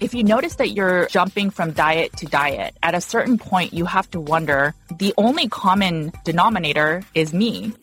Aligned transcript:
If 0.00 0.14
you 0.14 0.24
notice 0.24 0.54
that 0.54 0.70
you're 0.70 1.06
jumping 1.08 1.50
from 1.50 1.72
diet 1.72 2.16
to 2.16 2.26
diet, 2.26 2.74
at 2.82 2.94
a 2.94 3.02
certain 3.02 3.36
point, 3.36 3.74
you 3.74 3.84
have 3.84 4.10
to 4.12 4.20
wonder 4.20 4.74
the 4.96 5.12
only 5.18 5.46
common 5.46 6.12
denominator 6.24 7.02
is 7.14 7.34
me. 7.34 7.74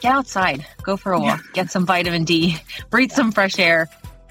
Get 0.00 0.14
outside, 0.14 0.64
go 0.82 0.96
for 0.96 1.12
a 1.12 1.20
walk, 1.20 1.40
yeah. 1.44 1.52
get 1.52 1.70
some 1.70 1.84
vitamin 1.84 2.24
D, 2.24 2.56
breathe 2.88 3.10
yeah. 3.10 3.16
some 3.16 3.32
fresh 3.32 3.58
air, 3.58 3.86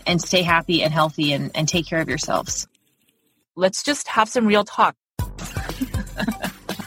and 0.08 0.20
stay 0.20 0.42
happy 0.42 0.82
and 0.82 0.92
healthy 0.92 1.32
and, 1.32 1.52
and 1.54 1.70
take 1.70 1.86
care 1.86 2.02
of 2.02 2.10
yourselves. 2.10 2.68
Let's 3.56 3.84
just 3.84 4.08
have 4.08 4.28
some 4.28 4.48
real 4.48 4.64
talk. 4.64 4.96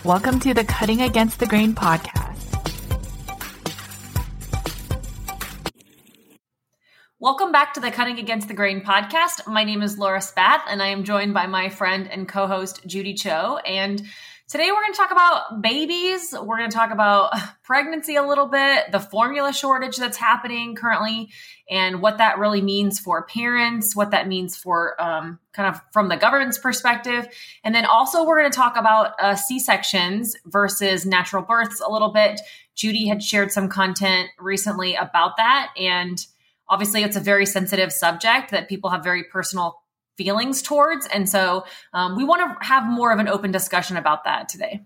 Welcome 0.05 0.41
to 0.41 0.53
the 0.53 0.65
Cutting 0.65 1.01
Against 1.01 1.39
the 1.39 1.47
Grain 1.47 1.75
podcast. 1.75 2.30
Welcome 7.23 7.53
back 7.53 7.75
to 7.75 7.81
the 7.81 7.91
Cutting 7.91 8.19
Against 8.19 8.49
the 8.49 8.55
Grain 8.55 8.81
podcast. 8.81 9.47
My 9.47 9.63
name 9.63 9.83
is 9.83 9.99
Laura 9.99 10.23
Spath, 10.23 10.63
and 10.71 10.83
I 10.83 10.87
am 10.87 11.05
joined 11.05 11.35
by 11.35 11.47
my 11.47 11.69
friend 11.69 12.09
and 12.11 12.27
co 12.27 12.47
host, 12.47 12.81
Judy 12.87 13.13
Cho. 13.13 13.59
And 13.59 14.03
today 14.49 14.71
we're 14.71 14.81
going 14.81 14.95
to 14.95 14.97
talk 14.97 15.11
about 15.11 15.61
babies. 15.61 16.33
We're 16.33 16.57
going 16.57 16.71
to 16.71 16.75
talk 16.75 16.91
about 16.91 17.35
pregnancy 17.63 18.17
a 18.17 18.27
little 18.27 18.47
bit, 18.47 18.91
the 18.91 19.01
formula 19.01 19.53
shortage 19.53 19.99
that's 19.99 20.17
happening 20.17 20.75
currently, 20.75 21.29
and 21.69 22.01
what 22.01 22.17
that 22.17 22.39
really 22.39 22.63
means 22.63 22.99
for 22.99 23.27
parents, 23.27 23.95
what 23.95 24.13
that 24.13 24.27
means 24.27 24.57
for 24.57 24.99
um, 24.99 25.39
kind 25.53 25.75
of 25.75 25.83
from 25.93 26.09
the 26.09 26.17
government's 26.17 26.57
perspective. 26.57 27.29
And 27.63 27.75
then 27.75 27.85
also, 27.85 28.25
we're 28.25 28.41
going 28.41 28.51
to 28.51 28.57
talk 28.57 28.79
about 28.79 29.13
uh, 29.21 29.35
C 29.37 29.59
sections 29.59 30.37
versus 30.47 31.05
natural 31.05 31.43
births 31.43 31.83
a 31.87 31.93
little 31.93 32.15
bit. 32.15 32.41
Judy 32.75 33.09
had 33.09 33.23
shared 33.23 33.53
some 33.53 33.69
content 33.69 34.31
recently 34.39 34.95
about 34.95 35.37
that. 35.37 35.69
And 35.77 36.25
obviously 36.71 37.03
it's 37.03 37.17
a 37.17 37.21
very 37.21 37.45
sensitive 37.45 37.93
subject 37.93 38.51
that 38.51 38.69
people 38.69 38.89
have 38.89 39.05
very 39.05 39.25
personal 39.25 39.83
feelings 40.17 40.63
towards 40.63 41.07
and 41.07 41.29
so 41.29 41.65
um, 41.93 42.17
we 42.17 42.25
want 42.25 42.41
to 42.41 42.67
have 42.67 42.89
more 42.89 43.13
of 43.13 43.19
an 43.19 43.29
open 43.29 43.51
discussion 43.51 43.97
about 43.97 44.25
that 44.25 44.49
today 44.49 44.81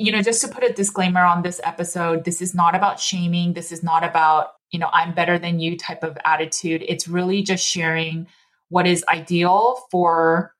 you 0.00 0.10
know 0.10 0.22
just 0.22 0.40
to 0.40 0.48
put 0.48 0.64
a 0.64 0.72
disclaimer 0.72 1.20
on 1.20 1.42
this 1.42 1.60
episode 1.64 2.24
this 2.24 2.40
is 2.40 2.54
not 2.54 2.74
about 2.74 2.98
shaming 3.00 3.52
this 3.52 3.72
is 3.72 3.82
not 3.82 4.04
about 4.04 4.52
you 4.70 4.78
know 4.78 4.88
i'm 4.92 5.14
better 5.14 5.38
than 5.38 5.58
you 5.58 5.76
type 5.76 6.02
of 6.02 6.16
attitude 6.24 6.84
it's 6.88 7.08
really 7.08 7.42
just 7.42 7.66
sharing 7.66 8.26
what 8.68 8.86
is 8.86 9.04
ideal 9.08 9.80
for 9.90 10.52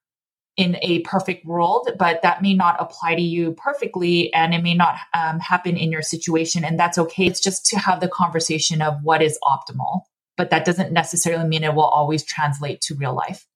in 0.56 0.78
a 0.81 1.00
perfect 1.00 1.44
world, 1.44 1.91
but 1.98 2.22
that 2.22 2.41
may 2.41 2.54
not 2.54 2.76
apply 2.81 3.15
to 3.15 3.20
you 3.20 3.53
perfectly 3.53 4.32
and 4.32 4.54
it 4.54 4.62
may 4.62 4.75
not 4.75 4.97
um, 5.15 5.38
happen 5.38 5.76
in 5.76 5.92
your 5.92 6.03
situation. 6.03 6.65
And 6.65 6.81
that's 6.81 6.97
okay. 6.97 7.26
It's 7.26 7.41
just 7.41 7.66
to 7.66 7.78
have 7.78 8.00
the 8.00 8.09
conversation 8.09 8.81
of 8.81 8.98
what 9.03 9.22
is 9.22 9.38
optimal 9.44 10.03
but 10.36 10.50
that 10.50 10.64
doesn't 10.64 10.92
necessarily 10.92 11.47
mean 11.48 11.64
it 11.64 11.74
will 11.74 11.84
always 11.84 12.24
translate 12.24 12.80
to 12.82 12.94
real 12.94 13.14
life. 13.14 13.47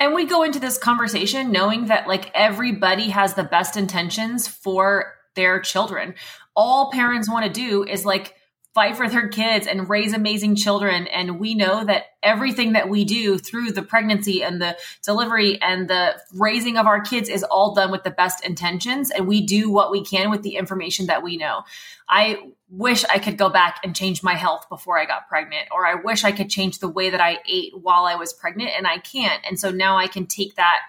And 0.00 0.14
we 0.14 0.24
go 0.24 0.42
into 0.42 0.58
this 0.58 0.78
conversation 0.78 1.52
knowing 1.52 1.86
that 1.86 2.08
like 2.08 2.30
everybody 2.34 3.10
has 3.10 3.34
the 3.34 3.44
best 3.44 3.76
intentions 3.76 4.48
for 4.48 5.14
their 5.34 5.60
children. 5.60 6.14
All 6.56 6.90
parents 6.90 7.30
want 7.30 7.46
to 7.46 7.52
do 7.52 7.84
is 7.84 8.04
like 8.04 8.34
fight 8.74 8.96
for 8.96 9.06
their 9.06 9.28
kids 9.28 9.66
and 9.66 9.90
raise 9.90 10.14
amazing 10.14 10.56
children. 10.56 11.06
And 11.08 11.38
we 11.38 11.54
know 11.54 11.84
that 11.84 12.06
everything 12.22 12.72
that 12.72 12.88
we 12.88 13.04
do 13.04 13.36
through 13.36 13.72
the 13.72 13.82
pregnancy 13.82 14.42
and 14.42 14.62
the 14.62 14.78
delivery 15.04 15.60
and 15.60 15.88
the 15.88 16.16
raising 16.34 16.78
of 16.78 16.86
our 16.86 17.00
kids 17.00 17.28
is 17.28 17.42
all 17.44 17.74
done 17.74 17.90
with 17.90 18.02
the 18.02 18.10
best 18.10 18.44
intentions. 18.46 19.10
And 19.10 19.26
we 19.26 19.44
do 19.44 19.70
what 19.70 19.90
we 19.90 20.02
can 20.02 20.30
with 20.30 20.42
the 20.42 20.56
information 20.56 21.06
that 21.06 21.22
we 21.22 21.36
know. 21.36 21.64
I 22.08 22.52
wish 22.70 23.04
I 23.04 23.18
could 23.18 23.36
go 23.36 23.50
back 23.50 23.80
and 23.84 23.94
change 23.94 24.22
my 24.22 24.34
health 24.34 24.66
before 24.70 24.98
I 24.98 25.04
got 25.04 25.28
pregnant, 25.28 25.68
or 25.70 25.86
I 25.86 25.94
wish 25.94 26.24
I 26.24 26.32
could 26.32 26.48
change 26.48 26.78
the 26.78 26.88
way 26.88 27.10
that 27.10 27.20
I 27.20 27.40
ate 27.46 27.72
while 27.78 28.04
I 28.04 28.14
was 28.14 28.32
pregnant, 28.32 28.70
and 28.76 28.86
I 28.86 28.98
can't. 28.98 29.40
And 29.46 29.58
so 29.58 29.70
now 29.70 29.98
I 29.98 30.06
can 30.06 30.26
take 30.26 30.56
that 30.56 30.80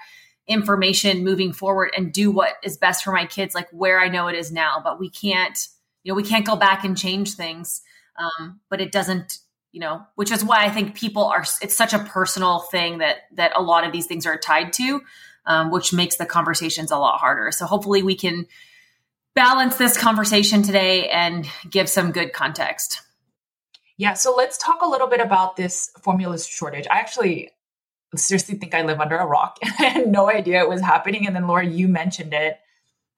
information 0.47 1.23
moving 1.23 1.53
forward 1.53 1.91
and 1.95 2.11
do 2.11 2.31
what 2.31 2.55
is 2.63 2.77
best 2.77 3.03
for 3.03 3.11
my 3.11 3.25
kids, 3.25 3.55
like 3.55 3.69
where 3.71 3.99
I 3.99 4.09
know 4.09 4.27
it 4.27 4.35
is 4.35 4.51
now. 4.51 4.81
But 4.83 4.99
we 4.99 5.09
can't 5.09 5.67
you 6.03 6.11
know 6.11 6.15
we 6.15 6.23
can't 6.23 6.45
go 6.45 6.55
back 6.55 6.83
and 6.83 6.97
change 6.97 7.33
things 7.33 7.81
um, 8.17 8.59
but 8.69 8.81
it 8.81 8.91
doesn't 8.91 9.39
you 9.71 9.79
know 9.79 10.01
which 10.15 10.31
is 10.31 10.43
why 10.43 10.63
i 10.65 10.69
think 10.69 10.95
people 10.95 11.25
are 11.25 11.43
it's 11.61 11.75
such 11.75 11.93
a 11.93 11.99
personal 11.99 12.59
thing 12.59 12.99
that 12.99 13.17
that 13.33 13.51
a 13.55 13.61
lot 13.61 13.85
of 13.85 13.91
these 13.91 14.05
things 14.05 14.25
are 14.25 14.37
tied 14.37 14.71
to 14.73 15.01
um, 15.45 15.71
which 15.71 15.93
makes 15.93 16.15
the 16.15 16.25
conversations 16.25 16.91
a 16.91 16.97
lot 16.97 17.19
harder. 17.19 17.51
So 17.51 17.65
hopefully 17.65 18.03
we 18.03 18.15
can 18.15 18.45
balance 19.35 19.77
this 19.77 19.97
conversation 19.97 20.61
today 20.61 21.09
and 21.09 21.47
give 21.69 21.89
some 21.89 22.11
good 22.11 22.33
context. 22.33 23.01
Yeah 23.97 24.13
so 24.13 24.33
let's 24.35 24.57
talk 24.57 24.81
a 24.81 24.87
little 24.87 25.07
bit 25.07 25.21
about 25.21 25.55
this 25.55 25.91
formula 26.01 26.39
shortage. 26.39 26.87
I 26.89 26.99
actually 26.99 27.51
seriously 28.15 28.55
think 28.55 28.75
i 28.75 28.83
live 28.83 28.99
under 28.99 29.17
a 29.17 29.25
rock 29.25 29.57
i 29.79 29.85
had 29.85 30.07
no 30.07 30.29
idea 30.29 30.61
it 30.61 30.69
was 30.69 30.81
happening. 30.81 31.25
And 31.25 31.35
then 31.35 31.47
laura 31.47 31.65
you 31.65 31.87
mentioned 31.87 32.33
it 32.33 32.59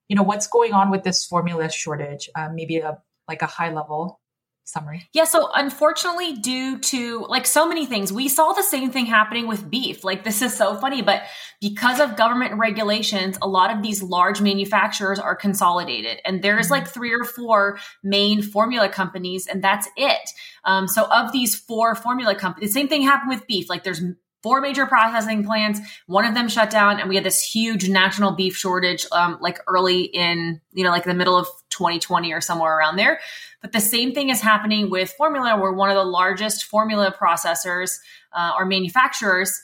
you 0.07 0.15
know 0.15 0.23
what's 0.23 0.47
going 0.47 0.73
on 0.73 0.91
with 0.91 1.03
this 1.03 1.25
formula 1.25 1.69
shortage? 1.69 2.29
Um, 2.35 2.55
maybe 2.55 2.77
a 2.77 2.99
like 3.27 3.41
a 3.41 3.47
high 3.47 3.73
level 3.73 4.19
summary. 4.67 5.07
Yeah 5.13 5.25
so 5.25 5.51
unfortunately 5.53 6.33
due 6.33 6.79
to 6.79 7.25
like 7.29 7.45
so 7.45 7.67
many 7.67 7.85
things 7.85 8.11
we 8.11 8.27
saw 8.27 8.51
the 8.53 8.63
same 8.63 8.89
thing 8.89 9.05
happening 9.05 9.47
with 9.47 9.69
beef. 9.69 10.03
Like 10.03 10.23
this 10.23 10.41
is 10.41 10.55
so 10.55 10.75
funny 10.75 11.03
but 11.03 11.21
because 11.61 11.99
of 11.99 12.15
government 12.15 12.55
regulations 12.57 13.37
a 13.43 13.47
lot 13.47 13.75
of 13.75 13.83
these 13.83 14.01
large 14.01 14.41
manufacturers 14.41 15.19
are 15.19 15.35
consolidated 15.35 16.19
and 16.25 16.41
there's 16.41 16.65
mm-hmm. 16.65 16.73
like 16.73 16.87
three 16.87 17.13
or 17.13 17.23
four 17.23 17.77
main 18.03 18.41
formula 18.41 18.89
companies 18.89 19.45
and 19.45 19.63
that's 19.63 19.87
it. 19.95 20.29
Um, 20.63 20.87
so 20.87 21.05
of 21.11 21.31
these 21.31 21.55
four 21.55 21.93
formula 21.93 22.33
companies 22.33 22.69
the 22.69 22.79
same 22.79 22.87
thing 22.87 23.03
happened 23.03 23.29
with 23.29 23.45
beef. 23.45 23.69
Like 23.69 23.83
there's 23.83 24.01
four 24.45 24.61
major 24.61 24.85
processing 24.85 25.43
plants. 25.43 25.79
One 26.05 26.23
of 26.23 26.35
them 26.35 26.49
shut 26.49 26.69
down, 26.69 26.99
and 26.99 27.09
we 27.09 27.15
had 27.15 27.23
this 27.23 27.41
huge 27.41 27.89
national 27.89 28.33
beef 28.33 28.55
shortage, 28.55 29.07
um, 29.11 29.39
like 29.41 29.57
early 29.67 30.03
in, 30.03 30.61
you 30.71 30.83
know, 30.83 30.91
like 30.91 31.03
the 31.03 31.15
middle 31.15 31.35
of 31.35 31.47
2020 31.71 32.31
or 32.31 32.41
somewhere 32.41 32.77
around 32.77 32.97
there. 32.97 33.19
But 33.63 33.71
the 33.71 33.81
same 33.81 34.13
thing 34.13 34.29
is 34.29 34.41
happening 34.41 34.91
with 34.91 35.11
formula, 35.13 35.59
where 35.59 35.73
one 35.73 35.89
of 35.89 35.95
the 35.95 36.03
largest 36.03 36.65
formula 36.65 37.11
processors 37.19 37.97
uh, 38.33 38.51
or 38.55 38.67
manufacturers 38.67 39.59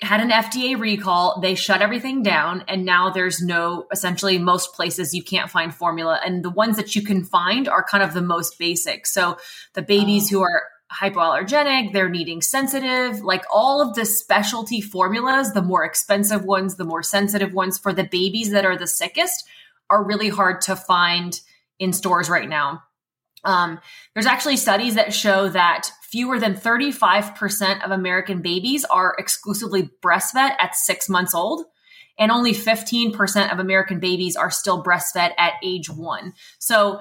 had 0.00 0.20
an 0.20 0.30
FDA 0.30 0.78
recall. 0.78 1.40
They 1.40 1.56
shut 1.56 1.82
everything 1.82 2.22
down, 2.22 2.62
and 2.68 2.84
now 2.84 3.10
there's 3.10 3.42
no 3.42 3.88
essentially 3.90 4.38
most 4.38 4.74
places 4.74 5.12
you 5.12 5.24
can't 5.24 5.50
find 5.50 5.74
formula, 5.74 6.20
and 6.24 6.44
the 6.44 6.50
ones 6.50 6.76
that 6.76 6.94
you 6.94 7.02
can 7.02 7.24
find 7.24 7.68
are 7.68 7.82
kind 7.82 8.04
of 8.04 8.14
the 8.14 8.22
most 8.22 8.60
basic. 8.60 9.08
So 9.08 9.38
the 9.72 9.82
babies 9.82 10.32
oh. 10.32 10.36
who 10.36 10.42
are 10.42 10.62
hypoallergenic, 11.00 11.92
they're 11.92 12.08
needing 12.08 12.40
sensitive, 12.40 13.20
like 13.20 13.44
all 13.52 13.80
of 13.80 13.94
the 13.94 14.04
specialty 14.04 14.80
formulas, 14.80 15.52
the 15.52 15.62
more 15.62 15.84
expensive 15.84 16.44
ones, 16.44 16.76
the 16.76 16.84
more 16.84 17.02
sensitive 17.02 17.52
ones 17.52 17.78
for 17.78 17.92
the 17.92 18.04
babies 18.04 18.50
that 18.50 18.64
are 18.64 18.78
the 18.78 18.86
sickest 18.86 19.44
are 19.90 20.04
really 20.04 20.28
hard 20.28 20.60
to 20.62 20.76
find 20.76 21.40
in 21.78 21.92
stores 21.92 22.30
right 22.30 22.48
now. 22.48 22.82
Um, 23.44 23.78
there's 24.14 24.26
actually 24.26 24.56
studies 24.56 24.94
that 24.94 25.12
show 25.12 25.48
that 25.50 25.90
fewer 26.02 26.38
than 26.38 26.54
35% 26.54 27.84
of 27.84 27.90
American 27.90 28.40
babies 28.40 28.84
are 28.86 29.14
exclusively 29.18 29.90
breastfed 30.02 30.54
at 30.58 30.74
six 30.74 31.08
months 31.08 31.34
old, 31.34 31.64
and 32.18 32.30
only 32.30 32.52
15% 32.52 33.52
of 33.52 33.58
American 33.58 34.00
babies 34.00 34.36
are 34.36 34.50
still 34.50 34.82
breastfed 34.82 35.32
at 35.36 35.54
age 35.62 35.90
one. 35.90 36.32
So, 36.58 37.00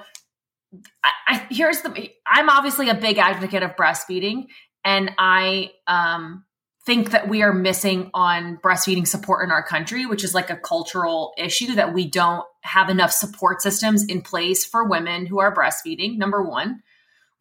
I, 1.04 1.12
I, 1.28 1.48
here's 1.50 1.82
the 1.82 2.10
I'm 2.26 2.50
obviously 2.50 2.90
a 2.90 2.96
big 2.96 3.18
advocate 3.18 3.64
of 3.64 3.76
breastfeeding, 3.76 4.48
and 4.84 5.12
I 5.18 5.72
um, 5.88 6.46
think 6.86 7.12
that 7.12 7.30
we 7.30 7.42
are 7.44 7.54
missing 7.54 8.10
on 8.14 8.58
breastfeeding 8.58 9.08
support 9.08 9.46
in 9.46 9.52
our 9.52 9.64
country, 9.64 10.06
which 10.06 10.24
is 10.24 10.34
like 10.34 10.50
a 10.50 10.58
cultural 10.58 11.34
issue 11.38 11.76
that 11.76 11.94
we 11.94 12.10
don't 12.10 12.46
have 12.62 12.90
enough 12.90 13.12
support 13.12 13.62
systems 13.62 14.06
in 14.06 14.22
place 14.22 14.66
for 14.66 14.88
women 14.88 15.26
who 15.26 15.40
are 15.40 15.56
breastfeeding. 15.56 16.18
Number 16.18 16.44
one, 16.44 16.82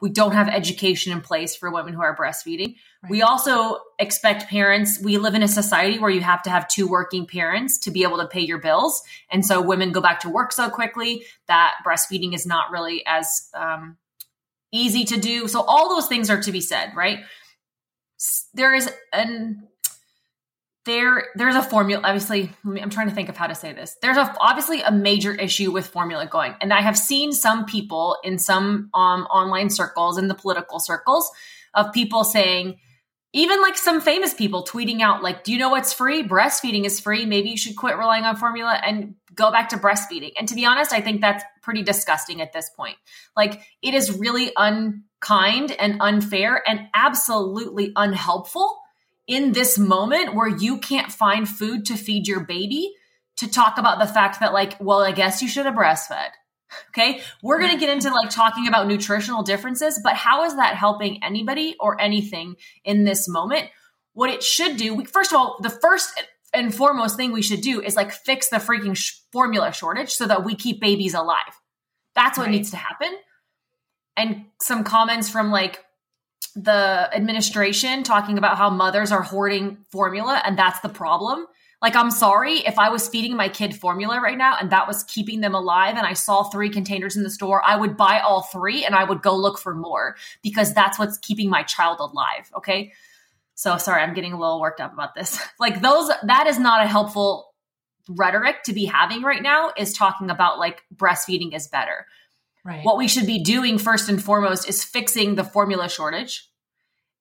we 0.01 0.09
don't 0.09 0.33
have 0.33 0.49
education 0.49 1.13
in 1.13 1.21
place 1.21 1.55
for 1.55 1.71
women 1.71 1.93
who 1.93 2.01
are 2.01 2.15
breastfeeding. 2.15 2.75
Right. 3.03 3.09
We 3.09 3.21
also 3.21 3.79
expect 3.99 4.49
parents, 4.49 4.99
we 5.01 5.17
live 5.17 5.33
in 5.33 5.43
a 5.43 5.47
society 5.47 5.97
where 5.97 6.09
you 6.09 6.21
have 6.21 6.41
to 6.43 6.49
have 6.49 6.67
two 6.67 6.87
working 6.87 7.25
parents 7.25 7.77
to 7.79 7.91
be 7.91 8.03
able 8.03 8.17
to 8.17 8.27
pay 8.27 8.41
your 8.41 8.59
bills. 8.59 9.01
And 9.31 9.45
so 9.45 9.61
women 9.61 9.91
go 9.91 10.01
back 10.01 10.19
to 10.21 10.29
work 10.29 10.51
so 10.51 10.69
quickly 10.69 11.25
that 11.47 11.75
breastfeeding 11.85 12.33
is 12.33 12.45
not 12.45 12.71
really 12.71 13.03
as 13.05 13.49
um, 13.53 13.97
easy 14.71 15.05
to 15.05 15.17
do. 15.17 15.47
So 15.47 15.61
all 15.61 15.89
those 15.89 16.07
things 16.07 16.29
are 16.29 16.41
to 16.41 16.51
be 16.51 16.61
said, 16.61 16.91
right? 16.95 17.19
There 18.53 18.73
is 18.73 18.91
an 19.13 19.67
there 20.85 21.27
there's 21.35 21.55
a 21.55 21.63
formula 21.63 22.01
obviously 22.03 22.49
i'm 22.65 22.89
trying 22.89 23.07
to 23.07 23.15
think 23.15 23.29
of 23.29 23.37
how 23.37 23.47
to 23.47 23.55
say 23.55 23.73
this. 23.73 23.95
There's 24.01 24.17
a, 24.17 24.35
obviously 24.39 24.81
a 24.81 24.91
major 24.91 25.33
issue 25.33 25.71
with 25.71 25.87
formula 25.87 26.25
going. 26.25 26.55
And 26.61 26.73
i 26.73 26.81
have 26.81 26.97
seen 26.97 27.31
some 27.31 27.65
people 27.65 28.17
in 28.23 28.37
some 28.37 28.89
um, 28.93 29.23
online 29.23 29.69
circles 29.69 30.17
in 30.17 30.27
the 30.27 30.35
political 30.35 30.79
circles 30.79 31.31
of 31.73 31.93
people 31.93 32.23
saying 32.23 32.79
even 33.35 33.61
like 33.61 33.77
some 33.77 33.99
famous 33.99 34.33
people 34.33 34.63
tweeting 34.63 35.01
out 35.01 35.23
like 35.23 35.43
do 35.43 35.51
you 35.51 35.57
know 35.57 35.69
what's 35.69 35.93
free? 35.93 36.21
Breastfeeding 36.23 36.85
is 36.85 36.99
free. 36.99 37.25
Maybe 37.25 37.49
you 37.49 37.57
should 37.57 37.75
quit 37.75 37.97
relying 37.97 38.25
on 38.25 38.35
formula 38.35 38.79
and 38.85 39.15
go 39.33 39.51
back 39.51 39.69
to 39.69 39.77
breastfeeding. 39.77 40.33
And 40.37 40.47
to 40.49 40.55
be 40.55 40.65
honest 40.65 40.91
i 40.91 41.01
think 41.01 41.21
that's 41.21 41.43
pretty 41.61 41.81
disgusting 41.81 42.41
at 42.41 42.51
this 42.51 42.69
point. 42.69 42.97
Like 43.37 43.61
it 43.81 43.93
is 43.93 44.19
really 44.19 44.51
unkind 44.57 45.71
and 45.71 46.01
unfair 46.01 46.61
and 46.67 46.87
absolutely 46.93 47.93
unhelpful 47.95 48.82
in 49.27 49.53
this 49.53 49.77
moment 49.77 50.35
where 50.35 50.47
you 50.47 50.77
can't 50.77 51.11
find 51.11 51.47
food 51.47 51.85
to 51.85 51.95
feed 51.95 52.27
your 52.27 52.41
baby 52.41 52.93
to 53.37 53.49
talk 53.49 53.77
about 53.77 53.99
the 53.99 54.11
fact 54.11 54.39
that 54.39 54.53
like 54.53 54.79
well 54.79 54.99
i 54.99 55.11
guess 55.11 55.41
you 55.41 55.47
should 55.47 55.65
have 55.65 55.75
breastfed. 55.75 56.31
Okay? 56.89 57.21
We're 57.43 57.59
going 57.59 57.69
to 57.69 57.77
get 57.77 57.91
into 57.91 58.09
like 58.09 58.31
talking 58.31 58.67
about 58.67 58.87
nutritional 58.87 59.43
differences 59.43 59.99
but 60.03 60.15
how 60.15 60.43
is 60.43 60.55
that 60.55 60.75
helping 60.75 61.23
anybody 61.23 61.75
or 61.79 62.01
anything 62.01 62.55
in 62.83 63.03
this 63.03 63.27
moment? 63.27 63.69
What 64.13 64.31
it 64.31 64.41
should 64.41 64.77
do 64.77 64.95
we, 64.95 65.05
first 65.05 65.31
of 65.31 65.37
all 65.37 65.57
the 65.61 65.69
first 65.69 66.19
and 66.53 66.73
foremost 66.73 67.15
thing 67.15 67.31
we 67.31 67.41
should 67.41 67.61
do 67.61 67.81
is 67.81 67.95
like 67.95 68.11
fix 68.11 68.49
the 68.49 68.57
freaking 68.57 68.95
sh- 68.95 69.19
formula 69.31 69.71
shortage 69.71 70.11
so 70.11 70.25
that 70.27 70.43
we 70.43 70.55
keep 70.55 70.79
babies 70.79 71.13
alive. 71.13 71.59
That's 72.15 72.37
what 72.37 72.45
right. 72.45 72.53
needs 72.53 72.71
to 72.71 72.77
happen. 72.77 73.11
And 74.15 74.45
some 74.61 74.83
comments 74.83 75.29
from 75.29 75.51
like 75.51 75.83
the 76.55 77.09
administration 77.13 78.03
talking 78.03 78.37
about 78.37 78.57
how 78.57 78.69
mothers 78.69 79.11
are 79.11 79.21
hoarding 79.21 79.77
formula 79.89 80.41
and 80.45 80.57
that's 80.57 80.79
the 80.81 80.89
problem. 80.89 81.47
Like, 81.81 81.97
I'm 81.97 82.11
sorry 82.11 82.59
if 82.59 82.79
I 82.79 82.87
was 82.87 83.09
feeding 83.09 83.35
my 83.35 83.49
kid 83.49 83.75
formula 83.75 84.21
right 84.21 84.37
now 84.37 84.55
and 84.57 84.71
that 84.71 84.87
was 84.87 85.03
keeping 85.03 85.41
them 85.41 85.53
alive 85.53 85.95
and 85.97 86.07
I 86.07 86.13
saw 86.13 86.43
three 86.43 86.69
containers 86.69 87.17
in 87.17 87.23
the 87.23 87.29
store, 87.29 87.61
I 87.65 87.75
would 87.75 87.97
buy 87.97 88.21
all 88.21 88.43
three 88.43 88.85
and 88.85 88.95
I 88.95 89.03
would 89.03 89.21
go 89.21 89.35
look 89.35 89.59
for 89.59 89.75
more 89.75 90.15
because 90.41 90.73
that's 90.73 90.97
what's 90.97 91.17
keeping 91.17 91.49
my 91.49 91.63
child 91.63 91.99
alive. 91.99 92.49
Okay. 92.55 92.93
So 93.55 93.77
sorry, 93.77 94.01
I'm 94.01 94.13
getting 94.13 94.31
a 94.31 94.39
little 94.39 94.61
worked 94.61 94.79
up 94.79 94.93
about 94.93 95.13
this. 95.13 95.37
Like, 95.59 95.81
those, 95.81 96.09
that 96.23 96.47
is 96.47 96.57
not 96.57 96.85
a 96.85 96.87
helpful 96.87 97.53
rhetoric 98.07 98.63
to 98.63 98.73
be 98.73 98.85
having 98.85 99.21
right 99.21 99.41
now, 99.41 99.71
is 99.77 99.93
talking 99.93 100.29
about 100.29 100.59
like 100.59 100.83
breastfeeding 100.95 101.53
is 101.53 101.67
better. 101.67 102.07
Right. 102.65 102.83
What 102.83 102.97
we 102.97 103.07
should 103.07 103.25
be 103.25 103.43
doing 103.43 103.77
first 103.77 104.07
and 104.09 104.23
foremost 104.23 104.69
is 104.69 104.83
fixing 104.83 105.35
the 105.35 105.43
formula 105.43 105.89
shortage. 105.89 106.49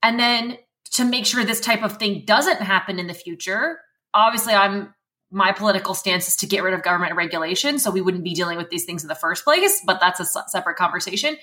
And 0.02 0.18
then 0.18 0.56
to 0.92 1.04
make 1.04 1.26
sure 1.26 1.44
this 1.44 1.60
type 1.60 1.82
of 1.82 1.96
thing 1.96 2.24
doesn't 2.26 2.60
happen 2.60 2.98
in 2.98 3.06
the 3.06 3.14
future, 3.14 3.80
obviously 4.14 4.54
I'm 4.54 4.94
my 5.34 5.50
political 5.50 5.94
stance 5.94 6.28
is 6.28 6.36
to 6.36 6.46
get 6.46 6.62
rid 6.62 6.74
of 6.74 6.82
government 6.82 7.16
regulation 7.16 7.78
so 7.78 7.90
we 7.90 8.02
wouldn't 8.02 8.22
be 8.22 8.34
dealing 8.34 8.58
with 8.58 8.68
these 8.68 8.84
things 8.84 9.02
in 9.02 9.08
the 9.08 9.14
first 9.14 9.44
place, 9.44 9.80
but 9.86 9.98
that's 9.98 10.20
a 10.20 10.26
separate 10.48 10.76
conversation. 10.76 11.38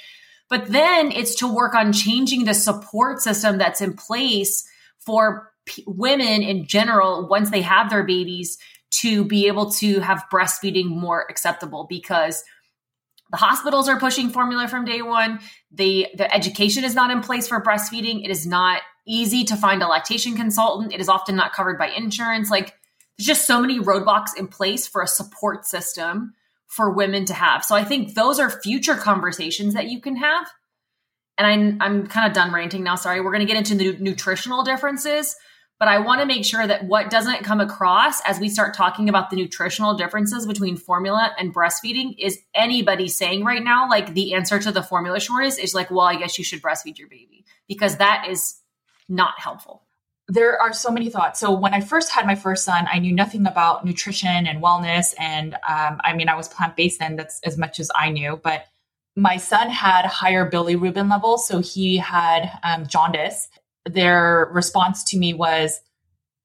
But 0.47 0.67
then 0.67 1.11
it's 1.11 1.35
to 1.35 1.51
work 1.51 1.73
on 1.73 1.91
changing 1.91 2.45
the 2.45 2.53
support 2.53 3.19
system 3.19 3.57
that's 3.57 3.81
in 3.81 3.93
place 3.93 4.63
for 4.99 5.51
p- 5.65 5.83
women 5.87 6.43
in 6.43 6.67
general 6.67 7.27
once 7.27 7.49
they 7.49 7.61
have 7.61 7.89
their 7.89 8.03
babies 8.03 8.59
to 9.01 9.25
be 9.25 9.47
able 9.47 9.71
to 9.71 9.99
have 10.01 10.23
breastfeeding 10.31 10.85
more 10.85 11.25
acceptable 11.29 11.87
because 11.89 12.43
the 13.31 13.37
hospitals 13.37 13.87
are 13.87 13.99
pushing 13.99 14.29
formula 14.29 14.67
from 14.67 14.85
day 14.85 15.01
one. 15.01 15.39
The 15.71 16.07
the 16.15 16.33
education 16.33 16.83
is 16.83 16.95
not 16.95 17.11
in 17.11 17.21
place 17.21 17.47
for 17.47 17.61
breastfeeding. 17.61 18.23
It 18.23 18.31
is 18.31 18.47
not 18.47 18.81
easy 19.07 19.43
to 19.45 19.55
find 19.55 19.81
a 19.81 19.87
lactation 19.87 20.35
consultant. 20.35 20.93
It 20.93 20.99
is 20.99 21.09
often 21.09 21.35
not 21.35 21.53
covered 21.53 21.77
by 21.77 21.89
insurance. 21.89 22.49
Like 22.49 22.75
there's 23.17 23.27
just 23.27 23.45
so 23.45 23.61
many 23.61 23.79
roadblocks 23.79 24.37
in 24.37 24.47
place 24.47 24.87
for 24.87 25.01
a 25.01 25.07
support 25.07 25.65
system 25.65 26.33
for 26.67 26.91
women 26.91 27.25
to 27.25 27.33
have. 27.33 27.63
So 27.65 27.75
I 27.75 27.83
think 27.83 28.13
those 28.13 28.39
are 28.39 28.49
future 28.49 28.95
conversations 28.95 29.73
that 29.73 29.89
you 29.89 30.01
can 30.01 30.15
have. 30.15 30.47
And 31.37 31.47
I'm 31.47 31.77
I'm 31.81 32.07
kind 32.07 32.27
of 32.27 32.33
done 32.33 32.53
ranting 32.53 32.83
now. 32.83 32.95
Sorry, 32.95 33.21
we're 33.21 33.31
going 33.31 33.45
to 33.45 33.51
get 33.51 33.57
into 33.57 33.75
the 33.75 33.97
nutritional 33.99 34.63
differences 34.63 35.35
but 35.79 35.87
I 35.87 35.99
want 35.99 36.19
to 36.19 36.27
make 36.27 36.43
sure 36.43 36.67
that 36.67 36.83
what 36.83 37.09
doesn't 37.09 37.45
come 37.45 37.61
across 37.61 38.19
as 38.21 38.37
we 38.37 38.49
start 38.49 38.73
talking 38.73 39.07
about 39.07 39.29
the 39.29 39.37
nutritional 39.37 39.93
differences 39.93 40.45
between 40.45 40.75
formula 40.75 41.31
and 41.39 41.55
breastfeeding 41.55 42.15
is 42.19 42.37
anybody 42.53 43.07
saying 43.07 43.45
right 43.45 43.63
now, 43.63 43.89
like 43.89 44.13
the 44.13 44.33
answer 44.33 44.59
to 44.59 44.73
the 44.73 44.83
formula 44.83 45.21
shortage 45.21 45.57
is 45.57 45.73
like, 45.73 45.89
well, 45.89 46.01
I 46.01 46.17
guess 46.17 46.37
you 46.37 46.43
should 46.43 46.61
breastfeed 46.61 46.97
your 46.97 47.07
baby 47.07 47.45
because 47.69 47.95
that 47.97 48.27
is 48.29 48.59
not 49.07 49.39
helpful. 49.39 49.83
There 50.27 50.61
are 50.61 50.73
so 50.73 50.91
many 50.91 51.09
thoughts. 51.09 51.39
So 51.39 51.57
when 51.57 51.73
I 51.73 51.79
first 51.79 52.11
had 52.11 52.27
my 52.27 52.35
first 52.35 52.65
son, 52.65 52.85
I 52.91 52.99
knew 52.99 53.13
nothing 53.13 53.47
about 53.47 53.85
nutrition 53.85 54.47
and 54.47 54.61
wellness. 54.61 55.15
And 55.17 55.55
um, 55.67 56.01
I 56.03 56.13
mean, 56.13 56.27
I 56.27 56.35
was 56.35 56.49
plant 56.49 56.75
based 56.75 56.99
then, 56.99 57.15
that's 57.15 57.39
as 57.45 57.57
much 57.57 57.79
as 57.79 57.89
I 57.95 58.11
knew. 58.11 58.39
But 58.43 58.65
my 59.15 59.37
son 59.37 59.69
had 59.69 60.05
higher 60.05 60.49
bilirubin 60.49 61.09
levels. 61.09 61.47
So 61.47 61.59
he 61.59 61.97
had 61.97 62.51
um, 62.63 62.85
jaundice 62.85 63.47
their 63.85 64.49
response 64.51 65.03
to 65.05 65.17
me 65.17 65.33
was, 65.33 65.79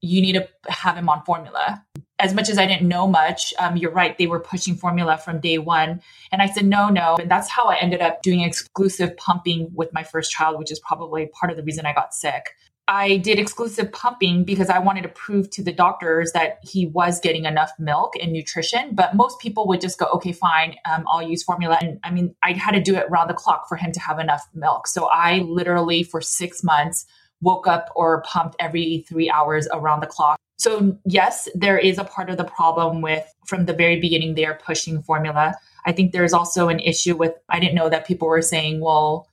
you 0.01 0.21
need 0.21 0.35
to 0.35 0.47
have 0.69 0.97
him 0.97 1.09
on 1.09 1.23
formula. 1.25 1.83
As 2.19 2.35
much 2.35 2.49
as 2.49 2.59
I 2.59 2.67
didn't 2.67 2.87
know 2.87 3.07
much, 3.07 3.53
um, 3.59 3.77
you're 3.77 3.91
right, 3.91 4.17
they 4.19 4.27
were 4.27 4.39
pushing 4.39 4.77
formula 4.77 5.17
from 5.17 5.41
day 5.41 5.59
one. 5.59 6.01
And 6.31 6.43
I 6.43 6.47
said, 6.47 6.67
no, 6.67 6.89
no. 6.89 7.17
And 7.17 7.31
that's 7.31 7.51
how 7.51 7.65
I 7.65 7.77
ended 7.77 8.01
up 8.01 8.23
doing 8.23 8.43
exclusive 8.43 9.17
pumping 9.17 9.71
with 9.75 9.93
my 9.93 10.05
first 10.05 10.31
child, 10.31 10.59
which 10.59 10.71
is 10.71 10.79
probably 10.81 11.27
part 11.27 11.51
of 11.51 11.57
the 11.57 11.63
reason 11.63 11.87
I 11.87 11.93
got 11.93 12.15
sick. 12.15 12.51
I 12.87 13.17
did 13.17 13.39
exclusive 13.39 13.91
pumping 13.93 14.45
because 14.45 14.69
I 14.69 14.79
wanted 14.79 15.03
to 15.03 15.09
prove 15.09 15.49
to 15.53 15.65
the 15.65 15.73
doctors 15.73 16.33
that 16.33 16.59
he 16.63 16.87
was 16.87 17.19
getting 17.19 17.47
enough 17.47 17.73
milk 17.79 18.13
and 18.21 18.31
nutrition. 18.31 18.95
But 18.95 19.15
most 19.17 19.41
people 19.41 19.67
would 19.69 19.81
just 19.81 19.99
go, 19.99 20.05
okay, 20.15 20.33
fine, 20.33 20.77
um, 20.85 21.07
I'll 21.09 21.23
use 21.23 21.43
formula. 21.43 21.79
And 21.81 21.99
I 22.05 22.11
mean, 22.11 22.37
I 22.43 22.53
had 22.53 22.73
to 22.73 22.83
do 22.83 22.95
it 22.95 23.11
round 23.11 23.31
the 23.31 23.35
clock 23.35 23.69
for 23.69 23.77
him 23.77 23.91
to 23.93 24.01
have 24.01 24.19
enough 24.19 24.47
milk. 24.55 24.87
So 24.87 25.07
I 25.07 25.39
literally, 25.39 26.03
for 26.03 26.21
six 26.21 26.63
months, 26.63 27.07
woke 27.45 27.67
up 27.67 27.91
or 27.95 28.23
pumped 28.23 28.57
every 28.59 29.05
three 29.09 29.31
hours 29.31 29.69
around 29.73 30.01
the 30.01 30.07
clock. 30.07 30.39
So, 30.57 30.97
yes, 31.05 31.49
there 31.55 31.79
is 31.79 31.99
a 31.99 32.05
part 32.05 32.31
of 32.31 32.37
the 32.37 32.45
problem 32.45 33.03
with 33.03 33.25
from 33.47 33.67
the 33.67 33.75
very 33.75 34.01
beginning, 34.01 34.35
they 34.35 34.47
are 34.47 34.55
pushing 34.55 35.03
formula. 35.03 35.55
I 35.85 35.93
think 35.93 36.13
there's 36.13 36.33
also 36.33 36.69
an 36.69 36.81
issue 36.81 37.17
with, 37.17 37.35
I 37.51 37.61
didn't 37.61 37.75
know 37.75 37.91
that 37.91 38.07
people 38.07 38.29
were 38.29 38.43
saying, 38.43 38.81
well, 38.81 39.29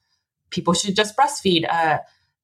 people 0.50 0.74
should 0.74 0.96
just 0.96 1.16
breastfeed. 1.16 1.66
Uh, 1.72 2.00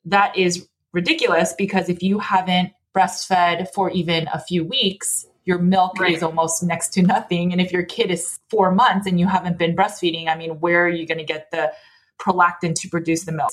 that 0.05 0.38
is 0.38 0.67
ridiculous 0.93 1.53
because 1.57 1.89
if 1.89 2.01
you 2.01 2.19
haven't 2.19 2.71
breastfed 2.95 3.67
for 3.74 3.91
even 3.91 4.29
a 4.33 4.39
few 4.39 4.63
weeks, 4.63 5.27
your 5.43 5.59
milk 5.59 6.00
right. 6.00 6.13
is 6.13 6.24
almost 6.24 6.63
next 6.63 6.89
to 6.93 7.01
nothing. 7.01 7.51
And 7.51 7.59
if 7.59 7.71
your 7.71 7.83
kid 7.83 8.12
is 8.12 8.39
four 8.50 8.71
months 8.71 9.07
and 9.07 9.19
you 9.19 9.27
haven't 9.27 9.57
been 9.57 9.75
breastfeeding, 9.75 10.27
I 10.27 10.36
mean, 10.36 10.59
where 10.59 10.86
are 10.86 10.89
you 10.89 11.05
going 11.05 11.19
to 11.19 11.24
get 11.24 11.51
the 11.51 11.74
prolactin 12.19 12.74
to 12.75 12.89
produce 12.89 13.25
the 13.25 13.31
milk? 13.31 13.51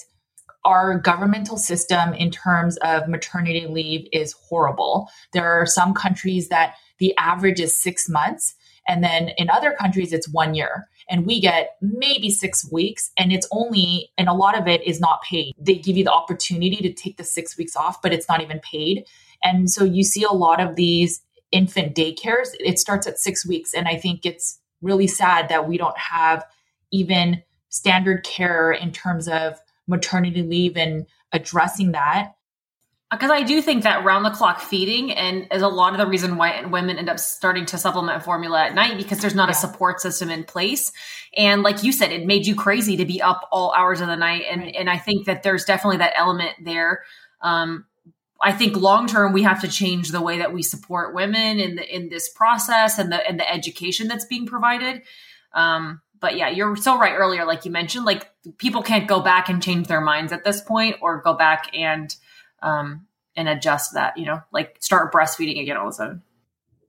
Our 0.65 0.99
governmental 0.99 1.57
system 1.57 2.15
in 2.15 2.31
terms 2.31 2.77
of 2.79 3.09
maternity 3.09 3.67
leave 3.67 4.09
is 4.13 4.33
horrible. 4.49 5.09
There 5.33 5.51
are 5.51 5.67
some 5.67 5.95
countries 5.95 6.49
that 6.49 6.75
the 6.99 7.15
average 7.19 7.61
is 7.61 7.77
six 7.77 8.09
months. 8.09 8.55
And 8.87 9.03
then 9.03 9.31
in 9.39 9.51
other 9.51 9.73
countries, 9.73 10.13
it's 10.13 10.29
one 10.29 10.55
year. 10.55 10.89
and 11.09 11.27
we 11.27 11.41
get 11.41 11.77
maybe 11.81 12.31
six 12.31 12.71
weeks 12.71 13.11
and 13.19 13.33
it's 13.33 13.47
only 13.53 14.11
and 14.17 14.29
a 14.29 14.33
lot 14.33 14.59
of 14.59 14.67
it 14.67 14.83
is 14.87 15.01
not 15.01 15.23
paid 15.23 15.55
they 15.59 15.75
give 15.75 15.97
you 15.97 16.05
the 16.05 16.13
opportunity 16.13 16.77
to 16.77 16.93
take 16.93 17.17
the 17.17 17.25
six 17.25 17.57
weeks 17.57 17.77
off 17.77 18.01
but 18.03 18.13
it's 18.13 18.29
not 18.29 18.41
even 18.41 18.61
paid 18.61 19.05
and 19.43 19.71
so 19.71 19.85
you 19.85 20.03
see 20.03 20.23
a 20.23 20.33
lot 20.33 20.61
of 20.61 20.77
these 20.77 21.21
infant 21.53 21.95
daycares 21.95 22.49
it 22.61 22.79
starts 22.79 23.07
at 23.07 23.19
six 23.19 23.47
weeks 23.47 23.75
and 23.75 23.87
i 23.89 23.97
think 23.97 24.25
it's 24.25 24.61
really 24.83 25.07
sad 25.07 25.49
that 25.49 25.69
we 25.69 25.77
don't 25.79 25.99
have 25.99 26.45
even 26.91 27.43
standard 27.69 28.25
care 28.25 28.71
in 28.73 28.93
terms 28.93 29.29
of 29.29 29.59
maternity 29.87 30.43
leave 30.43 30.77
and 30.77 31.07
addressing 31.33 31.93
that 31.93 32.35
because 33.15 33.31
I 33.31 33.43
do 33.43 33.63
think 33.63 33.83
that 33.83 34.05
round 34.05 34.25
the 34.25 34.31
clock 34.31 34.61
feeding 34.61 35.13
and 35.13 35.47
is 35.53 35.63
a 35.63 35.69
lot 35.69 35.93
of 35.93 35.99
the 35.99 36.07
reason 36.07 36.37
why 36.37 36.65
women 36.65 36.99
end 36.99 37.09
up 37.09 37.19
starting 37.19 37.67
to 37.67 37.79
supplement 37.79 38.23
formula 38.23 38.65
at 38.65 38.75
night 38.75 38.97
because 38.97 39.19
there's 39.19 39.35
not 39.35 39.49
yeah. 39.49 39.53
a 39.53 39.55
support 39.55 40.01
system 40.01 40.31
in 40.31 40.45
place. 40.45 40.93
And 41.37 41.63
like 41.63 41.83
you 41.83 41.93
said, 41.93 42.13
it 42.13 42.27
made 42.27 42.47
you 42.47 42.55
crazy 42.55 42.97
to 42.97 43.05
be 43.05 43.23
up 43.23 43.49
all 43.53 43.73
hours 43.73 44.01
of 44.01 44.09
the 44.09 44.17
night. 44.17 44.45
And 44.51 44.63
right. 44.63 44.75
and 44.77 44.91
I 44.91 44.99
think 44.99 45.27
that 45.27 45.43
there's 45.43 45.65
definitely 45.65 45.99
that 45.99 46.15
element 46.17 46.53
there. 46.63 47.05
Um, 47.41 47.87
I 48.41 48.53
think 48.53 48.77
long 48.77 49.07
term 49.07 49.33
we 49.33 49.43
have 49.43 49.61
to 49.63 49.69
change 49.69 50.11
the 50.11 50.21
way 50.21 50.39
that 50.39 50.53
we 50.53 50.63
support 50.63 51.15
women 51.15 51.61
in 51.61 51.77
the 51.77 51.95
in 51.95 52.09
this 52.09 52.29
process 52.29 52.99
and 52.99 53.13
the 53.13 53.27
and 53.27 53.39
the 53.39 53.51
education 53.51 54.09
that's 54.09 54.25
being 54.25 54.47
provided. 54.47 55.03
Um, 55.53 56.01
but 56.21 56.37
yeah, 56.37 56.49
you're 56.49 56.77
so 56.77 56.99
right 56.99 57.15
earlier, 57.15 57.45
like 57.45 57.65
you 57.65 57.71
mentioned, 57.71 58.05
like 58.05 58.29
people 58.59 58.83
can't 58.83 59.09
go 59.09 59.21
back 59.21 59.49
and 59.49 59.63
change 59.63 59.87
their 59.87 60.01
minds 60.01 60.33
at 60.33 60.45
this 60.45 60.61
point 60.61 60.97
or 61.01 61.21
go 61.23 61.35
back 61.35 61.71
and 61.75 62.15
um, 62.63 63.07
and 63.37 63.49
adjust 63.49 63.95
that, 63.95 64.17
you 64.17 64.27
know, 64.27 64.43
like 64.53 64.77
start 64.81 65.13
breastfeeding 65.13 65.61
again 65.61 65.77
all 65.77 65.89
of 65.89 65.91
a 65.91 65.95
sudden. 65.95 66.23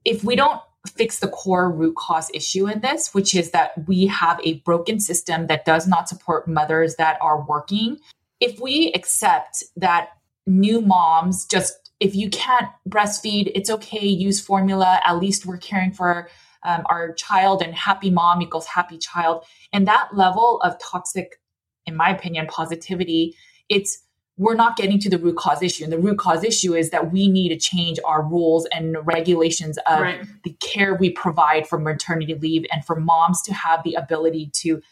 If 0.04 0.22
we 0.22 0.36
don't 0.36 0.60
fix 0.86 1.18
the 1.18 1.28
core 1.28 1.70
root 1.70 1.96
cause 1.96 2.30
issue 2.32 2.68
in 2.68 2.80
this, 2.80 3.12
which 3.12 3.34
is 3.34 3.50
that 3.50 3.72
we 3.86 4.06
have 4.06 4.40
a 4.44 4.54
broken 4.60 5.00
system 5.00 5.48
that 5.48 5.64
does 5.64 5.86
not 5.88 6.08
support 6.08 6.46
mothers 6.46 6.94
that 6.96 7.18
are 7.20 7.44
working, 7.44 7.98
if 8.40 8.60
we 8.60 8.92
accept 8.94 9.64
that 9.76 10.10
new 10.46 10.80
moms 10.80 11.44
just, 11.44 11.90
if 11.98 12.14
you 12.14 12.30
can't 12.30 12.68
breastfeed, 12.88 13.50
it's 13.54 13.70
okay, 13.70 14.06
use 14.06 14.40
formula, 14.40 15.00
at 15.04 15.18
least 15.18 15.46
we're 15.46 15.56
caring 15.56 15.92
for 15.92 16.28
um, 16.62 16.84
our 16.86 17.12
child 17.14 17.62
and 17.62 17.74
happy 17.74 18.10
mom 18.10 18.42
equals 18.42 18.66
happy 18.66 18.98
child. 18.98 19.44
And 19.72 19.88
that 19.88 20.10
level 20.14 20.60
of 20.62 20.78
toxic, 20.78 21.40
in 21.86 21.96
my 21.96 22.10
opinion, 22.10 22.46
positivity, 22.46 23.36
it's 23.68 24.02
we're 24.38 24.54
not 24.54 24.76
getting 24.76 24.98
to 25.00 25.08
the 25.08 25.18
root 25.18 25.36
cause 25.36 25.62
issue. 25.62 25.84
And 25.84 25.92
the 25.92 25.98
root 25.98 26.18
cause 26.18 26.44
issue 26.44 26.74
is 26.74 26.90
that 26.90 27.10
we 27.10 27.26
need 27.26 27.48
to 27.48 27.56
change 27.56 27.98
our 28.04 28.22
rules 28.22 28.66
and 28.66 28.96
regulations 29.06 29.78
of 29.86 30.00
right. 30.00 30.26
the 30.44 30.52
care 30.60 30.94
we 30.94 31.10
provide 31.10 31.66
for 31.66 31.78
maternity 31.78 32.34
leave 32.34 32.66
and 32.70 32.84
for 32.84 32.96
moms 32.96 33.40
to 33.42 33.54
have 33.54 33.82
the 33.82 33.94
ability 33.94 34.50
to 34.54 34.82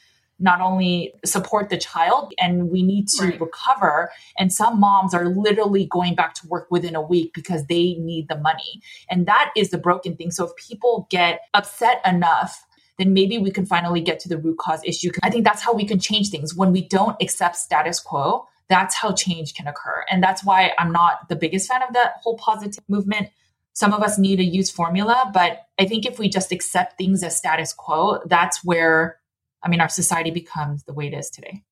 not 0.40 0.60
only 0.60 1.12
support 1.24 1.68
the 1.68 1.76
child 1.76 2.32
and 2.40 2.70
we 2.70 2.82
need 2.82 3.06
to 3.06 3.24
right. 3.24 3.40
recover 3.40 4.10
and 4.38 4.52
some 4.52 4.80
moms 4.80 5.14
are 5.14 5.28
literally 5.28 5.86
going 5.86 6.14
back 6.14 6.34
to 6.34 6.46
work 6.48 6.66
within 6.70 6.96
a 6.96 7.02
week 7.02 7.32
because 7.34 7.66
they 7.66 7.94
need 7.94 8.26
the 8.28 8.36
money 8.38 8.80
and 9.08 9.26
that 9.26 9.52
is 9.56 9.70
the 9.70 9.78
broken 9.78 10.16
thing 10.16 10.32
so 10.32 10.44
if 10.44 10.56
people 10.56 11.06
get 11.08 11.40
upset 11.54 12.00
enough 12.04 12.66
then 12.98 13.12
maybe 13.12 13.38
we 13.38 13.50
can 13.50 13.66
finally 13.66 14.00
get 14.00 14.20
to 14.20 14.28
the 14.28 14.38
root 14.38 14.58
cause 14.58 14.80
issue 14.84 15.10
i 15.22 15.30
think 15.30 15.44
that's 15.44 15.62
how 15.62 15.72
we 15.72 15.84
can 15.84 15.98
change 15.98 16.30
things 16.30 16.54
when 16.54 16.72
we 16.72 16.86
don't 16.88 17.16
accept 17.20 17.56
status 17.56 18.00
quo 18.00 18.46
that's 18.68 18.94
how 18.94 19.12
change 19.12 19.54
can 19.54 19.66
occur. 19.66 20.04
And 20.10 20.22
that's 20.22 20.44
why 20.44 20.72
I'm 20.78 20.92
not 20.92 21.28
the 21.28 21.36
biggest 21.36 21.68
fan 21.68 21.82
of 21.82 21.92
that 21.94 22.14
whole 22.22 22.36
positive 22.36 22.84
movement. 22.88 23.28
Some 23.72 23.92
of 23.92 24.02
us 24.02 24.18
need 24.18 24.40
a 24.40 24.44
use 24.44 24.70
formula, 24.70 25.30
but 25.34 25.66
I 25.78 25.86
think 25.86 26.06
if 26.06 26.18
we 26.18 26.28
just 26.28 26.52
accept 26.52 26.96
things 26.96 27.22
as 27.22 27.36
status 27.36 27.72
quo, 27.72 28.20
that's 28.26 28.64
where, 28.64 29.18
I 29.62 29.68
mean, 29.68 29.80
our 29.80 29.88
society 29.88 30.30
becomes 30.30 30.84
the 30.84 30.94
way 30.94 31.08
it 31.08 31.14
is 31.14 31.28
today. 31.28 31.62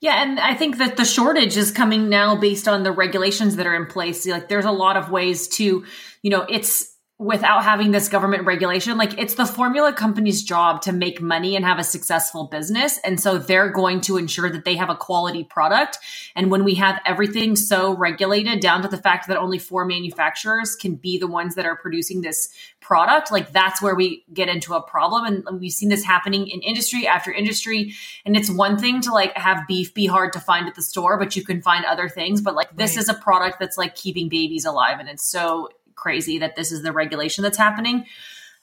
Yeah, 0.00 0.22
and 0.22 0.40
I 0.40 0.54
think 0.54 0.78
that 0.78 0.96
the 0.96 1.04
shortage 1.04 1.56
is 1.56 1.70
coming 1.70 2.08
now 2.08 2.34
based 2.36 2.66
on 2.66 2.82
the 2.82 2.92
regulations 2.92 3.56
that 3.56 3.66
are 3.66 3.74
in 3.74 3.86
place. 3.86 4.26
Like 4.26 4.48
there's 4.48 4.64
a 4.64 4.72
lot 4.72 4.96
of 4.96 5.10
ways 5.10 5.48
to, 5.48 5.84
you 6.22 6.30
know, 6.30 6.46
it's 6.48 6.89
without 7.20 7.62
having 7.62 7.90
this 7.90 8.08
government 8.08 8.46
regulation. 8.46 8.96
Like 8.96 9.18
it's 9.18 9.34
the 9.34 9.44
formula 9.44 9.92
company's 9.92 10.42
job 10.42 10.80
to 10.82 10.92
make 10.92 11.20
money 11.20 11.54
and 11.54 11.66
have 11.66 11.78
a 11.78 11.84
successful 11.84 12.44
business. 12.44 12.98
And 13.04 13.20
so 13.20 13.36
they're 13.36 13.68
going 13.68 14.00
to 14.02 14.16
ensure 14.16 14.48
that 14.48 14.64
they 14.64 14.74
have 14.76 14.88
a 14.88 14.96
quality 14.96 15.44
product. 15.44 15.98
And 16.34 16.50
when 16.50 16.64
we 16.64 16.76
have 16.76 16.98
everything 17.04 17.56
so 17.56 17.94
regulated 17.94 18.60
down 18.60 18.80
to 18.82 18.88
the 18.88 18.96
fact 18.96 19.28
that 19.28 19.36
only 19.36 19.58
four 19.58 19.84
manufacturers 19.84 20.74
can 20.74 20.94
be 20.94 21.18
the 21.18 21.26
ones 21.26 21.56
that 21.56 21.66
are 21.66 21.76
producing 21.76 22.22
this 22.22 22.48
product, 22.80 23.30
like 23.30 23.52
that's 23.52 23.82
where 23.82 23.94
we 23.94 24.24
get 24.32 24.48
into 24.48 24.72
a 24.72 24.80
problem. 24.80 25.26
And 25.26 25.60
we've 25.60 25.72
seen 25.72 25.90
this 25.90 26.02
happening 26.02 26.48
in 26.48 26.62
industry 26.62 27.06
after 27.06 27.30
industry. 27.30 27.92
And 28.24 28.34
it's 28.34 28.48
one 28.48 28.78
thing 28.78 29.02
to 29.02 29.12
like 29.12 29.36
have 29.36 29.66
beef 29.68 29.92
be 29.92 30.06
hard 30.06 30.32
to 30.32 30.40
find 30.40 30.66
at 30.66 30.74
the 30.74 30.82
store, 30.82 31.18
but 31.18 31.36
you 31.36 31.44
can 31.44 31.60
find 31.60 31.84
other 31.84 32.08
things. 32.08 32.40
But 32.40 32.54
like 32.54 32.74
this 32.74 32.96
right. 32.96 33.02
is 33.02 33.10
a 33.10 33.14
product 33.14 33.58
that's 33.60 33.76
like 33.76 33.94
keeping 33.94 34.30
babies 34.30 34.64
alive. 34.64 35.00
And 35.00 35.08
it's 35.10 35.30
so 35.30 35.68
crazy 36.00 36.38
that 36.38 36.56
this 36.56 36.72
is 36.72 36.82
the 36.82 36.92
regulation 36.92 37.42
that's 37.42 37.58
happening. 37.58 38.06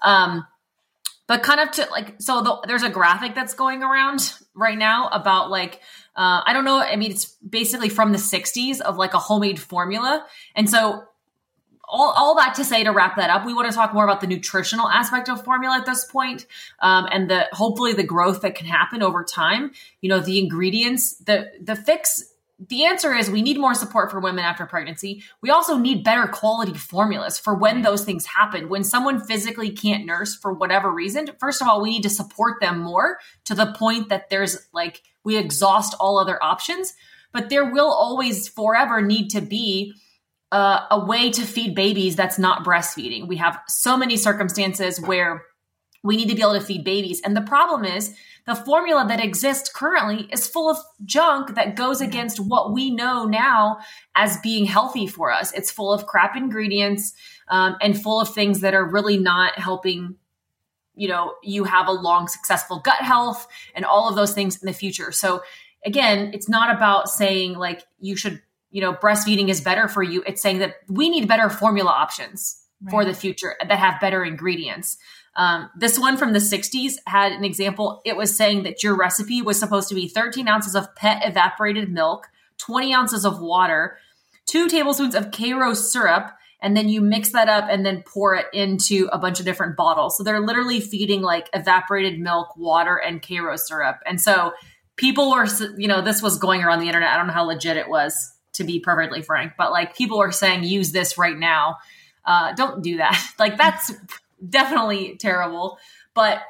Um, 0.02 0.46
but 1.28 1.44
kind 1.44 1.60
of 1.60 1.72
to 1.72 1.88
like, 1.92 2.16
so 2.20 2.42
the, 2.42 2.68
there's 2.68 2.84
a 2.84 2.90
graphic 2.90 3.36
that's 3.36 3.54
going 3.54 3.84
around 3.84 4.34
right 4.56 4.78
now 4.78 5.10
about 5.10 5.50
like, 5.50 5.82
uh, 6.16 6.42
I 6.46 6.54
don't 6.54 6.66
know. 6.66 6.80
I 6.80 6.96
mean, 6.96 7.12
it's 7.12 7.26
basically 7.48 7.90
from 7.90 8.12
the 8.12 8.18
60s 8.18 8.82
of 8.82 8.98
like 8.98 9.14
a 9.14 9.20
homemade 9.20 9.60
formula. 9.60 10.26
And 10.56 10.70
so 10.70 11.04
all, 11.88 12.12
all 12.12 12.36
that 12.36 12.56
to 12.56 12.66
say 12.66 12.84
to 12.84 12.92
wrap 12.92 13.16
that 13.16 13.30
up, 13.30 13.46
we 13.46 13.54
want 13.54 13.70
to 13.70 13.76
talk 13.76 13.94
more 13.94 14.04
about 14.04 14.22
the 14.22 14.28
nutritional 14.28 14.90
aspect 14.90 15.30
of 15.30 15.44
formula 15.44 15.78
at 15.78 15.86
this 15.86 16.06
point, 16.06 16.46
um, 16.82 17.08
and 17.12 17.30
the 17.30 17.48
hopefully 17.54 17.94
the 17.94 18.04
growth 18.04 18.42
that 18.42 18.56
can 18.56 18.68
happen 18.68 19.02
over 19.02 19.24
time. 19.24 19.72
You 20.02 20.10
know, 20.10 20.20
the 20.20 20.38
ingredients, 20.40 21.16
the 21.16 21.52
the 21.62 21.76
fix 21.76 22.34
the 22.60 22.86
answer 22.86 23.14
is 23.14 23.30
we 23.30 23.44
need 23.44 23.60
more 23.60 23.76
support 23.76 24.10
for 24.10 24.20
women 24.20 24.44
after 24.44 24.66
pregnancy. 24.66 25.24
We 25.42 25.52
also 25.52 25.78
need 25.78 26.04
better 26.04 26.28
quality 26.28 26.74
formulas 26.74 27.38
for 27.38 27.54
when 27.54 27.84
those 27.84 28.04
things 28.04 28.26
happen. 28.26 28.68
When 28.68 28.84
someone 28.84 29.24
physically 29.24 29.70
can't 29.70 30.06
nurse 30.06 30.36
for 30.36 30.54
whatever 30.54 30.92
reason, 30.92 31.30
first 31.40 31.62
of 31.62 31.68
all, 31.68 31.82
we 31.82 31.92
need 31.92 32.04
to 32.04 32.10
support 32.10 32.60
them 32.60 32.80
more 32.80 33.20
to 33.46 33.54
the 33.54 33.74
point 33.74 34.10
that 34.10 34.30
there's 34.32 34.68
like 34.74 35.04
we 35.24 35.38
exhaust 35.38 35.94
all 36.00 36.18
other 36.18 36.42
options. 36.44 36.94
But 37.32 37.50
there 37.50 37.70
will 37.70 37.92
always 37.92 38.48
forever 38.48 39.02
need 39.02 39.30
to 39.30 39.42
be 39.42 39.94
uh, 40.52 40.86
a 40.90 41.06
way 41.06 41.30
to 41.30 41.46
feed 41.46 41.76
babies 41.76 42.16
that's 42.16 42.40
not 42.40 42.66
breastfeeding. 42.66 43.28
We 43.28 43.36
have 43.38 43.60
so 43.68 43.98
many 43.98 44.18
circumstances 44.18 45.00
where 45.00 45.44
we 46.04 46.16
need 46.16 46.30
to 46.30 46.36
be 46.36 46.42
able 46.42 46.54
to 46.54 46.62
feed 46.62 46.84
babies. 46.84 47.22
And 47.22 47.36
the 47.36 47.42
problem 47.42 47.86
is 47.86 48.16
the 48.48 48.56
formula 48.56 49.06
that 49.08 49.24
exists 49.24 49.70
currently 49.70 50.30
is 50.32 50.48
full 50.48 50.70
of 50.70 50.78
junk 51.04 51.56
that 51.56 51.76
goes 51.76 52.00
against 52.00 52.40
what 52.40 52.74
we 52.74 52.90
know 52.90 53.26
now 53.26 53.80
as 54.16 54.38
being 54.38 54.66
healthy 54.66 55.06
for 55.06 55.32
us. 55.32 55.52
It's 55.52 55.70
full 55.70 55.92
of 55.94 56.08
crap 56.08 56.36
ingredients 56.36 57.14
um, 57.50 57.76
and 57.82 58.02
full 58.02 58.22
of 58.22 58.34
things 58.34 58.62
that 58.62 58.74
are 58.74 58.86
really 58.86 59.18
not 59.18 59.60
helping 59.60 60.16
you 60.96 61.08
know 61.08 61.36
you 61.44 61.64
have 61.64 61.88
a 61.88 61.92
long 61.92 62.28
successful 62.28 62.80
gut 62.80 63.02
health 63.02 63.48
and 63.76 63.86
all 63.86 64.10
of 64.10 64.16
those 64.16 64.34
things 64.34 64.60
in 64.60 64.66
the 64.66 64.74
future 64.74 65.12
so 65.12 65.44
again 65.86 66.32
it's 66.34 66.50
not 66.50 66.76
about 66.76 67.08
saying 67.08 67.54
like 67.54 67.84
you 68.00 68.16
should 68.16 68.42
you 68.72 68.82
know 68.82 68.94
breastfeeding 68.94 69.48
is 69.48 69.62
better 69.62 69.88
for 69.88 70.02
you 70.02 70.24
it's 70.26 70.42
saying 70.42 70.58
that 70.58 70.74
we 70.90 71.08
need 71.08 71.28
better 71.28 71.52
formula 71.52 71.92
options 71.92 72.64
right. 72.82 72.90
for 72.90 73.06
the 73.06 73.14
future 73.14 73.56
that 73.60 73.78
have 73.78 74.02
better 74.02 74.26
ingredients 74.26 74.98
um, 75.38 75.70
this 75.78 76.00
one 76.00 76.18
from 76.18 76.34
the 76.34 76.40
60s 76.40 76.96
had 77.06 77.32
an 77.32 77.46
example. 77.46 78.02
It 78.04 78.18
was 78.18 78.36
saying 78.36 78.64
that 78.64 78.84
your 78.84 78.96
recipe 78.96 79.42
was 79.42 79.60
supposed 79.60 79.88
to 79.90 79.96
be 79.96 80.08
13 80.08 80.48
ounces 80.48 80.76
of 80.76 80.94
pet 80.96 81.22
evaporated 81.24 81.90
milk, 81.92 82.28
20 82.58 82.94
ounces 82.94 83.24
of 83.24 83.40
water, 83.40 83.98
two 84.48 84.68
tablespoons 84.68 85.14
of 85.14 85.32
Karo 85.32 85.76
syrup, 85.76 86.32
and 86.60 86.76
then 86.76 86.90
you 86.90 87.02
mix 87.02 87.34
that 87.34 87.48
up 87.48 87.66
and 87.70 87.86
then 87.86 88.04
pour 88.04 88.34
it 88.34 88.48
into 88.52 89.08
a 89.12 89.20
bunch 89.20 89.40
of 89.40 89.46
different 89.46 89.78
bottles. 89.78 90.18
So 90.18 90.24
they're 90.24 90.42
literally 90.42 90.82
feeding 90.82 91.22
like 91.22 91.50
evaporated 91.54 92.20
milk, 92.20 92.58
water, 92.58 92.98
and 92.98 93.22
Karo 93.22 93.56
syrup. 93.58 94.00
And 94.08 94.20
so 94.20 94.54
people 94.96 95.30
were, 95.30 95.46
you 95.78 95.88
know, 95.88 96.02
this 96.02 96.24
was 96.24 96.40
going 96.40 96.64
around 96.64 96.80
the 96.80 96.88
internet. 96.88 97.10
I 97.10 97.18
don't 97.18 97.28
know 97.28 97.34
how 97.34 97.46
legit 97.46 97.78
it 97.78 97.88
was, 97.88 98.34
to 98.54 98.64
be 98.64 98.80
perfectly 98.80 99.22
frank, 99.22 99.54
but 99.56 99.72
like 99.72 99.96
people 99.96 100.20
are 100.20 100.32
saying, 100.32 100.64
use 100.64 100.92
this 100.92 101.18
right 101.18 101.38
now. 101.38 101.78
Uh, 102.26 102.54
don't 102.54 102.84
do 102.84 102.98
that. 102.98 103.24
Like 103.40 103.58
that's 103.58 103.94
definitely 104.50 105.18
terrible. 105.18 105.78
But 106.14 106.42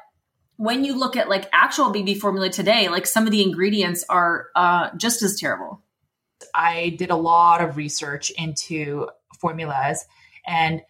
when 0.58 0.84
you 0.84 0.98
look 0.98 1.16
at 1.16 1.30
like 1.30 1.50
actual 1.54 1.92
baby 1.92 2.16
formula 2.16 2.50
today, 2.50 2.90
like 2.90 3.06
some 3.06 3.26
of 3.26 3.32
the 3.32 3.44
ingredients 3.44 4.04
are 4.10 4.48
uh, 4.56 4.90
just 4.98 5.22
as 5.22 5.40
terrible. 5.40 5.82
I 6.54 6.96
did 6.98 7.10
a 7.12 7.16
lot 7.16 7.62
of 7.62 7.78
research 7.78 8.32
into 8.32 9.08
formulas 9.40 10.06
and 10.46 10.82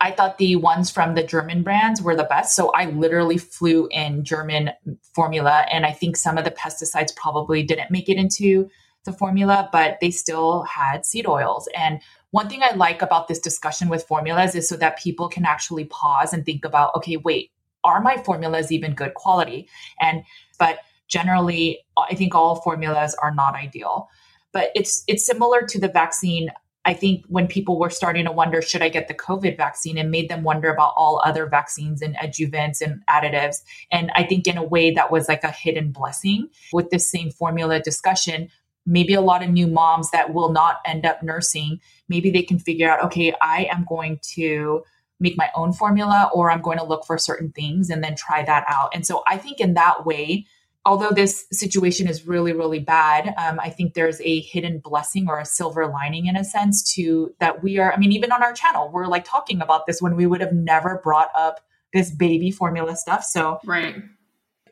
I 0.00 0.12
thought 0.12 0.38
the 0.38 0.56
ones 0.56 0.90
from 0.90 1.14
the 1.14 1.22
German 1.22 1.62
brands 1.62 2.00
were 2.00 2.16
the 2.16 2.24
best. 2.24 2.56
So 2.56 2.70
I 2.70 2.86
literally 2.86 3.36
flew 3.36 3.86
in 3.90 4.24
German 4.24 4.70
formula. 5.14 5.66
And 5.70 5.84
I 5.84 5.92
think 5.92 6.16
some 6.16 6.38
of 6.38 6.44
the 6.44 6.50
pesticides 6.50 7.14
probably 7.14 7.62
didn't 7.62 7.90
make 7.90 8.08
it 8.08 8.16
into 8.16 8.70
the 9.04 9.12
formula, 9.12 9.68
but 9.72 9.98
they 10.00 10.10
still 10.10 10.62
had 10.62 11.04
seed 11.04 11.26
oils. 11.26 11.68
And 11.76 12.00
one 12.30 12.48
thing 12.48 12.62
I 12.62 12.74
like 12.74 13.02
about 13.02 13.28
this 13.28 13.38
discussion 13.38 13.88
with 13.88 14.04
formulas 14.04 14.54
is 14.54 14.68
so 14.68 14.76
that 14.76 14.98
people 14.98 15.28
can 15.28 15.44
actually 15.44 15.84
pause 15.86 16.32
and 16.32 16.44
think 16.44 16.64
about, 16.64 16.94
okay, 16.96 17.16
wait, 17.16 17.50
are 17.82 18.00
my 18.00 18.16
formulas 18.16 18.70
even 18.70 18.94
good 18.94 19.14
quality? 19.14 19.68
And, 20.00 20.22
but 20.58 20.80
generally, 21.08 21.80
I 21.98 22.14
think 22.14 22.34
all 22.34 22.56
formulas 22.56 23.16
are 23.20 23.34
not 23.34 23.54
ideal. 23.54 24.08
But 24.52 24.70
it's, 24.74 25.04
it's 25.06 25.24
similar 25.24 25.62
to 25.62 25.80
the 25.80 25.88
vaccine 25.88 26.50
I 26.84 26.94
think 26.94 27.24
when 27.28 27.46
people 27.46 27.78
were 27.78 27.90
starting 27.90 28.24
to 28.24 28.32
wonder, 28.32 28.62
should 28.62 28.80
I 28.80 28.88
get 28.88 29.06
the 29.06 29.14
COVID 29.14 29.56
vaccine, 29.56 29.98
and 29.98 30.10
made 30.10 30.30
them 30.30 30.42
wonder 30.42 30.72
about 30.72 30.94
all 30.96 31.20
other 31.24 31.46
vaccines 31.46 32.00
and 32.00 32.16
adjuvants 32.16 32.80
and 32.80 33.02
additives. 33.08 33.62
And 33.92 34.10
I 34.14 34.24
think 34.24 34.46
in 34.46 34.56
a 34.56 34.64
way 34.64 34.90
that 34.92 35.12
was 35.12 35.28
like 35.28 35.44
a 35.44 35.50
hidden 35.50 35.92
blessing 35.92 36.48
with 36.72 36.90
this 36.90 37.10
same 37.10 37.30
formula 37.30 37.80
discussion. 37.80 38.48
Maybe 38.86 39.14
a 39.14 39.20
lot 39.20 39.42
of 39.42 39.50
new 39.50 39.66
moms 39.66 40.10
that 40.10 40.32
will 40.32 40.50
not 40.50 40.76
end 40.86 41.06
up 41.06 41.22
nursing, 41.22 41.80
maybe 42.08 42.30
they 42.30 42.42
can 42.42 42.58
figure 42.58 42.90
out, 42.90 43.04
okay, 43.04 43.34
I 43.40 43.68
am 43.70 43.86
going 43.88 44.18
to 44.34 44.82
make 45.18 45.36
my 45.36 45.50
own 45.54 45.72
formula 45.72 46.30
or 46.34 46.50
I'm 46.50 46.62
going 46.62 46.78
to 46.78 46.84
look 46.84 47.04
for 47.04 47.18
certain 47.18 47.52
things 47.52 47.90
and 47.90 48.02
then 48.02 48.16
try 48.16 48.42
that 48.42 48.64
out. 48.68 48.90
And 48.94 49.06
so 49.06 49.22
I 49.26 49.36
think 49.36 49.60
in 49.60 49.74
that 49.74 50.06
way, 50.06 50.46
although 50.86 51.10
this 51.10 51.44
situation 51.52 52.08
is 52.08 52.26
really 52.26 52.54
really 52.54 52.78
bad 52.78 53.34
um, 53.36 53.60
i 53.60 53.68
think 53.68 53.92
there's 53.92 54.18
a 54.22 54.40
hidden 54.40 54.78
blessing 54.78 55.28
or 55.28 55.38
a 55.38 55.44
silver 55.44 55.86
lining 55.86 56.24
in 56.24 56.36
a 56.36 56.42
sense 56.42 56.94
to 56.94 57.34
that 57.38 57.62
we 57.62 57.78
are 57.78 57.92
i 57.92 57.98
mean 57.98 58.12
even 58.12 58.32
on 58.32 58.42
our 58.42 58.54
channel 58.54 58.90
we're 58.90 59.06
like 59.06 59.22
talking 59.26 59.60
about 59.60 59.86
this 59.86 60.00
when 60.00 60.16
we 60.16 60.24
would 60.24 60.40
have 60.40 60.54
never 60.54 60.98
brought 61.04 61.28
up 61.36 61.60
this 61.92 62.10
baby 62.10 62.50
formula 62.50 62.96
stuff. 62.96 63.24
So 63.24 63.60
right 63.64 63.96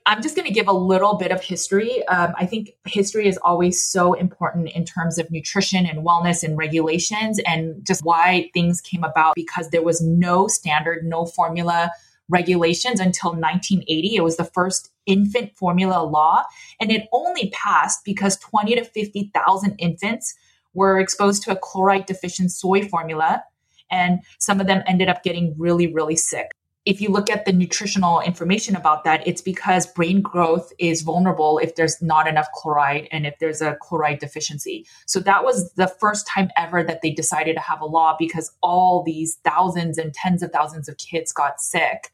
i'm 0.08 0.20
just 0.22 0.34
going 0.34 0.46
to 0.46 0.52
give 0.52 0.66
a 0.66 0.72
little 0.72 1.14
bit 1.14 1.30
of 1.30 1.42
history 1.42 2.06
um, 2.08 2.34
i 2.36 2.44
think 2.44 2.70
history 2.86 3.28
is 3.28 3.38
always 3.38 3.84
so 3.84 4.14
important 4.14 4.68
in 4.70 4.84
terms 4.84 5.18
of 5.18 5.30
nutrition 5.30 5.86
and 5.86 6.04
wellness 6.04 6.42
and 6.42 6.58
regulations 6.58 7.38
and 7.46 7.86
just 7.86 8.04
why 8.04 8.50
things 8.52 8.80
came 8.80 9.04
about 9.04 9.34
because 9.36 9.70
there 9.70 9.82
was 9.82 10.00
no 10.00 10.48
standard 10.48 11.04
no 11.04 11.24
formula 11.24 11.90
regulations 12.28 12.98
until 12.98 13.30
1980 13.30 14.16
it 14.16 14.24
was 14.24 14.36
the 14.36 14.44
first 14.44 14.90
infant 15.08 15.56
formula 15.56 16.04
law, 16.04 16.44
and 16.80 16.92
it 16.92 17.08
only 17.12 17.50
passed 17.50 18.04
because 18.04 18.36
20 18.36 18.76
to 18.76 18.84
50,000 18.84 19.74
infants 19.78 20.36
were 20.74 21.00
exposed 21.00 21.42
to 21.42 21.50
a 21.50 21.56
chloride 21.56 22.06
deficient 22.06 22.52
soy 22.52 22.86
formula, 22.86 23.42
and 23.90 24.20
some 24.38 24.60
of 24.60 24.68
them 24.68 24.82
ended 24.86 25.08
up 25.08 25.24
getting 25.24 25.54
really, 25.58 25.92
really 25.92 26.14
sick. 26.14 26.52
If 26.88 27.02
you 27.02 27.10
look 27.10 27.28
at 27.28 27.44
the 27.44 27.52
nutritional 27.52 28.20
information 28.20 28.74
about 28.74 29.04
that, 29.04 29.26
it's 29.28 29.42
because 29.42 29.86
brain 29.86 30.22
growth 30.22 30.72
is 30.78 31.02
vulnerable 31.02 31.58
if 31.58 31.74
there's 31.74 32.00
not 32.00 32.26
enough 32.26 32.50
chloride 32.54 33.08
and 33.12 33.26
if 33.26 33.38
there's 33.40 33.60
a 33.60 33.76
chloride 33.82 34.20
deficiency. 34.20 34.86
So 35.04 35.20
that 35.20 35.44
was 35.44 35.70
the 35.74 35.88
first 35.88 36.26
time 36.26 36.48
ever 36.56 36.82
that 36.82 37.02
they 37.02 37.10
decided 37.10 37.56
to 37.56 37.60
have 37.60 37.82
a 37.82 37.84
law 37.84 38.16
because 38.18 38.52
all 38.62 39.02
these 39.02 39.36
thousands 39.44 39.98
and 39.98 40.14
tens 40.14 40.42
of 40.42 40.50
thousands 40.50 40.88
of 40.88 40.96
kids 40.96 41.30
got 41.30 41.60
sick 41.60 42.10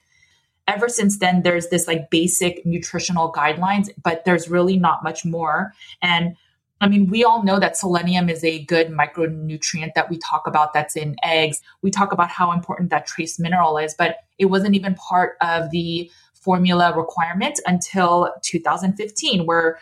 ever 0.67 0.89
since 0.89 1.19
then 1.19 1.43
there's 1.43 1.69
this 1.69 1.87
like 1.87 2.09
basic 2.11 2.65
nutritional 2.65 3.31
guidelines 3.31 3.91
but 4.03 4.25
there's 4.25 4.49
really 4.49 4.79
not 4.79 5.05
much 5.05 5.23
more 5.23 5.75
and 6.01 6.35
I 6.81 6.89
mean, 6.89 7.09
we 7.09 7.25
all 7.25 7.43
know 7.43 7.59
that 7.61 7.77
selenium 7.77 8.29
is 8.29 8.45
a 8.45 8.65
good 8.65 8.89
micronutrient 8.89 9.95
that 9.95 10.11
we 10.11 10.19
talk 10.19 10.47
about 10.47 10.75
that's 10.75 10.97
in 10.97 11.17
eggs. 11.23 11.63
We 11.83 11.91
talk 11.91 12.13
about 12.13 12.29
how 12.29 12.53
important 12.53 12.91
that 12.91 13.07
trace 13.07 13.39
mineral 13.39 13.79
is, 13.79 13.95
but 13.95 14.19
it 14.39 14.47
wasn't 14.47 14.75
even 14.75 14.95
part 14.95 15.37
of 15.41 15.71
the 15.71 16.11
formula 16.35 16.95
requirement 16.97 17.59
until 17.67 18.31
2015, 18.43 19.47
where 19.47 19.79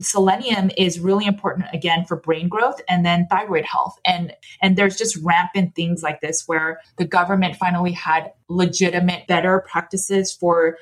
selenium 0.00 0.70
is 0.76 1.00
really 1.00 1.24
important 1.24 1.66
again 1.72 2.04
for 2.04 2.16
brain 2.16 2.48
growth 2.48 2.80
and 2.88 3.04
then 3.04 3.26
thyroid 3.30 3.64
health. 3.64 3.98
And 4.04 4.34
and 4.60 4.76
there's 4.76 4.96
just 4.96 5.16
rampant 5.22 5.74
things 5.74 6.02
like 6.02 6.20
this 6.20 6.44
where 6.46 6.80
the 6.98 7.06
government 7.06 7.56
finally 7.56 7.92
had 7.92 8.32
legitimate 8.48 9.26
better 9.26 9.64
practices 9.70 10.32
for 10.32 10.76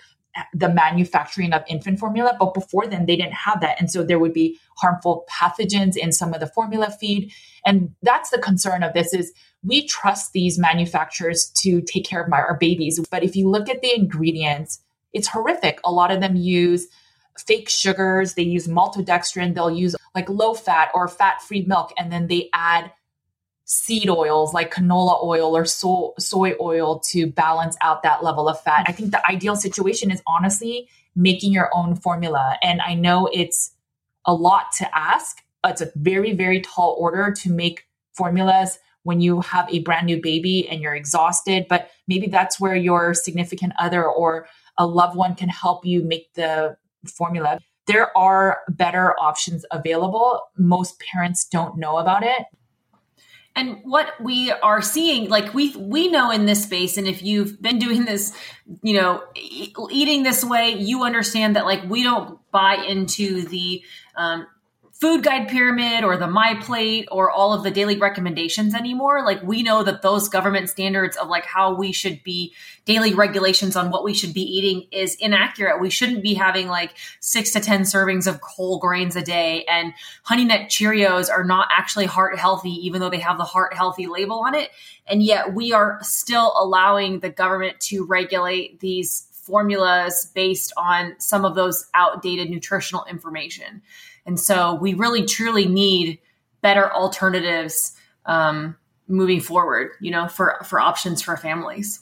the 0.52 0.68
manufacturing 0.68 1.52
of 1.52 1.62
infant 1.68 1.98
formula 1.98 2.36
but 2.38 2.54
before 2.54 2.86
then 2.86 3.06
they 3.06 3.16
didn't 3.16 3.34
have 3.34 3.60
that 3.60 3.78
and 3.78 3.90
so 3.90 4.02
there 4.02 4.18
would 4.18 4.32
be 4.32 4.58
harmful 4.78 5.24
pathogens 5.30 5.96
in 5.96 6.10
some 6.10 6.34
of 6.34 6.40
the 6.40 6.46
formula 6.46 6.90
feed 6.90 7.32
and 7.64 7.94
that's 8.02 8.30
the 8.30 8.38
concern 8.38 8.82
of 8.82 8.92
this 8.94 9.14
is 9.14 9.32
we 9.62 9.86
trust 9.86 10.32
these 10.32 10.58
manufacturers 10.58 11.50
to 11.56 11.80
take 11.80 12.04
care 12.04 12.22
of 12.22 12.28
my, 12.28 12.38
our 12.38 12.56
babies 12.58 13.00
but 13.10 13.22
if 13.22 13.36
you 13.36 13.48
look 13.48 13.68
at 13.68 13.80
the 13.80 13.94
ingredients 13.94 14.80
it's 15.12 15.28
horrific 15.28 15.78
a 15.84 15.92
lot 15.92 16.10
of 16.10 16.20
them 16.20 16.36
use 16.36 16.88
fake 17.38 17.68
sugars. 17.68 18.34
They 18.34 18.42
use 18.42 18.66
maltodextrin. 18.66 19.54
They'll 19.54 19.70
use 19.70 19.96
like 20.14 20.28
low 20.28 20.54
fat 20.54 20.90
or 20.94 21.08
fat 21.08 21.42
free 21.42 21.62
milk. 21.62 21.92
And 21.98 22.12
then 22.12 22.28
they 22.28 22.48
add 22.52 22.92
seed 23.74 24.08
oils 24.08 24.54
like 24.54 24.72
canola 24.72 25.22
oil 25.22 25.56
or 25.56 25.64
so- 25.64 26.14
soy 26.18 26.54
oil 26.60 27.00
to 27.00 27.26
balance 27.26 27.76
out 27.82 28.02
that 28.02 28.22
level 28.22 28.48
of 28.48 28.60
fat. 28.60 28.84
I 28.86 28.92
think 28.92 29.10
the 29.10 29.26
ideal 29.28 29.56
situation 29.56 30.10
is 30.10 30.22
honestly 30.26 30.88
making 31.16 31.52
your 31.52 31.70
own 31.74 31.96
formula. 31.96 32.56
And 32.62 32.80
I 32.80 32.94
know 32.94 33.28
it's 33.32 33.72
a 34.26 34.34
lot 34.34 34.72
to 34.78 34.96
ask. 34.96 35.38
It's 35.64 35.80
a 35.80 35.90
very, 35.96 36.32
very 36.32 36.60
tall 36.60 36.96
order 36.98 37.32
to 37.42 37.50
make 37.50 37.84
formulas 38.14 38.78
when 39.02 39.20
you 39.20 39.40
have 39.40 39.68
a 39.70 39.80
brand 39.80 40.06
new 40.06 40.20
baby 40.20 40.68
and 40.68 40.80
you're 40.80 40.94
exhausted. 40.94 41.66
But 41.68 41.90
maybe 42.06 42.28
that's 42.28 42.60
where 42.60 42.76
your 42.76 43.12
significant 43.12 43.72
other 43.78 44.04
or 44.04 44.46
a 44.78 44.86
loved 44.86 45.16
one 45.16 45.34
can 45.34 45.48
help 45.48 45.84
you 45.84 46.02
make 46.02 46.32
the 46.34 46.76
formula. 47.06 47.58
There 47.86 48.16
are 48.16 48.60
better 48.68 49.14
options 49.20 49.64
available. 49.70 50.40
Most 50.56 51.00
parents 51.00 51.46
don't 51.46 51.76
know 51.76 51.98
about 51.98 52.22
it. 52.22 52.44
And 53.56 53.78
what 53.84 54.20
we 54.20 54.50
are 54.50 54.82
seeing, 54.82 55.28
like 55.28 55.54
we 55.54 55.76
we 55.76 56.08
know 56.08 56.32
in 56.32 56.44
this 56.44 56.64
space, 56.64 56.96
and 56.96 57.06
if 57.06 57.22
you've 57.22 57.62
been 57.62 57.78
doing 57.78 58.04
this, 58.04 58.36
you 58.82 59.00
know, 59.00 59.22
e- 59.36 59.72
eating 59.90 60.24
this 60.24 60.44
way, 60.44 60.70
you 60.70 61.04
understand 61.04 61.54
that 61.54 61.64
like 61.64 61.88
we 61.88 62.02
don't 62.02 62.40
buy 62.50 62.74
into 62.74 63.42
the 63.42 63.82
um, 64.16 64.46
food 64.94 65.24
guide 65.24 65.48
pyramid 65.48 66.04
or 66.04 66.16
the 66.16 66.26
my 66.26 66.54
plate 66.54 67.08
or 67.10 67.28
all 67.28 67.52
of 67.52 67.64
the 67.64 67.70
daily 67.70 67.96
recommendations 67.96 68.74
anymore. 68.74 69.24
Like 69.24 69.42
we 69.42 69.62
know 69.62 69.82
that 69.82 70.02
those 70.02 70.28
government 70.28 70.70
standards 70.70 71.16
of 71.16 71.28
like 71.28 71.44
how 71.44 71.74
we 71.74 71.90
should 71.90 72.22
be 72.22 72.54
daily 72.84 73.12
regulations 73.12 73.74
on 73.74 73.90
what 73.90 74.04
we 74.04 74.14
should 74.14 74.32
be 74.32 74.42
eating 74.42 74.86
is 74.92 75.16
inaccurate. 75.16 75.80
We 75.80 75.90
shouldn't 75.90 76.22
be 76.22 76.34
having 76.34 76.68
like 76.68 76.92
six 77.18 77.50
to 77.52 77.60
ten 77.60 77.82
servings 77.82 78.28
of 78.28 78.40
whole 78.40 78.78
grains 78.78 79.16
a 79.16 79.22
day. 79.22 79.64
And 79.64 79.92
honey 80.22 80.44
nut 80.44 80.68
cheerios 80.68 81.28
are 81.28 81.44
not 81.44 81.68
actually 81.72 82.06
heart 82.06 82.38
healthy 82.38 82.70
even 82.86 83.00
though 83.00 83.10
they 83.10 83.18
have 83.18 83.36
the 83.36 83.44
heart 83.44 83.74
healthy 83.74 84.06
label 84.06 84.40
on 84.40 84.54
it. 84.54 84.70
And 85.08 85.24
yet 85.24 85.54
we 85.54 85.72
are 85.72 85.98
still 86.02 86.54
allowing 86.56 87.18
the 87.18 87.30
government 87.30 87.80
to 87.80 88.04
regulate 88.04 88.78
these 88.78 89.26
formulas 89.32 90.30
based 90.34 90.72
on 90.76 91.16
some 91.18 91.44
of 91.44 91.56
those 91.56 91.86
outdated 91.94 92.48
nutritional 92.48 93.04
information 93.10 93.82
and 94.26 94.38
so 94.38 94.74
we 94.74 94.94
really 94.94 95.24
truly 95.24 95.66
need 95.66 96.18
better 96.62 96.92
alternatives 96.92 97.94
um, 98.26 98.76
moving 99.06 99.40
forward, 99.40 99.90
you 100.00 100.10
know, 100.10 100.28
for, 100.28 100.56
for 100.64 100.80
options 100.80 101.20
for 101.20 101.36
families. 101.36 102.00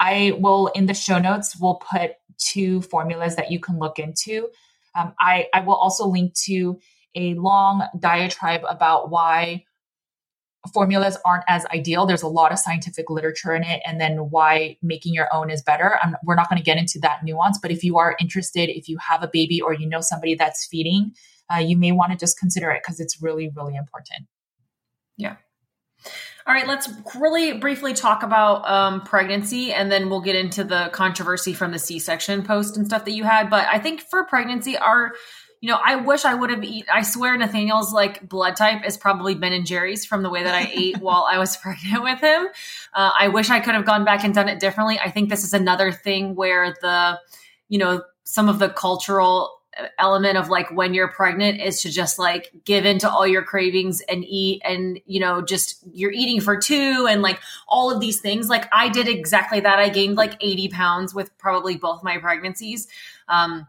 I 0.00 0.32
will, 0.38 0.68
in 0.68 0.86
the 0.86 0.94
show 0.94 1.18
notes, 1.18 1.56
we'll 1.58 1.76
put 1.76 2.12
two 2.38 2.82
formulas 2.82 3.36
that 3.36 3.50
you 3.50 3.60
can 3.60 3.78
look 3.78 3.98
into. 3.98 4.48
Um, 4.94 5.14
I, 5.20 5.46
I 5.54 5.60
will 5.60 5.76
also 5.76 6.06
link 6.06 6.34
to 6.44 6.78
a 7.14 7.34
long 7.34 7.86
diatribe 7.98 8.62
about 8.68 9.10
why 9.10 9.64
formulas 10.74 11.16
aren't 11.24 11.44
as 11.48 11.64
ideal. 11.66 12.06
There's 12.06 12.22
a 12.22 12.28
lot 12.28 12.52
of 12.52 12.58
scientific 12.58 13.08
literature 13.08 13.54
in 13.54 13.62
it, 13.62 13.82
and 13.86 14.00
then 14.00 14.30
why 14.30 14.76
making 14.82 15.14
your 15.14 15.28
own 15.32 15.50
is 15.50 15.62
better. 15.62 15.98
I'm, 16.02 16.16
we're 16.24 16.34
not 16.34 16.50
going 16.50 16.58
to 16.58 16.64
get 16.64 16.76
into 16.76 16.98
that 17.00 17.24
nuance, 17.24 17.58
but 17.60 17.70
if 17.70 17.84
you 17.84 17.98
are 17.98 18.16
interested, 18.20 18.68
if 18.68 18.88
you 18.88 18.98
have 18.98 19.22
a 19.22 19.30
baby 19.32 19.60
or 19.60 19.72
you 19.72 19.86
know 19.86 20.00
somebody 20.00 20.34
that's 20.34 20.66
feeding, 20.66 21.12
uh, 21.52 21.58
you 21.58 21.76
may 21.76 21.92
want 21.92 22.12
to 22.12 22.18
just 22.18 22.38
consider 22.38 22.70
it 22.70 22.82
because 22.82 23.00
it's 23.00 23.22
really, 23.22 23.50
really 23.54 23.76
important. 23.76 24.26
Yeah. 25.16 25.36
All 26.46 26.54
right, 26.54 26.68
let's 26.68 26.88
really 27.16 27.54
briefly 27.54 27.92
talk 27.92 28.22
about 28.22 28.68
um, 28.68 29.00
pregnancy 29.00 29.72
and 29.72 29.90
then 29.90 30.08
we'll 30.08 30.20
get 30.20 30.36
into 30.36 30.62
the 30.62 30.90
controversy 30.92 31.52
from 31.52 31.72
the 31.72 31.78
C 31.78 31.98
section 31.98 32.44
post 32.44 32.76
and 32.76 32.86
stuff 32.86 33.04
that 33.04 33.12
you 33.12 33.24
had. 33.24 33.50
But 33.50 33.66
I 33.66 33.80
think 33.80 34.00
for 34.00 34.24
pregnancy, 34.24 34.76
our 34.76 35.12
you 35.60 35.70
know, 35.70 35.78
I 35.82 35.96
wish 35.96 36.24
I 36.24 36.34
would 36.34 36.50
have 36.50 36.62
eat. 36.62 36.86
I 36.92 37.02
swear, 37.02 37.36
Nathaniel's 37.36 37.92
like 37.92 38.28
blood 38.28 38.56
type 38.56 38.86
is 38.86 38.96
probably 38.96 39.34
Ben 39.34 39.52
and 39.52 39.66
Jerry's 39.66 40.04
from 40.04 40.22
the 40.22 40.30
way 40.30 40.44
that 40.44 40.54
I 40.54 40.70
ate 40.72 40.98
while 40.98 41.26
I 41.28 41.38
was 41.38 41.56
pregnant 41.62 42.04
with 42.04 42.20
him. 42.20 42.46
Uh, 42.94 43.10
I 43.18 43.28
wish 43.28 43.50
I 43.50 43.60
could 43.60 43.74
have 43.74 43.84
gone 43.84 44.04
back 44.04 44.22
and 44.22 44.34
done 44.34 44.48
it 44.48 44.60
differently. 44.60 44.98
I 45.02 45.10
think 45.10 45.28
this 45.28 45.44
is 45.44 45.54
another 45.54 45.90
thing 45.90 46.34
where 46.34 46.76
the, 46.80 47.18
you 47.68 47.78
know, 47.78 48.02
some 48.24 48.48
of 48.48 48.58
the 48.58 48.68
cultural 48.68 49.55
element 49.98 50.38
of 50.38 50.48
like 50.48 50.70
when 50.70 50.94
you're 50.94 51.08
pregnant 51.08 51.60
is 51.60 51.82
to 51.82 51.90
just 51.90 52.18
like 52.18 52.50
give 52.64 52.84
into 52.84 53.08
all 53.08 53.26
your 53.26 53.42
cravings 53.42 54.00
and 54.02 54.24
eat 54.24 54.62
and 54.64 55.00
you 55.06 55.20
know 55.20 55.42
just 55.42 55.84
you're 55.92 56.12
eating 56.12 56.40
for 56.40 56.56
two 56.56 57.06
and 57.08 57.22
like 57.22 57.38
all 57.68 57.90
of 57.90 58.00
these 58.00 58.20
things 58.20 58.48
like 58.48 58.66
i 58.72 58.88
did 58.88 59.06
exactly 59.06 59.60
that 59.60 59.78
i 59.78 59.88
gained 59.88 60.16
like 60.16 60.34
80 60.40 60.68
pounds 60.68 61.14
with 61.14 61.36
probably 61.38 61.76
both 61.76 62.02
my 62.02 62.18
pregnancies 62.18 62.88
um 63.28 63.66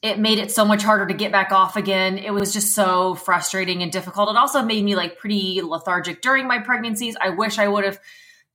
it 0.00 0.18
made 0.18 0.38
it 0.38 0.50
so 0.50 0.64
much 0.64 0.82
harder 0.82 1.06
to 1.06 1.14
get 1.14 1.32
back 1.32 1.50
off 1.50 1.76
again. 1.76 2.18
It 2.18 2.32
was 2.32 2.52
just 2.52 2.72
so 2.72 3.16
frustrating 3.16 3.82
and 3.82 3.90
difficult. 3.90 4.30
It 4.30 4.36
also 4.36 4.62
made 4.62 4.84
me 4.84 4.94
like 4.94 5.18
pretty 5.18 5.60
lethargic 5.60 6.22
during 6.22 6.46
my 6.46 6.60
pregnancies. 6.60 7.16
I 7.20 7.30
wish 7.30 7.58
I 7.58 7.66
would 7.66 7.84
have 7.84 7.98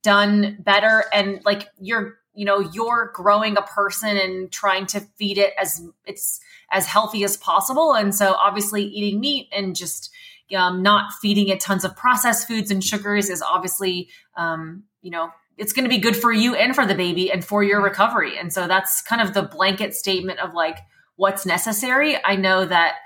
done 0.02 0.56
better. 0.60 1.04
And 1.12 1.44
like 1.44 1.68
your 1.78 2.18
you 2.34 2.44
know 2.44 2.60
you're 2.60 3.10
growing 3.14 3.56
a 3.56 3.62
person 3.62 4.16
and 4.16 4.50
trying 4.50 4.86
to 4.86 5.00
feed 5.00 5.38
it 5.38 5.52
as 5.58 5.86
it's 6.04 6.40
as 6.70 6.86
healthy 6.86 7.24
as 7.24 7.36
possible. 7.36 7.94
And 7.94 8.14
so 8.14 8.34
obviously 8.34 8.82
eating 8.82 9.20
meat 9.20 9.48
and 9.52 9.76
just 9.76 10.10
um, 10.56 10.82
not 10.82 11.12
feeding 11.20 11.48
it 11.48 11.60
tons 11.60 11.84
of 11.84 11.96
processed 11.96 12.46
foods 12.46 12.70
and 12.70 12.82
sugars 12.82 13.30
is 13.30 13.42
obviously 13.42 14.08
um, 14.36 14.84
you 15.02 15.10
know 15.10 15.30
it's 15.56 15.72
going 15.72 15.84
to 15.84 15.88
be 15.88 15.98
good 15.98 16.16
for 16.16 16.32
you 16.32 16.54
and 16.54 16.74
for 16.74 16.84
the 16.84 16.96
baby 16.96 17.30
and 17.30 17.44
for 17.44 17.62
your 17.62 17.80
recovery. 17.80 18.36
And 18.36 18.52
so 18.52 18.66
that's 18.66 19.02
kind 19.02 19.22
of 19.22 19.34
the 19.34 19.42
blanket 19.42 19.94
statement 19.94 20.40
of 20.40 20.52
like 20.52 20.78
what's 21.14 21.46
necessary. 21.46 22.16
I 22.24 22.34
know 22.34 22.64
that 22.64 22.96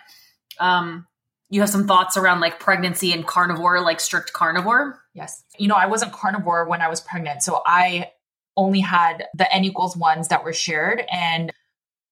um, 0.59 1.07
you 1.51 1.61
have 1.61 1.71
some 1.71 1.87
thoughts 1.87 2.17
around 2.17 2.41
like 2.41 2.59
pregnancy 2.61 3.13
and 3.13 3.27
carnivore 3.27 3.81
like 3.81 4.01
strict 4.01 4.33
carnivore. 4.33 5.01
Yes. 5.15 5.43
You 5.59 5.69
know 5.69 5.75
i 5.75 5.87
wasn't 5.87 6.13
carnivore 6.13 6.69
when 6.69 6.81
i 6.81 6.89
was 6.89 7.01
pregnant 7.01 7.43
so 7.43 7.61
i 7.67 8.11
only 8.59 8.81
had 8.81 9.25
the 9.33 9.51
N 9.55 9.65
equals 9.65 9.97
ones 9.97 10.29
that 10.29 10.45
were 10.45 10.53
shared. 10.53 11.05
And 11.11 11.53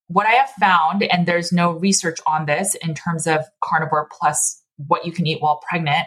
what 0.06 0.26
I 0.26 0.30
have 0.30 0.50
found, 0.50 1.02
and 1.02 1.26
there's 1.26 1.52
no 1.52 1.72
research 1.72 2.20
on 2.26 2.46
this 2.46 2.76
in 2.76 2.94
terms 2.94 3.26
of 3.26 3.44
carnivore 3.62 4.08
plus 4.18 4.62
what 4.76 5.04
you 5.04 5.12
can 5.12 5.26
eat 5.26 5.42
while 5.42 5.60
pregnant, 5.68 6.06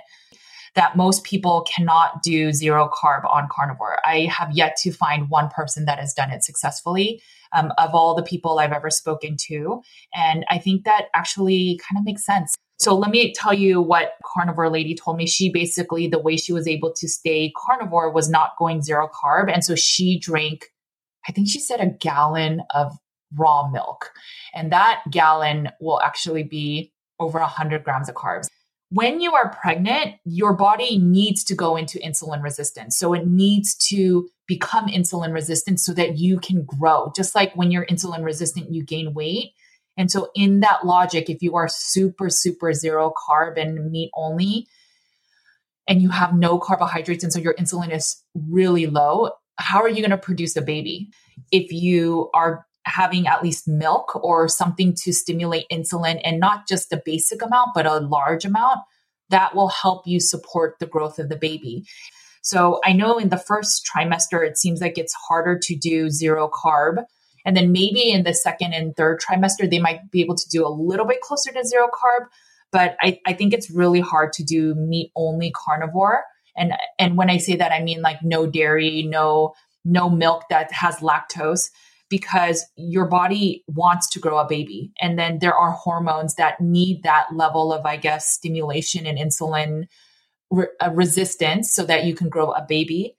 that 0.76 0.96
most 0.96 1.24
people 1.24 1.66
cannot 1.76 2.24
do 2.24 2.54
zero 2.54 2.90
carb 2.90 3.30
on 3.30 3.50
carnivore. 3.52 3.98
I 4.06 4.30
have 4.32 4.52
yet 4.54 4.78
to 4.84 4.92
find 4.92 5.30
one 5.30 5.50
person 5.50 5.86
that 5.86 6.00
has 6.00 6.14
done 6.14 6.32
it 6.32 6.44
successfully 6.44 7.22
um, 7.52 7.74
of 7.78 7.94
all 7.94 8.16
the 8.16 8.24
people 8.24 8.60
I've 8.60 8.72
ever 8.72 8.90
spoken 8.90 9.36
to. 9.48 9.82
And 10.16 10.46
I 10.50 10.58
think 10.60 10.86
that 10.86 11.08
actually 11.14 11.82
kind 11.90 12.00
of 12.00 12.06
makes 12.06 12.26
sense. 12.26 12.56
So 12.80 12.96
let 12.96 13.12
me 13.12 13.34
tell 13.34 13.54
you 13.54 13.82
what 13.82 14.14
carnivore 14.24 14.70
lady 14.70 14.96
told 14.96 15.18
me. 15.18 15.28
She 15.28 15.52
basically, 15.52 16.08
the 16.08 16.20
way 16.20 16.38
she 16.38 16.54
was 16.54 16.66
able 16.66 16.94
to 16.94 17.10
stay 17.10 17.52
carnivore 17.56 18.10
was 18.12 18.30
not 18.30 18.52
going 18.58 18.82
zero 18.82 19.10
carb. 19.10 19.52
And 19.54 19.64
so 19.66 19.76
she 19.76 20.18
drank, 20.18 20.68
I 21.28 21.34
think 21.34 21.50
she 21.50 21.60
said 21.60 21.82
a 21.82 21.88
gallon 21.88 22.62
of 22.74 22.94
raw 23.36 23.70
milk. 23.70 24.12
And 24.54 24.72
that 24.72 25.04
gallon 25.12 25.70
will 25.82 26.00
actually 26.02 26.44
be 26.44 26.94
over 27.20 27.40
100 27.40 27.84
grams 27.84 28.08
of 28.08 28.16
carbs. 28.16 28.48
When 28.92 29.20
you 29.20 29.36
are 29.36 29.54
pregnant, 29.54 30.16
your 30.24 30.54
body 30.54 30.98
needs 30.98 31.44
to 31.44 31.56
go 31.56 31.76
into 31.76 32.00
insulin 32.00 32.42
resistance. 32.42 32.98
So 32.98 33.14
it 33.14 33.28
needs 33.28 33.76
to 33.90 34.30
become 34.48 34.88
insulin 34.88 35.34
resistant 35.34 35.82
so 35.82 35.94
that 35.94 36.18
you 36.18 36.40
can 36.40 36.64
grow. 36.64 37.12
Just 37.14 37.36
like 37.36 37.54
when 37.56 37.72
you're 37.72 37.86
insulin 37.86 38.24
resistant, 38.24 38.74
you 38.74 38.84
gain 38.84 39.14
weight 39.14 39.52
and 40.00 40.10
so, 40.10 40.30
in 40.34 40.62
that 40.62 40.86
logic, 40.86 41.30
if 41.30 41.42
you 41.42 41.58
are 41.58 41.68
super, 41.68 42.30
super 42.30 42.72
zero 42.72 43.12
carb 43.28 43.62
and 43.62 43.92
meat 43.92 44.12
only, 44.16 44.66
and 45.88 46.02
you 46.02 46.10
have 46.10 46.34
no 46.34 46.58
carbohydrates, 46.58 47.26
and 47.26 47.34
so 47.34 47.40
your 47.40 47.54
insulin 47.56 47.94
is 47.94 48.16
really 48.34 48.88
low, 48.88 49.32
how 49.58 49.82
are 49.82 49.90
you 49.90 49.98
going 49.98 50.12
to 50.12 50.18
produce 50.18 50.56
a 50.56 50.62
baby? 50.62 51.10
If 51.52 51.74
you 51.74 52.30
are 52.34 52.66
having 52.86 53.28
at 53.28 53.44
least 53.44 53.68
milk 53.68 54.16
or 54.24 54.48
something 54.48 54.96
to 55.04 55.12
stimulate 55.12 55.66
insulin 55.70 56.22
and 56.24 56.40
not 56.40 56.66
just 56.66 56.94
a 56.94 57.02
basic 57.06 57.42
amount, 57.42 57.72
but 57.76 57.86
a 57.86 58.00
large 58.00 58.46
amount, 58.46 58.80
that 59.30 59.54
will 59.54 59.68
help 59.68 60.08
you 60.08 60.22
support 60.22 60.76
the 60.80 60.88
growth 60.88 61.20
of 61.20 61.28
the 61.28 61.36
baby. 61.36 61.84
So 62.42 62.80
I 62.86 62.94
know 62.94 63.18
in 63.18 63.28
the 63.28 63.38
first 63.38 63.86
trimester, 63.86 64.48
it 64.48 64.58
seems 64.58 64.80
like 64.80 64.98
it's 64.98 65.14
harder 65.28 65.60
to 65.62 65.76
do 65.76 66.10
zero 66.10 66.50
carb 66.50 67.04
and 67.50 67.58
then 67.58 67.72
maybe 67.72 68.12
in 68.12 68.26
the 68.26 68.34
second 68.36 68.74
and 68.74 68.96
third 68.96 69.20
trimester, 69.20 69.68
they 69.68 69.80
might 69.80 70.12
be 70.12 70.22
able 70.22 70.36
to 70.36 70.48
do 70.50 70.68
a 70.68 70.70
little 70.70 71.08
bit 71.08 71.22
closer 71.22 71.52
to 71.52 71.66
zero 71.66 71.88
carb. 71.88 72.28
But 72.72 72.96
I, 73.02 73.20
I 73.26 73.34
think 73.34 73.54
it's 73.54 73.72
really 73.72 74.02
hard 74.02 74.34
to 74.34 74.44
do 74.44 74.76
meat 74.76 75.12
only 75.16 75.52
carnivore. 75.56 76.26
And 76.56 76.74
and 77.00 77.18
when 77.18 77.32
I 77.32 77.38
say 77.38 77.56
that, 77.56 77.72
I 77.72 77.82
mean 77.82 78.04
like 78.04 78.20
no 78.22 78.46
dairy, 78.46 79.02
no 79.02 79.56
no 79.84 80.12
milk 80.12 80.44
that 80.52 80.72
has 80.74 80.98
lactose 80.98 81.72
because 82.08 82.68
your 82.76 83.08
body 83.08 83.64
wants 83.68 84.08
to 84.12 84.20
grow 84.20 84.38
a 84.38 84.48
baby. 84.48 84.92
And 85.02 85.18
then 85.18 85.40
there 85.40 85.56
are 85.56 85.72
hormones 85.72 86.36
that 86.36 86.62
need 86.62 87.02
that 87.02 87.30
level 87.34 87.74
of, 87.74 87.84
I 87.84 87.98
guess, 87.98 88.30
stimulation 88.30 89.08
and 89.08 89.18
insulin 89.18 89.88
re- 90.52 90.68
uh, 90.80 90.92
resistance 90.94 91.74
so 91.74 91.84
that 91.86 92.04
you 92.04 92.14
can 92.14 92.30
grow 92.30 92.52
a 92.52 92.64
baby. 92.64 93.16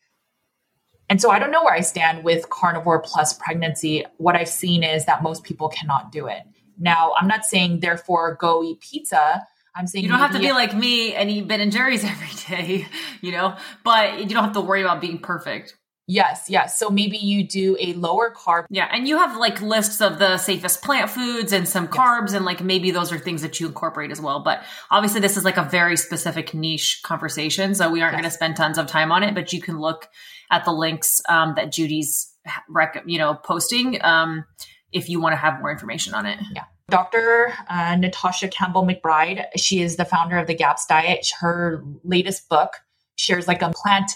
And 1.10 1.20
so 1.20 1.30
I 1.30 1.40
don't 1.40 1.50
know 1.50 1.64
where 1.64 1.74
I 1.74 1.80
stand 1.80 2.22
with 2.22 2.48
carnivore 2.50 3.00
plus 3.00 3.32
pregnancy. 3.32 4.04
What 4.18 4.36
I've 4.36 4.48
seen 4.48 4.84
is 4.84 5.06
that 5.06 5.24
most 5.24 5.42
people 5.42 5.68
cannot 5.68 6.12
do 6.12 6.28
it. 6.28 6.42
Now, 6.78 7.14
I'm 7.18 7.26
not 7.26 7.44
saying 7.44 7.80
therefore 7.80 8.36
go 8.36 8.62
eat 8.62 8.80
pizza. 8.80 9.44
I'm 9.74 9.88
saying 9.88 10.04
you 10.04 10.10
don't 10.10 10.20
have 10.20 10.32
to 10.32 10.38
be 10.38 10.52
like 10.52 10.72
me 10.72 11.14
and 11.14 11.28
eat 11.28 11.48
Ben 11.48 11.60
and 11.60 11.72
Jerry's 11.72 12.04
every 12.06 12.56
day, 12.56 12.86
you 13.20 13.32
know, 13.32 13.56
but 13.82 14.20
you 14.20 14.26
don't 14.26 14.44
have 14.44 14.52
to 14.52 14.60
worry 14.60 14.82
about 14.82 15.00
being 15.00 15.18
perfect. 15.18 15.76
Yes, 16.10 16.46
yes. 16.48 16.76
So 16.76 16.90
maybe 16.90 17.18
you 17.18 17.44
do 17.44 17.76
a 17.78 17.92
lower 17.92 18.34
carb. 18.34 18.66
Yeah, 18.68 18.88
and 18.90 19.06
you 19.06 19.16
have 19.16 19.36
like 19.36 19.62
lists 19.62 20.00
of 20.00 20.18
the 20.18 20.38
safest 20.38 20.82
plant 20.82 21.08
foods 21.08 21.52
and 21.52 21.68
some 21.68 21.86
carbs, 21.86 22.28
yes. 22.28 22.32
and 22.32 22.44
like 22.44 22.64
maybe 22.64 22.90
those 22.90 23.12
are 23.12 23.18
things 23.18 23.42
that 23.42 23.60
you 23.60 23.68
incorporate 23.68 24.10
as 24.10 24.20
well. 24.20 24.40
But 24.40 24.64
obviously, 24.90 25.20
this 25.20 25.36
is 25.36 25.44
like 25.44 25.56
a 25.56 25.62
very 25.62 25.96
specific 25.96 26.52
niche 26.52 27.02
conversation, 27.04 27.76
so 27.76 27.88
we 27.88 28.02
aren't 28.02 28.14
yes. 28.14 28.22
going 28.22 28.30
to 28.30 28.34
spend 28.34 28.56
tons 28.56 28.76
of 28.76 28.88
time 28.88 29.12
on 29.12 29.22
it. 29.22 29.36
But 29.36 29.52
you 29.52 29.62
can 29.62 29.78
look 29.78 30.08
at 30.50 30.64
the 30.64 30.72
links 30.72 31.22
um, 31.28 31.54
that 31.54 31.70
Judy's 31.70 32.34
rec- 32.68 33.04
you 33.06 33.18
know 33.18 33.34
posting 33.34 34.02
um, 34.02 34.44
if 34.90 35.08
you 35.08 35.20
want 35.20 35.34
to 35.34 35.36
have 35.36 35.60
more 35.60 35.70
information 35.70 36.12
on 36.14 36.26
it. 36.26 36.40
Yeah. 36.52 36.64
Dr. 36.88 37.52
Uh, 37.68 37.94
Natasha 37.94 38.48
Campbell 38.48 38.84
McBride, 38.84 39.44
she 39.56 39.80
is 39.80 39.94
the 39.94 40.04
founder 40.04 40.38
of 40.38 40.48
the 40.48 40.54
GAPS 40.54 40.86
diet. 40.86 41.28
Her 41.38 41.84
latest 42.02 42.48
book 42.48 42.72
shares 43.14 43.46
like 43.46 43.62
a 43.62 43.70
plant 43.72 44.10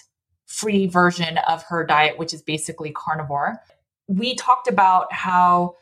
free 0.55 0.87
version 0.87 1.39
of 1.39 1.63
her 1.65 1.85
diet, 1.85 2.19
which 2.19 2.33
is 2.33 2.43
basically 2.43 2.93
carnivore. 2.93 3.61
We 4.07 4.35
talked 4.35 4.69
about 4.69 5.13
how 5.13 5.77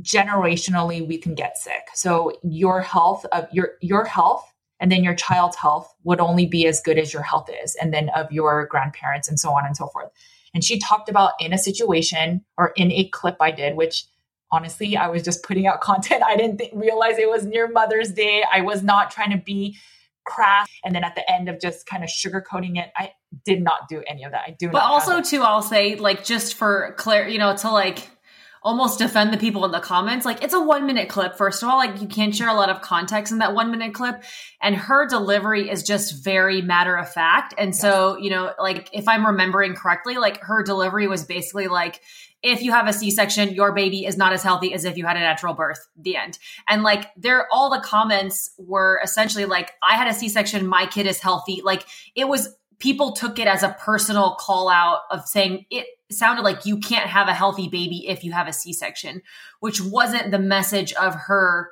generationally 0.00 1.06
we 1.06 1.18
can 1.18 1.34
get 1.34 1.58
sick. 1.58 1.88
So 1.94 2.32
your 2.42 2.80
health 2.80 3.26
of 3.26 3.48
your 3.52 3.72
your 3.80 4.04
health 4.04 4.52
and 4.82 4.90
then 4.90 5.04
your 5.04 5.14
child's 5.14 5.56
health 5.56 5.94
would 6.02 6.20
only 6.20 6.44
be 6.44 6.66
as 6.66 6.80
good 6.80 6.98
as 6.98 7.12
your 7.12 7.22
health 7.22 7.48
is 7.62 7.76
and 7.76 7.94
then 7.94 8.10
of 8.10 8.30
your 8.32 8.66
grandparents 8.66 9.28
and 9.28 9.38
so 9.38 9.50
on 9.50 9.64
and 9.64 9.76
so 9.76 9.86
forth 9.86 10.10
and 10.52 10.64
she 10.64 10.78
talked 10.78 11.08
about 11.08 11.32
in 11.40 11.52
a 11.52 11.58
situation 11.58 12.44
or 12.58 12.72
in 12.76 12.90
a 12.92 13.08
clip 13.08 13.36
i 13.40 13.50
did 13.50 13.76
which 13.76 14.04
honestly 14.50 14.96
i 14.96 15.06
was 15.08 15.22
just 15.22 15.42
putting 15.44 15.66
out 15.66 15.80
content 15.90 16.22
i 16.24 16.36
didn't 16.36 16.58
th- 16.58 16.72
realize 16.74 17.16
it 17.16 17.30
was 17.30 17.46
near 17.46 17.68
mother's 17.68 18.10
day 18.10 18.42
i 18.52 18.60
was 18.60 18.82
not 18.82 19.10
trying 19.10 19.30
to 19.30 19.42
be 19.42 19.76
crass 20.24 20.68
and 20.84 20.94
then 20.94 21.04
at 21.04 21.14
the 21.14 21.30
end 21.30 21.48
of 21.48 21.60
just 21.60 21.86
kind 21.86 22.02
of 22.02 22.10
sugarcoating 22.10 22.78
it 22.78 22.90
i 22.96 23.12
did 23.44 23.62
not 23.62 23.88
do 23.88 24.02
any 24.06 24.24
of 24.24 24.32
that. 24.32 24.42
I 24.46 24.50
do 24.58 24.68
but 24.68 24.82
also 24.82 25.22
too 25.22 25.42
i'll 25.42 25.62
say 25.62 25.96
like 25.96 26.24
just 26.24 26.54
for 26.54 26.94
clear 26.98 27.26
you 27.26 27.38
know 27.38 27.56
to 27.56 27.70
like 27.70 28.08
almost 28.64 28.98
defend 28.98 29.32
the 29.32 29.38
people 29.38 29.64
in 29.64 29.72
the 29.72 29.80
comments. 29.80 30.24
Like 30.24 30.42
it's 30.42 30.54
a 30.54 30.60
one 30.60 30.86
minute 30.86 31.08
clip. 31.08 31.36
First 31.36 31.62
of 31.62 31.68
all, 31.68 31.76
like 31.76 32.00
you 32.00 32.06
can't 32.06 32.34
share 32.34 32.48
a 32.48 32.54
lot 32.54 32.70
of 32.70 32.80
context 32.80 33.32
in 33.32 33.38
that 33.38 33.54
one 33.54 33.70
minute 33.70 33.94
clip. 33.94 34.22
And 34.60 34.76
her 34.76 35.06
delivery 35.08 35.68
is 35.68 35.82
just 35.82 36.22
very 36.22 36.62
matter 36.62 36.96
of 36.96 37.12
fact. 37.12 37.54
And 37.58 37.68
yes. 37.68 37.80
so, 37.80 38.16
you 38.16 38.30
know, 38.30 38.52
like 38.58 38.88
if 38.92 39.08
I'm 39.08 39.26
remembering 39.26 39.74
correctly, 39.74 40.16
like 40.16 40.40
her 40.42 40.62
delivery 40.62 41.06
was 41.08 41.24
basically 41.24 41.68
like, 41.68 42.00
if 42.42 42.62
you 42.62 42.72
have 42.72 42.88
a 42.88 42.92
C-section, 42.92 43.54
your 43.54 43.72
baby 43.72 44.04
is 44.04 44.16
not 44.16 44.32
as 44.32 44.42
healthy 44.42 44.74
as 44.74 44.84
if 44.84 44.96
you 44.96 45.06
had 45.06 45.16
a 45.16 45.20
natural 45.20 45.54
birth. 45.54 45.78
The 45.96 46.16
end. 46.16 46.38
And 46.68 46.82
like 46.82 47.06
there, 47.16 47.46
all 47.52 47.70
the 47.70 47.80
comments 47.80 48.50
were 48.58 49.00
essentially 49.02 49.44
like, 49.44 49.72
I 49.82 49.94
had 49.94 50.08
a 50.08 50.14
C-section, 50.14 50.66
my 50.66 50.86
kid 50.86 51.06
is 51.06 51.20
healthy. 51.20 51.62
Like 51.64 51.84
it 52.16 52.26
was 52.26 52.56
people 52.82 53.12
took 53.12 53.38
it 53.38 53.46
as 53.46 53.62
a 53.62 53.76
personal 53.78 54.34
call 54.40 54.68
out 54.68 55.02
of 55.12 55.24
saying 55.24 55.64
it 55.70 55.86
sounded 56.12 56.42
like 56.42 56.66
you 56.66 56.78
can't 56.78 57.08
have 57.08 57.28
a 57.28 57.34
healthy 57.34 57.68
baby 57.68 58.08
if 58.08 58.24
you 58.24 58.32
have 58.32 58.48
a 58.48 58.52
C-section, 58.52 59.22
which 59.60 59.80
wasn't 59.80 60.30
the 60.30 60.38
message 60.38 60.92
of 60.94 61.14
her 61.14 61.70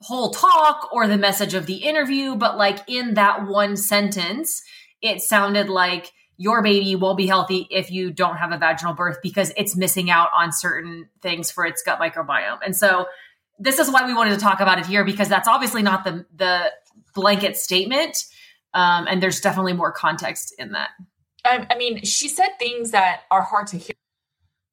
whole 0.00 0.30
talk 0.30 0.88
or 0.92 1.06
the 1.06 1.18
message 1.18 1.54
of 1.54 1.66
the 1.66 1.76
interview, 1.76 2.34
but 2.34 2.56
like 2.56 2.78
in 2.88 3.14
that 3.14 3.46
one 3.46 3.76
sentence, 3.76 4.62
it 5.00 5.20
sounded 5.20 5.68
like 5.68 6.12
your 6.36 6.62
baby 6.62 6.96
won't 6.96 7.16
be 7.16 7.26
healthy 7.26 7.68
if 7.70 7.90
you 7.90 8.10
don't 8.10 8.36
have 8.36 8.52
a 8.52 8.58
vaginal 8.58 8.94
birth 8.94 9.18
because 9.22 9.52
it's 9.56 9.76
missing 9.76 10.10
out 10.10 10.28
on 10.36 10.52
certain 10.52 11.08
things 11.20 11.50
for 11.50 11.64
its 11.64 11.82
gut 11.82 12.00
microbiome. 12.00 12.58
And 12.64 12.74
so 12.74 13.06
this 13.58 13.78
is 13.78 13.90
why 13.90 14.06
we 14.06 14.14
wanted 14.14 14.30
to 14.30 14.40
talk 14.40 14.60
about 14.60 14.78
it 14.78 14.86
here 14.86 15.04
because 15.04 15.28
that's 15.28 15.46
obviously 15.46 15.82
not 15.82 16.04
the 16.04 16.26
the 16.34 16.72
blanket 17.14 17.56
statement 17.56 18.24
um, 18.74 19.06
and 19.08 19.22
there's 19.22 19.40
definitely 19.40 19.74
more 19.74 19.92
context 19.92 20.54
in 20.58 20.72
that. 20.72 20.90
I, 21.44 21.66
I 21.70 21.76
mean, 21.76 22.04
she 22.04 22.28
said 22.28 22.50
things 22.58 22.90
that 22.92 23.22
are 23.30 23.42
hard 23.42 23.66
to 23.68 23.78
hear. 23.78 23.94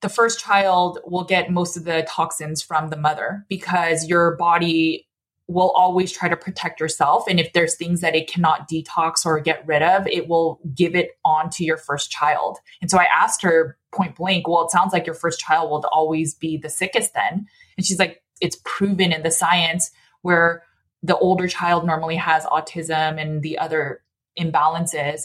The 0.01 0.09
first 0.09 0.39
child 0.39 0.99
will 1.05 1.25
get 1.25 1.51
most 1.51 1.75
of 1.75 1.83
the 1.83 2.07
toxins 2.07 2.61
from 2.61 2.89
the 2.89 2.95
mother 2.95 3.45
because 3.49 4.07
your 4.07 4.37
body 4.37 5.07
will 5.49 5.71
always 5.71 6.11
try 6.11 6.29
to 6.29 6.37
protect 6.37 6.79
yourself. 6.79 7.23
And 7.27 7.39
if 7.39 7.53
there's 7.53 7.75
things 7.75 8.01
that 8.01 8.15
it 8.15 8.31
cannot 8.31 8.69
detox 8.69 9.25
or 9.25 9.39
get 9.39 9.65
rid 9.67 9.81
of, 9.81 10.07
it 10.07 10.27
will 10.27 10.59
give 10.75 10.95
it 10.95 11.17
on 11.25 11.49
to 11.51 11.65
your 11.65 11.75
first 11.75 12.11
child. 12.11 12.59
And 12.81 12.89
so 12.89 12.99
I 12.99 13.07
asked 13.13 13.41
her 13.41 13.77
point 13.91 14.15
blank, 14.15 14.47
well, 14.47 14.63
it 14.63 14.71
sounds 14.71 14.93
like 14.93 15.07
your 15.07 15.15
first 15.15 15.39
child 15.39 15.71
will 15.71 15.83
always 15.91 16.35
be 16.35 16.55
the 16.55 16.69
sickest 16.69 17.15
then. 17.15 17.47
And 17.77 17.85
she's 17.85 17.97
like, 17.97 18.21
it's 18.39 18.61
proven 18.63 19.11
in 19.11 19.23
the 19.23 19.31
science 19.31 19.89
where 20.21 20.63
the 21.01 21.17
older 21.17 21.47
child 21.47 21.85
normally 21.85 22.17
has 22.17 22.45
autism 22.45 23.19
and 23.19 23.41
the 23.41 23.57
other 23.57 24.01
imbalances. 24.39 25.23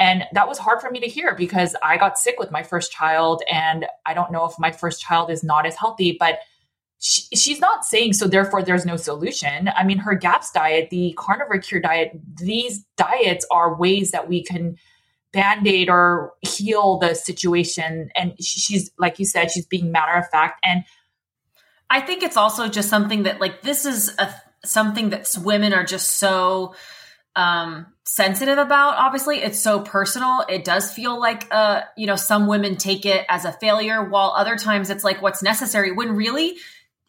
And 0.00 0.24
that 0.32 0.48
was 0.48 0.58
hard 0.58 0.80
for 0.80 0.90
me 0.90 0.98
to 1.00 1.06
hear 1.06 1.34
because 1.36 1.76
I 1.82 1.98
got 1.98 2.18
sick 2.18 2.40
with 2.40 2.50
my 2.50 2.62
first 2.62 2.90
child. 2.90 3.42
And 3.52 3.86
I 4.06 4.14
don't 4.14 4.32
know 4.32 4.46
if 4.46 4.58
my 4.58 4.72
first 4.72 5.02
child 5.02 5.30
is 5.30 5.44
not 5.44 5.66
as 5.66 5.76
healthy, 5.76 6.16
but 6.18 6.38
she, 6.98 7.22
she's 7.36 7.60
not 7.60 7.84
saying 7.84 8.14
so, 8.14 8.26
therefore, 8.26 8.62
there's 8.62 8.86
no 8.86 8.96
solution. 8.96 9.70
I 9.76 9.84
mean, 9.84 9.98
her 9.98 10.14
GAPS 10.14 10.52
diet, 10.52 10.88
the 10.90 11.14
carnivore 11.18 11.58
cure 11.58 11.82
diet, 11.82 12.12
these 12.38 12.82
diets 12.96 13.46
are 13.50 13.76
ways 13.76 14.10
that 14.12 14.26
we 14.26 14.42
can 14.42 14.76
band 15.32 15.66
aid 15.66 15.90
or 15.90 16.32
heal 16.40 16.98
the 16.98 17.14
situation. 17.14 18.10
And 18.16 18.34
she's, 18.42 18.90
like 18.98 19.18
you 19.18 19.26
said, 19.26 19.50
she's 19.50 19.66
being 19.66 19.92
matter 19.92 20.18
of 20.18 20.28
fact. 20.30 20.60
And 20.64 20.84
I 21.90 22.00
think 22.00 22.22
it's 22.22 22.38
also 22.38 22.68
just 22.68 22.88
something 22.88 23.24
that, 23.24 23.40
like, 23.40 23.62
this 23.62 23.84
is 23.84 24.14
a 24.18 24.34
something 24.64 25.10
that 25.10 25.34
women 25.42 25.72
are 25.72 25.84
just 25.84 26.18
so 26.18 26.74
um 27.36 27.86
sensitive 28.04 28.58
about 28.58 28.96
obviously 28.96 29.38
it's 29.38 29.60
so 29.60 29.80
personal 29.80 30.44
it 30.48 30.64
does 30.64 30.92
feel 30.92 31.18
like 31.18 31.46
uh 31.52 31.82
you 31.96 32.06
know 32.06 32.16
some 32.16 32.48
women 32.48 32.76
take 32.76 33.06
it 33.06 33.24
as 33.28 33.44
a 33.44 33.52
failure 33.52 34.02
while 34.02 34.34
other 34.36 34.56
times 34.56 34.90
it's 34.90 35.04
like 35.04 35.22
what's 35.22 35.42
necessary 35.42 35.92
when 35.92 36.16
really 36.16 36.56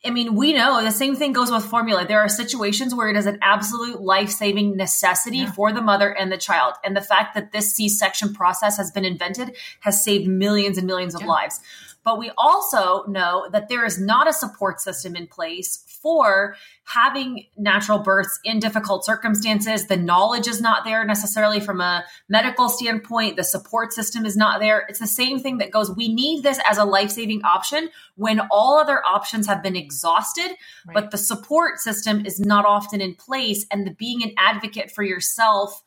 I 0.03 0.09
mean, 0.09 0.35
we 0.35 0.53
know 0.53 0.83
the 0.83 0.91
same 0.91 1.15
thing 1.15 1.31
goes 1.31 1.51
with 1.51 1.63
formula. 1.63 2.05
There 2.07 2.21
are 2.21 2.29
situations 2.29 2.95
where 2.95 3.09
it 3.09 3.15
is 3.15 3.27
an 3.27 3.37
absolute 3.41 4.01
life 4.01 4.31
saving 4.31 4.75
necessity 4.75 5.39
yeah. 5.39 5.51
for 5.51 5.71
the 5.71 5.81
mother 5.81 6.09
and 6.09 6.31
the 6.31 6.37
child. 6.37 6.73
And 6.83 6.97
the 6.97 7.01
fact 7.01 7.35
that 7.35 7.51
this 7.51 7.75
C 7.75 7.87
section 7.87 8.33
process 8.33 8.77
has 8.77 8.89
been 8.89 9.05
invented 9.05 9.55
has 9.81 10.03
saved 10.03 10.27
millions 10.27 10.79
and 10.79 10.87
millions 10.87 11.13
of 11.13 11.23
lives. 11.23 11.59
But 12.03 12.17
we 12.17 12.31
also 12.37 13.03
know 13.05 13.47
that 13.51 13.69
there 13.69 13.85
is 13.85 13.99
not 13.99 14.27
a 14.27 14.33
support 14.33 14.81
system 14.81 15.15
in 15.15 15.27
place 15.27 15.85
for 16.01 16.55
having 16.85 17.45
natural 17.57 17.99
births 17.99 18.39
in 18.43 18.59
difficult 18.59 19.05
circumstances. 19.05 19.85
The 19.85 19.97
knowledge 19.97 20.47
is 20.47 20.59
not 20.59 20.83
there 20.83 21.05
necessarily 21.05 21.59
from 21.59 21.79
a 21.79 22.03
medical 22.27 22.69
standpoint. 22.69 23.35
The 23.35 23.43
support 23.43 23.93
system 23.93 24.25
is 24.25 24.35
not 24.35 24.59
there. 24.59 24.85
It's 24.89 24.99
the 24.99 25.05
same 25.05 25.39
thing 25.39 25.59
that 25.59 25.69
goes, 25.69 25.95
we 25.95 26.11
need 26.11 26.41
this 26.41 26.59
as 26.67 26.79
a 26.79 26.85
life 26.85 27.11
saving 27.11 27.43
option 27.43 27.89
when 28.15 28.41
all 28.49 28.79
other 28.79 29.03
options 29.07 29.45
have 29.45 29.61
been 29.61 29.75
exhausted, 29.75 30.51
right. 30.87 30.93
but 30.93 31.11
the 31.11 31.17
support 31.17 31.79
system 31.79 32.25
is 32.25 32.39
not 32.39 32.65
often 32.65 32.99
in 32.99 33.13
place. 33.13 33.65
And 33.71 33.85
the 33.85 33.91
being 33.91 34.23
an 34.23 34.31
advocate 34.39 34.89
for 34.89 35.03
yourself 35.03 35.83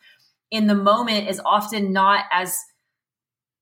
in 0.53 0.69
the 0.69 0.77
moment 0.77 1.29
is 1.29 1.41
often 1.45 1.93
not 1.93 2.27
as 2.31 2.57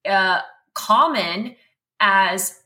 uh, 0.07 0.41
common 0.75 1.57
as 2.03 2.59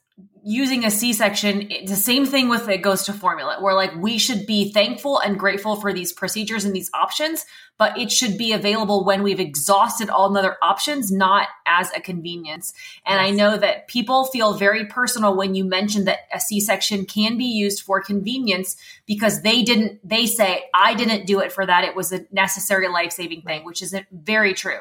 using 0.49 0.85
a 0.85 0.91
c-section 0.93 1.69
the 1.87 1.97
same 1.97 2.25
thing 2.25 2.49
with 2.49 2.69
it 2.69 2.79
goes 2.79 3.03
to 3.03 3.13
formula 3.13 3.57
where 3.61 3.75
like 3.75 3.93
we 3.97 4.17
should 4.17 4.47
be 4.47 4.73
thankful 4.73 5.19
and 5.19 5.41
grateful 5.41 5.75
for 5.75 5.93
these 5.93 6.13
procedures 6.13 6.65
and 6.65 6.75
these 6.75 6.89
options 6.95 7.45
but 7.79 7.99
it 7.99 8.11
should 8.11 8.39
be 8.39 8.53
available 8.53 9.05
when 9.05 9.25
we've 9.25 9.41
exhausted 9.41 10.09
all 10.09 10.35
other 10.37 10.57
options 10.63 11.13
not 11.13 11.49
as 11.67 11.91
a 11.93 12.01
convenience. 12.01 12.73
And 13.05 13.21
yes. 13.21 13.29
i 13.29 13.31
know 13.31 13.57
that 13.59 13.89
people 13.89 14.25
feel 14.27 14.55
very 14.55 14.87
personal 14.87 15.37
when 15.37 15.57
you 15.57 15.65
mention 15.65 16.05
that 16.05 16.21
a 16.33 16.39
c-section 16.39 17.07
can 17.07 17.37
be 17.37 17.45
used 17.45 17.83
for 17.83 18.01
convenience 18.01 18.77
because 19.05 19.43
they 19.43 19.63
didn't 19.63 19.99
they 20.09 20.27
say 20.27 20.67
i 20.73 20.95
didn't 20.95 21.27
do 21.27 21.41
it 21.41 21.53
for 21.53 21.67
that. 21.67 21.83
It 21.83 21.97
was 21.97 22.13
a 22.13 22.25
necessary 22.31 22.89
life-saving 22.89 23.43
thing 23.43 23.65
which 23.65 23.83
isn't 23.83 24.07
very 24.13 24.55
true 24.55 24.81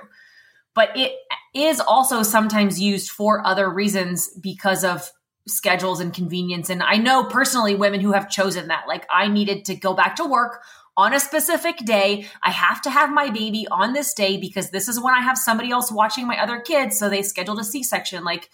but 0.76 0.90
it 0.96 1.14
is 1.54 1.80
also 1.80 2.22
sometimes 2.22 2.80
used 2.80 3.10
for 3.10 3.46
other 3.46 3.70
reasons 3.70 4.30
because 4.42 4.84
of 4.84 5.10
schedules 5.48 6.00
and 6.00 6.14
convenience. 6.14 6.70
And 6.70 6.84
I 6.84 6.98
know 6.98 7.24
personally 7.24 7.76
women 7.76 8.02
who 8.02 8.12
have 8.12 8.30
chosen 8.30 8.68
that. 8.68 8.86
Like, 8.88 9.08
I 9.10 9.28
needed 9.28 9.66
to 9.66 9.76
go 9.76 9.94
back 9.94 10.16
to 10.18 10.26
work 10.26 10.62
on 10.98 11.14
a 11.14 11.20
specific 11.20 11.78
day. 11.78 12.26
I 12.44 12.52
have 12.52 12.82
to 12.84 12.90
have 12.90 13.12
my 13.12 13.30
baby 13.30 13.68
on 13.70 13.94
this 13.94 14.14
day 14.14 14.38
because 14.38 14.72
this 14.72 14.88
is 14.88 15.00
when 15.00 15.14
I 15.14 15.22
have 15.22 15.38
somebody 15.38 15.72
else 15.72 15.92
watching 15.92 16.28
my 16.28 16.42
other 16.42 16.60
kids. 16.60 16.98
So 16.98 17.10
they 17.10 17.22
scheduled 17.22 17.60
a 17.60 17.64
C 17.64 17.84
section. 17.84 18.24
Like, 18.24 18.50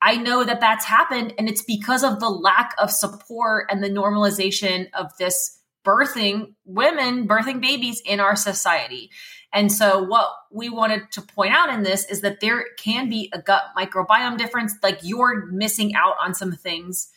I 0.00 0.16
know 0.16 0.44
that 0.44 0.60
that's 0.60 0.84
happened, 0.84 1.32
and 1.38 1.48
it's 1.48 1.62
because 1.62 2.04
of 2.04 2.20
the 2.20 2.28
lack 2.28 2.74
of 2.78 2.90
support 2.90 3.66
and 3.70 3.82
the 3.82 3.88
normalization 3.88 4.88
of 4.92 5.10
this 5.18 5.55
birthing 5.86 6.54
women, 6.64 7.28
birthing 7.28 7.60
babies 7.60 8.02
in 8.04 8.18
our 8.20 8.34
society. 8.34 9.10
And 9.52 9.72
so, 9.72 10.02
what 10.02 10.28
we 10.52 10.68
wanted 10.68 11.10
to 11.12 11.22
point 11.22 11.54
out 11.54 11.70
in 11.70 11.82
this 11.82 12.04
is 12.10 12.20
that 12.22 12.40
there 12.40 12.64
can 12.78 13.08
be 13.08 13.30
a 13.32 13.40
gut 13.40 13.62
microbiome 13.76 14.36
difference, 14.36 14.74
like 14.82 14.98
you're 15.02 15.46
missing 15.46 15.94
out 15.94 16.16
on 16.22 16.34
some 16.34 16.52
things. 16.52 17.08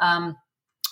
Um, 0.00 0.36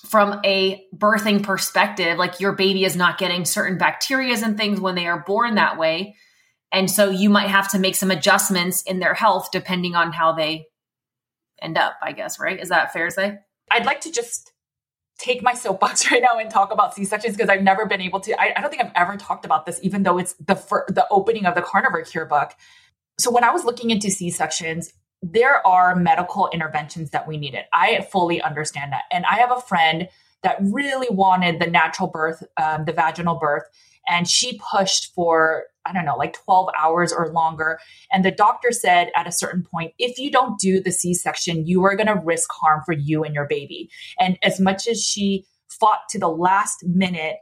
from 0.07 0.41
a 0.45 0.87
birthing 0.97 1.43
perspective, 1.43 2.17
like 2.17 2.41
your 2.41 2.53
baby 2.53 2.85
is 2.85 2.97
not 2.97 3.19
getting 3.19 3.45
certain 3.45 3.79
bacterias 3.79 4.43
and 4.43 4.57
things 4.57 4.81
when 4.81 4.95
they 4.95 5.07
are 5.07 5.23
born 5.27 5.57
that 5.57 5.79
way. 5.79 6.17
And 6.73 6.91
so 6.91 7.11
you 7.11 7.29
might 7.29 7.49
have 7.49 7.71
to 7.73 7.79
make 7.79 7.95
some 7.97 8.11
adjustments 8.11 8.83
in 8.83 8.99
their 8.99 9.15
health 9.15 9.51
depending 9.53 9.95
on 9.95 10.13
how 10.13 10.33
they 10.33 10.67
end 11.61 11.77
up, 11.77 11.95
I 12.03 12.13
guess, 12.13 12.41
right? 12.41 12.59
Is 12.59 12.71
that 12.71 12.93
fair 12.93 13.07
to 13.07 13.11
say? 13.11 13.39
I'd 13.71 13.87
like 13.87 14.01
to 14.03 14.13
just 14.13 14.53
take 15.21 15.43
my 15.43 15.55
soapbox 15.55 16.11
right 16.11 16.23
now 16.23 16.39
and 16.39 16.51
talk 16.51 16.73
about 16.73 16.95
C-sections 16.95 17.37
because 17.37 17.51
I've 17.51 17.63
never 17.63 17.87
been 17.87 18.01
able 18.01 18.21
to. 18.21 18.41
I, 18.41 18.55
I, 18.57 18.61
don't 18.61 18.71
think 18.71 18.83
I've 18.83 18.93
ever 18.95 19.17
talked 19.17 19.45
about 19.45 19.67
this, 19.67 19.79
even 19.83 20.03
though 20.03 20.19
it's 20.19 20.35
the 20.35 20.57
fir- 20.57 20.87
the 20.89 21.07
opening 21.11 21.47
of 21.47 21.55
the 21.55 21.63
carnivore 21.63 22.03
cure 22.03 22.27
book. 22.27 22.53
So 23.19 23.31
when 23.31 23.45
I 23.45 23.51
was 23.51 23.65
looking 23.65 23.91
into 23.91 24.11
C-sections, 24.11 24.93
there 25.23 25.65
are 25.67 25.95
medical 25.95 26.49
interventions 26.53 27.11
that 27.11 27.29
we 27.29 27.37
needed. 27.37 27.65
I 27.73 28.07
fully 28.11 28.41
understand 28.41 28.93
that, 28.93 29.03
and 29.13 29.25
I 29.27 29.37
have 29.37 29.53
a 29.53 29.61
friend 29.61 30.09
that 30.43 30.57
really 30.61 31.09
wanted 31.11 31.61
the 31.61 31.67
natural 31.67 32.09
birth, 32.09 32.43
um, 32.57 32.87
the 32.87 32.93
vaginal 32.93 33.39
birth, 33.39 33.65
and 34.09 34.27
she 34.27 34.59
pushed 34.73 35.15
for 35.15 35.65
I 35.87 35.93
don't 35.93 36.05
know, 36.05 36.17
like 36.17 36.35
12 36.45 36.69
hours 36.79 37.13
or 37.13 37.33
longer. 37.33 37.79
And 38.13 38.25
the 38.25 38.31
doctor 38.31 38.71
said 38.71 39.11
at 39.17 39.27
a 39.27 39.33
certain 39.33 39.65
point, 39.65 39.93
if 39.99 40.19
you 40.19 40.31
don't 40.31 40.59
do 40.59 40.81
the 40.81 40.93
C 40.93 41.15
section, 41.15 41.67
you 41.67 41.85
are 41.85 41.97
going 41.97 42.07
to 42.07 42.21
risk 42.23 42.51
harm 42.53 42.83
for 42.85 42.93
you 42.93 43.25
and 43.25 43.35
your 43.35 43.47
baby. 43.47 43.91
And 44.19 44.39
as 44.43 44.61
much 44.61 44.87
as 44.87 45.03
she 45.03 45.45
fought 45.69 46.01
to 46.11 46.19
the 46.19 46.29
last 46.29 46.85
minute, 46.85 47.37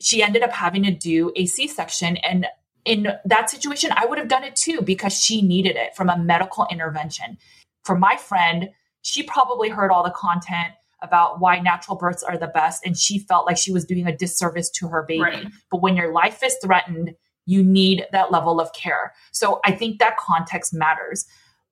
she 0.00 0.22
ended 0.22 0.42
up 0.42 0.52
having 0.52 0.82
to 0.84 0.90
do 0.90 1.32
a 1.36 1.46
C 1.46 1.68
section. 1.68 2.16
And 2.18 2.46
in 2.84 3.08
that 3.24 3.50
situation, 3.50 3.90
I 3.94 4.06
would 4.06 4.18
have 4.18 4.28
done 4.28 4.44
it 4.44 4.56
too 4.56 4.80
because 4.82 5.18
she 5.18 5.40
needed 5.40 5.76
it 5.76 5.94
from 5.94 6.10
a 6.10 6.18
medical 6.18 6.66
intervention. 6.70 7.38
For 7.84 7.96
my 7.96 8.16
friend, 8.16 8.70
she 9.02 9.22
probably 9.22 9.68
heard 9.68 9.90
all 9.90 10.02
the 10.02 10.10
content 10.10 10.72
about 11.02 11.38
why 11.38 11.60
natural 11.60 11.96
births 11.96 12.22
are 12.22 12.38
the 12.38 12.46
best 12.46 12.84
and 12.84 12.96
she 12.96 13.18
felt 13.18 13.46
like 13.46 13.58
she 13.58 13.72
was 13.72 13.84
doing 13.84 14.06
a 14.06 14.16
disservice 14.16 14.70
to 14.70 14.88
her 14.88 15.04
baby. 15.06 15.20
Right. 15.20 15.46
But 15.70 15.82
when 15.82 15.96
your 15.96 16.12
life 16.12 16.42
is 16.42 16.56
threatened, 16.62 17.14
you 17.46 17.62
need 17.62 18.06
that 18.12 18.32
level 18.32 18.60
of 18.60 18.72
care. 18.72 19.12
So 19.32 19.60
I 19.64 19.72
think 19.72 19.98
that 19.98 20.16
context 20.16 20.72
matters. 20.72 21.26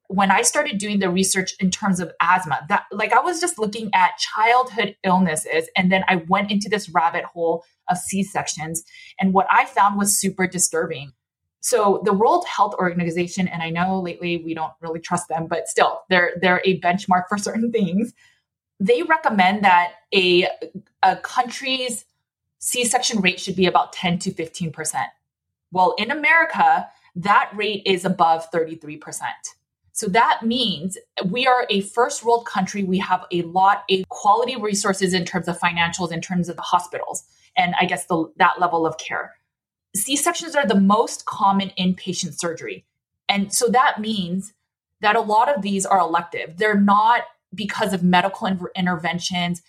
When 0.08 0.30
I 0.30 0.42
started 0.42 0.78
doing 0.78 0.98
the 0.98 1.08
research 1.08 1.54
in 1.58 1.70
terms 1.70 1.98
of 1.98 2.12
asthma, 2.20 2.66
that 2.68 2.84
like 2.92 3.12
I 3.12 3.20
was 3.20 3.40
just 3.40 3.58
looking 3.58 3.90
at 3.94 4.18
childhood 4.18 4.96
illnesses 5.04 5.68
and 5.76 5.90
then 5.90 6.04
I 6.08 6.16
went 6.28 6.50
into 6.50 6.68
this 6.68 6.90
rabbit 6.90 7.24
hole 7.24 7.64
of 7.88 7.96
C-sections 7.96 8.84
and 9.18 9.32
what 9.32 9.46
I 9.50 9.64
found 9.64 9.98
was 9.98 10.16
super 10.16 10.46
disturbing. 10.46 11.12
So 11.60 12.02
the 12.04 12.12
World 12.12 12.44
Health 12.46 12.74
Organization 12.74 13.48
and 13.48 13.62
I 13.62 13.70
know 13.70 14.00
lately 14.00 14.42
we 14.44 14.52
don't 14.52 14.72
really 14.80 15.00
trust 15.00 15.28
them, 15.28 15.46
but 15.46 15.68
still 15.68 16.02
they're 16.10 16.32
they're 16.40 16.60
a 16.64 16.80
benchmark 16.80 17.24
for 17.28 17.38
certain 17.48 17.72
things. 17.72 18.12
They 18.80 19.02
recommend 19.02 19.64
that 19.64 19.92
a 20.14 20.48
a 21.02 21.16
country's 21.16 22.04
C-section 22.58 23.20
rate 23.20 23.40
should 23.40 23.56
be 23.56 23.66
about 23.66 23.92
10 23.92 24.20
to 24.20 24.30
15%. 24.30 25.06
Well, 25.72 25.94
in 25.98 26.10
America, 26.10 26.88
that 27.16 27.50
rate 27.54 27.82
is 27.84 28.04
above 28.04 28.50
33%. 28.50 29.00
So 29.92 30.06
that 30.08 30.42
means 30.42 30.96
we 31.26 31.46
are 31.46 31.66
a 31.68 31.82
first 31.82 32.24
world 32.24 32.46
country. 32.46 32.82
We 32.82 32.98
have 32.98 33.26
a 33.30 33.42
lot 33.42 33.84
of 33.90 34.08
quality 34.08 34.56
resources 34.56 35.12
in 35.12 35.24
terms 35.24 35.48
of 35.48 35.58
financials, 35.58 36.12
in 36.12 36.20
terms 36.20 36.48
of 36.48 36.56
the 36.56 36.62
hospitals, 36.62 37.24
and 37.56 37.74
I 37.78 37.84
guess 37.84 38.06
the, 38.06 38.32
that 38.36 38.58
level 38.58 38.86
of 38.86 38.96
care. 38.96 39.34
C 39.94 40.16
sections 40.16 40.54
are 40.54 40.66
the 40.66 40.80
most 40.80 41.26
common 41.26 41.70
inpatient 41.78 42.38
surgery. 42.38 42.86
And 43.28 43.52
so 43.52 43.68
that 43.68 44.00
means 44.00 44.54
that 45.02 45.16
a 45.16 45.20
lot 45.20 45.54
of 45.54 45.60
these 45.60 45.84
are 45.84 45.98
elective. 45.98 46.56
They're 46.56 46.80
not 46.80 47.24
because 47.54 47.92
of 47.92 48.02
medical 48.02 48.70
interventions. 48.74 49.60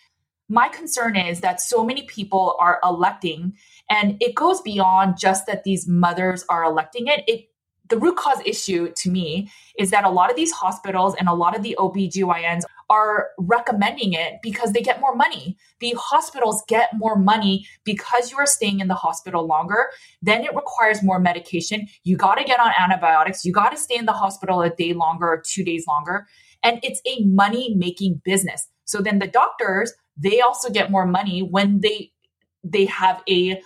My 0.47 0.69
concern 0.69 1.17
is 1.17 1.41
that 1.41 1.59
so 1.59 1.83
many 1.83 2.03
people 2.03 2.55
are 2.59 2.79
electing 2.83 3.53
and 3.89 4.17
it 4.19 4.35
goes 4.35 4.61
beyond 4.61 5.17
just 5.17 5.45
that 5.47 5.63
these 5.63 5.87
mothers 5.87 6.45
are 6.49 6.63
electing 6.63 7.07
it. 7.07 7.23
It 7.27 7.49
the 7.89 7.97
root 7.97 8.15
cause 8.15 8.39
issue 8.45 8.91
to 8.95 9.11
me 9.11 9.51
is 9.77 9.91
that 9.91 10.05
a 10.05 10.09
lot 10.09 10.29
of 10.29 10.35
these 10.35 10.51
hospitals 10.51 11.15
and 11.19 11.27
a 11.27 11.33
lot 11.33 11.55
of 11.55 11.63
the 11.63 11.75
OBGYNs 11.77 12.63
are 12.89 13.27
recommending 13.37 14.13
it 14.13 14.35
because 14.41 14.71
they 14.71 14.81
get 14.81 14.99
more 14.99 15.15
money. 15.15 15.57
The 15.79 15.93
hospitals 15.97 16.63
get 16.67 16.89
more 16.95 17.15
money 17.15 17.67
because 17.83 18.31
you 18.31 18.37
are 18.37 18.45
staying 18.45 18.79
in 18.79 18.87
the 18.87 18.95
hospital 18.95 19.45
longer. 19.45 19.89
Then 20.21 20.43
it 20.43 20.55
requires 20.55 21.03
more 21.03 21.19
medication. 21.19 21.87
You 22.03 22.17
got 22.17 22.35
to 22.35 22.43
get 22.43 22.59
on 22.59 22.71
antibiotics. 22.79 23.43
You 23.43 23.51
got 23.51 23.69
to 23.69 23.77
stay 23.77 23.95
in 23.95 24.05
the 24.05 24.13
hospital 24.13 24.61
a 24.61 24.69
day 24.69 24.93
longer 24.93 25.27
or 25.27 25.43
two 25.45 25.63
days 25.63 25.85
longer. 25.87 26.25
And 26.63 26.79
it's 26.83 27.01
a 27.05 27.23
money 27.25 27.75
making 27.75 28.21
business. 28.23 28.67
So 28.85 29.01
then 29.01 29.19
the 29.19 29.27
doctors, 29.27 29.93
they 30.17 30.39
also 30.41 30.69
get 30.69 30.91
more 30.91 31.05
money 31.05 31.41
when 31.41 31.81
they 31.81 32.11
they 32.63 32.85
have 32.85 33.21
a 33.27 33.61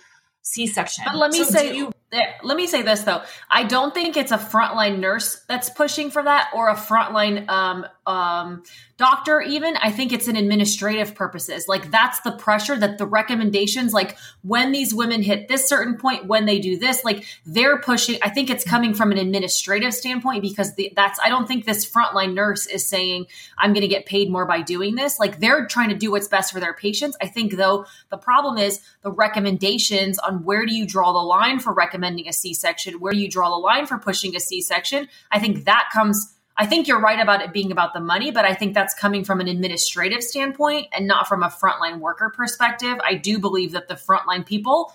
C-section. 0.50 1.04
But 1.06 1.16
let 1.16 1.32
me 1.32 1.44
so 1.44 1.50
say, 1.50 1.76
you, 1.76 1.92
there, 2.10 2.36
let 2.42 2.56
me 2.56 2.66
say 2.66 2.82
this 2.82 3.02
though. 3.02 3.22
I 3.50 3.64
don't 3.64 3.92
think 3.92 4.16
it's 4.16 4.32
a 4.32 4.38
frontline 4.38 4.98
nurse 4.98 5.42
that's 5.46 5.68
pushing 5.68 6.10
for 6.10 6.22
that 6.22 6.50
or 6.54 6.70
a 6.70 6.74
frontline 6.74 7.48
um, 7.50 7.86
um, 8.06 8.62
doctor, 8.96 9.42
even. 9.42 9.76
I 9.76 9.92
think 9.92 10.12
it's 10.12 10.26
in 10.26 10.34
administrative 10.34 11.14
purposes. 11.14 11.68
Like 11.68 11.90
that's 11.90 12.20
the 12.20 12.32
pressure 12.32 12.76
that 12.76 12.96
the 12.96 13.04
recommendations, 13.04 13.92
like 13.92 14.16
when 14.42 14.72
these 14.72 14.94
women 14.94 15.22
hit 15.22 15.48
this 15.48 15.68
certain 15.68 15.98
point, 15.98 16.24
when 16.24 16.46
they 16.46 16.58
do 16.58 16.78
this, 16.78 17.04
like 17.04 17.26
they're 17.44 17.78
pushing. 17.78 18.18
I 18.22 18.30
think 18.30 18.48
it's 18.48 18.64
coming 18.64 18.94
from 18.94 19.12
an 19.12 19.18
administrative 19.18 19.92
standpoint 19.92 20.40
because 20.40 20.74
the, 20.76 20.90
that's, 20.96 21.20
I 21.22 21.28
don't 21.28 21.46
think 21.46 21.66
this 21.66 21.88
frontline 21.88 22.32
nurse 22.32 22.64
is 22.64 22.88
saying, 22.88 23.26
I'm 23.58 23.74
going 23.74 23.82
to 23.82 23.88
get 23.88 24.06
paid 24.06 24.30
more 24.30 24.46
by 24.46 24.62
doing 24.62 24.94
this. 24.94 25.20
Like 25.20 25.40
they're 25.40 25.66
trying 25.66 25.90
to 25.90 25.94
do 25.94 26.10
what's 26.10 26.28
best 26.28 26.54
for 26.54 26.60
their 26.60 26.74
patients. 26.74 27.18
I 27.20 27.26
think 27.26 27.56
though, 27.56 27.84
the 28.08 28.16
problem 28.16 28.56
is 28.56 28.80
the 29.02 29.12
recommendations 29.12 30.18
on 30.18 30.44
where 30.44 30.64
do 30.64 30.74
you 30.74 30.86
draw 30.86 31.12
the 31.12 31.18
line 31.18 31.60
for 31.60 31.74
recommendations 31.74 31.97
recommending 31.98 32.28
a 32.28 32.32
C 32.32 32.54
section, 32.54 33.00
where 33.00 33.12
you 33.12 33.28
draw 33.28 33.50
the 33.50 33.56
line 33.56 33.86
for 33.86 33.98
pushing 33.98 34.36
a 34.36 34.40
C 34.40 34.60
section. 34.60 35.08
I 35.30 35.40
think 35.40 35.64
that 35.64 35.88
comes. 35.92 36.34
I 36.56 36.66
think 36.66 36.88
you're 36.88 37.00
right 37.00 37.20
about 37.20 37.40
it 37.40 37.52
being 37.52 37.70
about 37.70 37.94
the 37.94 38.00
money, 38.00 38.32
but 38.32 38.44
I 38.44 38.52
think 38.52 38.74
that's 38.74 38.92
coming 38.92 39.24
from 39.24 39.40
an 39.40 39.46
administrative 39.46 40.22
standpoint 40.22 40.88
and 40.92 41.06
not 41.06 41.28
from 41.28 41.44
a 41.44 41.48
frontline 41.48 42.00
worker 42.00 42.32
perspective. 42.34 42.98
I 43.04 43.14
do 43.14 43.38
believe 43.38 43.72
that 43.72 43.86
the 43.86 43.94
frontline 43.94 44.44
people 44.44 44.92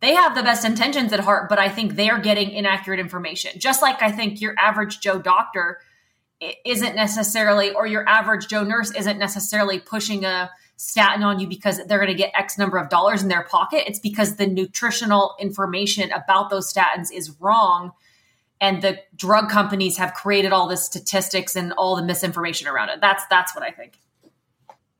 they 0.00 0.14
have 0.14 0.36
the 0.36 0.44
best 0.44 0.64
intentions 0.64 1.12
at 1.12 1.18
heart, 1.18 1.48
but 1.48 1.58
I 1.58 1.68
think 1.68 1.96
they're 1.96 2.20
getting 2.20 2.52
inaccurate 2.52 3.00
information. 3.00 3.58
Just 3.58 3.82
like 3.82 4.00
I 4.00 4.12
think 4.12 4.40
your 4.40 4.54
average 4.56 5.00
Joe 5.00 5.18
doctor 5.18 5.80
isn't 6.64 6.94
necessarily, 6.94 7.72
or 7.72 7.84
your 7.84 8.08
average 8.08 8.46
Joe 8.46 8.62
nurse 8.62 8.92
isn't 8.94 9.18
necessarily 9.18 9.80
pushing 9.80 10.24
a 10.24 10.50
statin 10.78 11.24
on 11.24 11.40
you 11.40 11.46
because 11.48 11.84
they're 11.86 11.98
going 11.98 12.06
to 12.08 12.14
get 12.14 12.30
X 12.34 12.56
number 12.56 12.78
of 12.78 12.88
dollars 12.88 13.20
in 13.20 13.28
their 13.28 13.42
pocket. 13.42 13.82
It's 13.88 13.98
because 13.98 14.36
the 14.36 14.46
nutritional 14.46 15.34
information 15.40 16.10
about 16.12 16.50
those 16.50 16.72
statins 16.72 17.12
is 17.12 17.34
wrong. 17.40 17.92
And 18.60 18.80
the 18.80 19.00
drug 19.14 19.50
companies 19.50 19.98
have 19.98 20.14
created 20.14 20.52
all 20.52 20.68
the 20.68 20.76
statistics 20.76 21.56
and 21.56 21.72
all 21.72 21.96
the 21.96 22.02
misinformation 22.02 22.68
around 22.68 22.90
it. 22.90 23.00
That's 23.00 23.24
that's 23.28 23.54
what 23.54 23.64
I 23.64 23.70
think. 23.70 23.98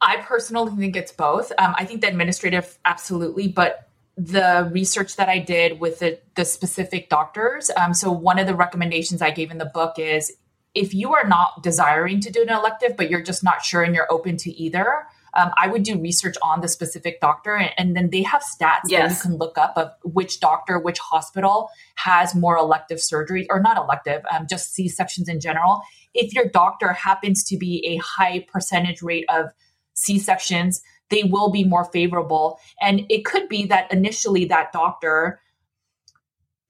I 0.01 0.17
personally 0.19 0.77
think 0.77 0.97
it's 0.97 1.13
both. 1.13 1.53
Um, 1.59 1.75
I 1.77 1.85
think 1.85 2.03
the 2.03 2.09
administrative, 2.09 2.79
absolutely, 2.85 3.49
but 3.49 3.89
the 4.17 4.69
research 4.73 5.17
that 5.17 5.29
I 5.29 5.39
did 5.39 5.81
with 5.81 6.01
the, 6.01 6.19
the 6.35 6.45
specific 6.45 7.09
doctors. 7.09 7.71
Um, 7.77 7.95
so 7.95 8.11
one 8.11 8.39
of 8.39 8.47
the 8.47 8.55
recommendations 8.55 9.23
I 9.23 9.31
gave 9.31 9.51
in 9.51 9.59
the 9.59 9.65
book 9.65 9.99
is 9.99 10.33
if 10.75 10.95
you 10.95 11.15
are 11.15 11.27
not 11.27 11.63
desiring 11.63 12.21
to 12.21 12.31
do 12.31 12.43
an 12.43 12.49
elective, 12.49 12.97
but 12.97 13.11
you're 13.11 13.23
just 13.23 13.43
not 13.43 13.65
sure 13.65 13.83
and 13.83 13.95
you're 13.95 14.13
open 14.13 14.37
to 14.39 14.51
either, 14.51 15.07
um, 15.35 15.51
I 15.59 15.69
would 15.69 15.83
do 15.83 16.01
research 16.01 16.37
on 16.43 16.61
the 16.61 16.69
specific 16.69 17.21
doctor, 17.21 17.55
and, 17.55 17.71
and 17.79 17.97
then 17.97 18.11
they 18.11 18.23
have 18.23 18.43
stats 18.43 18.89
yes. 18.89 18.91
that 18.91 19.11
you 19.11 19.31
can 19.31 19.39
look 19.39 19.59
up 19.59 19.75
of 19.77 19.91
which 20.05 20.41
doctor, 20.41 20.79
which 20.79 20.99
hospital 20.99 21.71
has 21.97 22.35
more 22.35 22.57
elective 22.57 22.99
surgeries 22.99 23.47
or 23.51 23.61
not 23.61 23.77
elective, 23.77 24.23
um, 24.33 24.47
just 24.49 24.73
C 24.75 24.89
sections 24.89 25.29
in 25.29 25.41
general. 25.41 25.81
If 26.15 26.35
your 26.35 26.47
doctor 26.49 26.93
happens 26.93 27.45
to 27.45 27.57
be 27.57 27.85
a 27.87 27.97
high 27.99 28.47
percentage 28.53 29.03
rate 29.03 29.27
of 29.29 29.47
C 29.95 30.19
sections, 30.19 30.81
they 31.11 31.25
will 31.25 31.51
be 31.51 31.65
more 31.65 31.85
favorable. 31.85 32.59
And 32.81 33.05
it 33.09 33.25
could 33.25 33.49
be 33.49 33.67
that 33.67 33.93
initially 33.93 34.45
that 34.47 34.73
doctor 34.73 35.41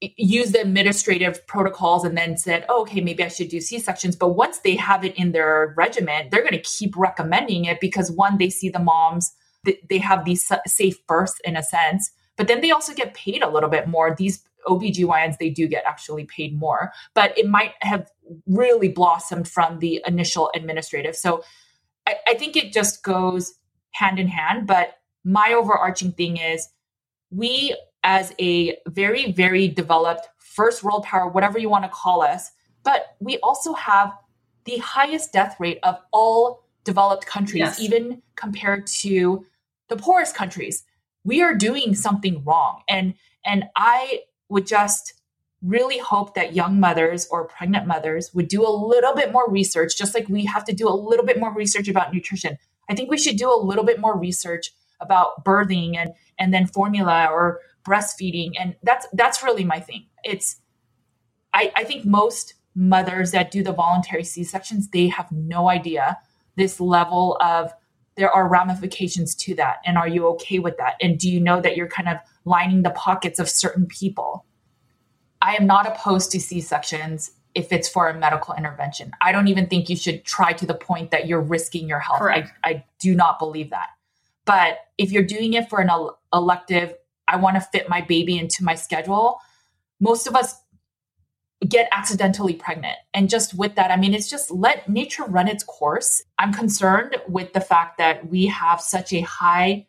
used 0.01 0.53
the 0.53 0.61
administrative 0.61 1.45
protocols 1.47 2.05
and 2.05 2.17
then 2.17 2.37
said, 2.37 2.65
oh, 2.69 2.81
okay, 2.81 3.01
maybe 3.01 3.23
I 3.23 3.27
should 3.27 3.49
do 3.49 3.59
C 3.59 3.79
sections. 3.79 4.15
But 4.15 4.29
once 4.29 4.59
they 4.59 4.75
have 4.75 5.03
it 5.03 5.15
in 5.15 5.33
their 5.33 5.73
regimen, 5.75 6.29
they're 6.31 6.41
going 6.41 6.53
to 6.53 6.61
keep 6.61 6.95
recommending 6.95 7.65
it 7.65 7.79
because 7.81 8.11
one, 8.11 8.37
they 8.37 8.49
see 8.49 8.69
the 8.69 8.79
moms, 8.79 9.33
they 9.63 9.97
have 9.97 10.23
these 10.23 10.49
safe 10.65 11.05
births 11.05 11.39
in 11.43 11.57
a 11.57 11.63
sense, 11.63 12.11
but 12.37 12.47
then 12.47 12.61
they 12.61 12.71
also 12.71 12.93
get 12.93 13.13
paid 13.13 13.43
a 13.43 13.49
little 13.49 13.69
bit 13.69 13.87
more. 13.87 14.15
These 14.15 14.41
OBGYNs, 14.67 15.37
they 15.37 15.49
do 15.49 15.67
get 15.67 15.83
actually 15.85 16.25
paid 16.25 16.57
more, 16.57 16.93
but 17.13 17.37
it 17.37 17.49
might 17.49 17.73
have 17.81 18.09
really 18.47 18.87
blossomed 18.87 19.47
from 19.47 19.79
the 19.79 20.01
initial 20.07 20.49
administrative. 20.55 21.15
So 21.15 21.43
I, 22.07 22.15
I 22.27 22.33
think 22.35 22.55
it 22.55 22.71
just 22.71 23.03
goes 23.03 23.53
hand 23.91 24.19
in 24.19 24.29
hand. 24.29 24.67
But 24.67 24.97
my 25.25 25.53
overarching 25.53 26.13
thing 26.13 26.37
is 26.37 26.69
we 27.31 27.75
as 28.03 28.33
a 28.39 28.77
very, 28.87 29.31
very 29.31 29.67
developed 29.67 30.27
first 30.37 30.83
world 30.83 31.03
power, 31.03 31.27
whatever 31.27 31.59
you 31.59 31.69
want 31.69 31.83
to 31.83 31.89
call 31.89 32.21
us. 32.21 32.51
But 32.83 33.15
we 33.19 33.37
also 33.39 33.73
have 33.73 34.13
the 34.65 34.77
highest 34.77 35.33
death 35.33 35.55
rate 35.59 35.79
of 35.83 35.97
all 36.11 36.63
developed 36.83 37.25
countries, 37.25 37.59
yes. 37.59 37.79
even 37.79 38.21
compared 38.35 38.87
to 38.87 39.45
the 39.89 39.95
poorest 39.95 40.35
countries. 40.35 40.83
We 41.23 41.41
are 41.41 41.53
doing 41.53 41.95
something 41.95 42.43
wrong. 42.43 42.81
And 42.87 43.15
and 43.45 43.65
I 43.75 44.21
would 44.49 44.67
just 44.67 45.13
really 45.61 45.97
hope 45.97 46.35
that 46.35 46.55
young 46.55 46.79
mothers 46.79 47.27
or 47.29 47.45
pregnant 47.45 47.85
mothers 47.85 48.33
would 48.33 48.47
do 48.47 48.65
a 48.65 48.71
little 48.71 49.13
bit 49.13 49.31
more 49.31 49.49
research, 49.49 49.97
just 49.97 50.13
like 50.13 50.29
we 50.29 50.45
have 50.45 50.63
to 50.65 50.73
do 50.73 50.87
a 50.87 50.95
little 50.95 51.25
bit 51.25 51.39
more 51.39 51.53
research 51.53 51.87
about 51.87 52.13
nutrition. 52.13 52.57
I 52.89 52.95
think 52.95 53.09
we 53.09 53.17
should 53.17 53.37
do 53.37 53.53
a 53.53 53.59
little 53.59 53.83
bit 53.83 53.99
more 53.99 54.17
research 54.17 54.71
about 54.99 55.43
birthing 55.45 55.95
and 55.97 56.13
and 56.37 56.53
then 56.53 56.65
formula 56.65 57.27
or 57.31 57.59
breastfeeding 57.83 58.51
and 58.59 58.75
that's 58.83 59.07
that's 59.13 59.43
really 59.43 59.63
my 59.63 59.79
thing. 59.79 60.05
It's 60.23 60.57
i 61.53 61.71
i 61.75 61.83
think 61.83 62.05
most 62.05 62.53
mothers 62.75 63.31
that 63.31 63.49
do 63.49 63.63
the 63.63 63.71
voluntary 63.73 64.23
c-sections 64.23 64.89
they 64.89 65.07
have 65.07 65.29
no 65.31 65.67
idea 65.67 66.17
this 66.55 66.79
level 66.79 67.37
of 67.41 67.73
there 68.19 68.29
are 68.29 68.47
ramifications 68.47 69.33
to 69.33 69.55
that 69.55 69.77
and 69.85 69.97
are 69.97 70.07
you 70.07 70.27
okay 70.27 70.59
with 70.59 70.77
that? 70.77 70.95
And 71.01 71.17
do 71.17 71.29
you 71.31 71.39
know 71.39 71.61
that 71.61 71.77
you're 71.77 71.87
kind 71.87 72.09
of 72.09 72.17
lining 72.45 72.83
the 72.83 72.89
pockets 72.91 73.39
of 73.39 73.49
certain 73.49 73.87
people? 73.87 74.45
I 75.41 75.55
am 75.55 75.65
not 75.65 75.87
opposed 75.87 76.31
to 76.31 76.39
c-sections 76.39 77.31
if 77.55 77.71
it's 77.71 77.87
for 77.87 78.09
a 78.09 78.13
medical 78.13 78.53
intervention. 78.53 79.11
I 79.21 79.31
don't 79.31 79.47
even 79.47 79.67
think 79.67 79.89
you 79.89 79.95
should 79.95 80.25
try 80.25 80.53
to 80.53 80.65
the 80.65 80.73
point 80.73 81.11
that 81.11 81.27
you're 81.27 81.41
risking 81.41 81.87
your 81.87 81.99
health. 81.99 82.21
I, 82.21 82.51
I 82.63 82.83
do 82.99 83.15
not 83.15 83.39
believe 83.39 83.69
that. 83.69 83.87
But 84.45 84.79
if 84.97 85.11
you're 85.11 85.23
doing 85.23 85.53
it 85.53 85.69
for 85.69 85.79
an 85.79 85.89
elective 86.33 86.93
I 87.29 87.37
want 87.37 87.55
to 87.55 87.61
fit 87.61 87.87
my 87.87 88.01
baby 88.01 88.37
into 88.37 88.63
my 88.63 88.75
schedule. 88.75 89.39
Most 89.99 90.27
of 90.27 90.35
us 90.35 90.55
get 91.67 91.89
accidentally 91.91 92.53
pregnant. 92.53 92.95
And 93.13 93.29
just 93.29 93.53
with 93.53 93.75
that, 93.75 93.91
I 93.91 93.97
mean, 93.97 94.13
it's 94.13 94.29
just 94.29 94.49
let 94.49 94.89
nature 94.89 95.25
run 95.25 95.47
its 95.47 95.63
course. 95.63 96.23
I'm 96.37 96.53
concerned 96.53 97.17
with 97.27 97.53
the 97.53 97.61
fact 97.61 97.97
that 97.97 98.29
we 98.29 98.47
have 98.47 98.81
such 98.81 99.11
a 99.13 99.21
high 99.21 99.87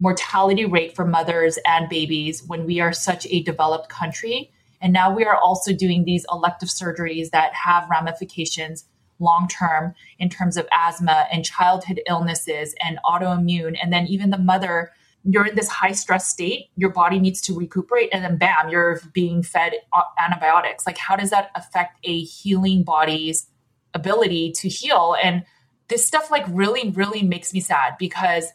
mortality 0.00 0.64
rate 0.64 0.94
for 0.94 1.04
mothers 1.04 1.58
and 1.64 1.88
babies 1.88 2.42
when 2.46 2.66
we 2.66 2.80
are 2.80 2.92
such 2.92 3.26
a 3.30 3.42
developed 3.42 3.88
country. 3.88 4.50
And 4.80 4.92
now 4.92 5.14
we 5.14 5.24
are 5.24 5.36
also 5.36 5.72
doing 5.72 6.04
these 6.04 6.26
elective 6.30 6.68
surgeries 6.68 7.30
that 7.30 7.54
have 7.54 7.88
ramifications 7.90 8.84
long 9.20 9.48
term 9.48 9.94
in 10.18 10.28
terms 10.28 10.56
of 10.56 10.68
asthma 10.72 11.26
and 11.32 11.44
childhood 11.44 12.00
illnesses 12.06 12.74
and 12.84 12.98
autoimmune. 13.04 13.76
And 13.80 13.92
then 13.92 14.06
even 14.06 14.30
the 14.30 14.38
mother 14.38 14.92
you're 15.30 15.46
in 15.46 15.54
this 15.56 15.68
high 15.68 15.92
stress 15.92 16.26
state, 16.26 16.70
your 16.76 16.88
body 16.88 17.18
needs 17.18 17.42
to 17.42 17.54
recuperate, 17.54 18.08
and 18.12 18.24
then 18.24 18.38
bam, 18.38 18.70
you're 18.70 19.00
being 19.12 19.42
fed 19.42 19.74
uh, 19.92 20.02
antibiotics. 20.18 20.86
Like, 20.86 20.96
how 20.96 21.16
does 21.16 21.30
that 21.30 21.50
affect 21.54 21.98
a 22.04 22.22
healing 22.22 22.82
body's 22.82 23.46
ability 23.92 24.52
to 24.52 24.68
heal? 24.68 25.16
And 25.22 25.44
this 25.88 26.06
stuff, 26.06 26.30
like, 26.30 26.44
really, 26.48 26.90
really 26.90 27.22
makes 27.22 27.52
me 27.52 27.60
sad 27.60 27.96
because 27.98 28.46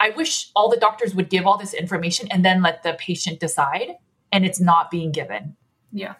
I 0.00 0.10
wish 0.10 0.50
all 0.56 0.70
the 0.70 0.78
doctors 0.78 1.14
would 1.14 1.28
give 1.28 1.46
all 1.46 1.58
this 1.58 1.74
information 1.74 2.28
and 2.30 2.42
then 2.42 2.62
let 2.62 2.82
the 2.82 2.94
patient 2.94 3.38
decide, 3.38 3.96
and 4.32 4.46
it's 4.46 4.60
not 4.60 4.90
being 4.90 5.12
given. 5.12 5.56
Yeah. 5.92 6.14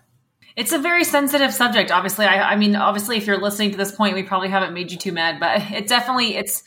It's 0.57 0.73
a 0.73 0.79
very 0.79 1.05
sensitive 1.05 1.55
subject. 1.55 1.91
Obviously, 1.91 2.27
I, 2.27 2.53
I 2.53 2.57
mean, 2.57 2.77
obviously, 2.77 3.17
if 3.17 3.27
you're 3.27 3.41
listening 3.41 3.71
to 3.71 3.79
this 3.79 3.93
point, 3.93 4.15
we 4.15 4.23
probably 4.23 4.49
haven't 4.49 4.75
made 4.75 4.93
you 4.93 4.99
too 4.99 5.13
mad, 5.13 5.41
but 5.41 5.63
it 5.73 5.87
definitely 5.87 6.37
it's 6.37 6.63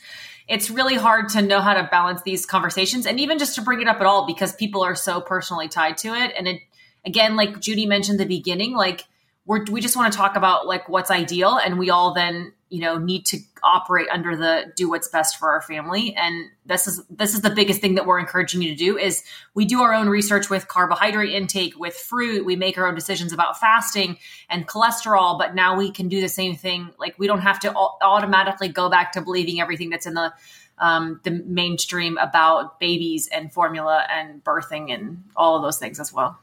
it's 0.50 0.68
really 0.68 0.96
hard 0.96 1.28
to 1.30 1.42
know 1.42 1.60
how 1.60 1.74
to 1.74 1.88
balance 1.92 2.22
these 2.22 2.44
conversations 2.44 3.06
and 3.06 3.20
even 3.20 3.38
just 3.38 3.54
to 3.54 3.62
bring 3.62 3.80
it 3.80 3.86
up 3.86 4.00
at 4.00 4.06
all 4.06 4.26
because 4.26 4.52
people 4.52 4.82
are 4.82 4.96
so 4.96 5.20
personally 5.20 5.68
tied 5.68 5.96
to 5.98 6.08
it. 6.08 6.32
And 6.36 6.48
it, 6.48 6.60
again, 7.06 7.36
like 7.36 7.60
Judy 7.60 7.86
mentioned 7.86 8.18
the 8.18 8.26
beginning, 8.26 8.74
like 8.74 9.04
we're, 9.46 9.64
we 9.64 9.80
just 9.80 9.96
want 9.96 10.12
to 10.12 10.16
talk 10.16 10.36
about 10.36 10.66
like 10.66 10.88
what's 10.88 11.10
ideal 11.10 11.56
and 11.56 11.78
we 11.78 11.90
all 11.90 12.14
then 12.14 12.52
you 12.68 12.80
know 12.80 12.98
need 12.98 13.26
to 13.26 13.38
operate 13.62 14.06
under 14.10 14.36
the 14.36 14.72
do 14.76 14.88
what's 14.88 15.08
best 15.08 15.38
for 15.38 15.50
our 15.50 15.60
family 15.60 16.14
and 16.14 16.46
this 16.66 16.86
is 16.86 17.02
this 17.10 17.34
is 17.34 17.40
the 17.40 17.50
biggest 17.50 17.80
thing 17.80 17.96
that 17.96 18.06
we're 18.06 18.18
encouraging 18.18 18.62
you 18.62 18.70
to 18.70 18.76
do 18.76 18.96
is 18.96 19.24
we 19.54 19.64
do 19.64 19.82
our 19.82 19.92
own 19.92 20.08
research 20.08 20.48
with 20.48 20.68
carbohydrate 20.68 21.32
intake 21.32 21.78
with 21.78 21.94
fruit 21.94 22.44
we 22.44 22.54
make 22.54 22.78
our 22.78 22.86
own 22.86 22.94
decisions 22.94 23.32
about 23.32 23.58
fasting 23.58 24.16
and 24.48 24.68
cholesterol 24.68 25.38
but 25.38 25.54
now 25.54 25.76
we 25.76 25.90
can 25.90 26.08
do 26.08 26.20
the 26.20 26.28
same 26.28 26.54
thing 26.54 26.90
like 26.98 27.18
we 27.18 27.26
don't 27.26 27.42
have 27.42 27.58
to 27.58 27.74
automatically 27.74 28.68
go 28.68 28.88
back 28.88 29.12
to 29.12 29.20
believing 29.20 29.60
everything 29.60 29.90
that's 29.90 30.06
in 30.06 30.14
the 30.14 30.32
um, 30.78 31.20
the 31.24 31.30
mainstream 31.30 32.16
about 32.16 32.80
babies 32.80 33.28
and 33.30 33.52
formula 33.52 34.06
and 34.10 34.42
birthing 34.42 34.94
and 34.94 35.22
all 35.36 35.56
of 35.56 35.62
those 35.62 35.78
things 35.78 36.00
as 36.00 36.10
well 36.10 36.38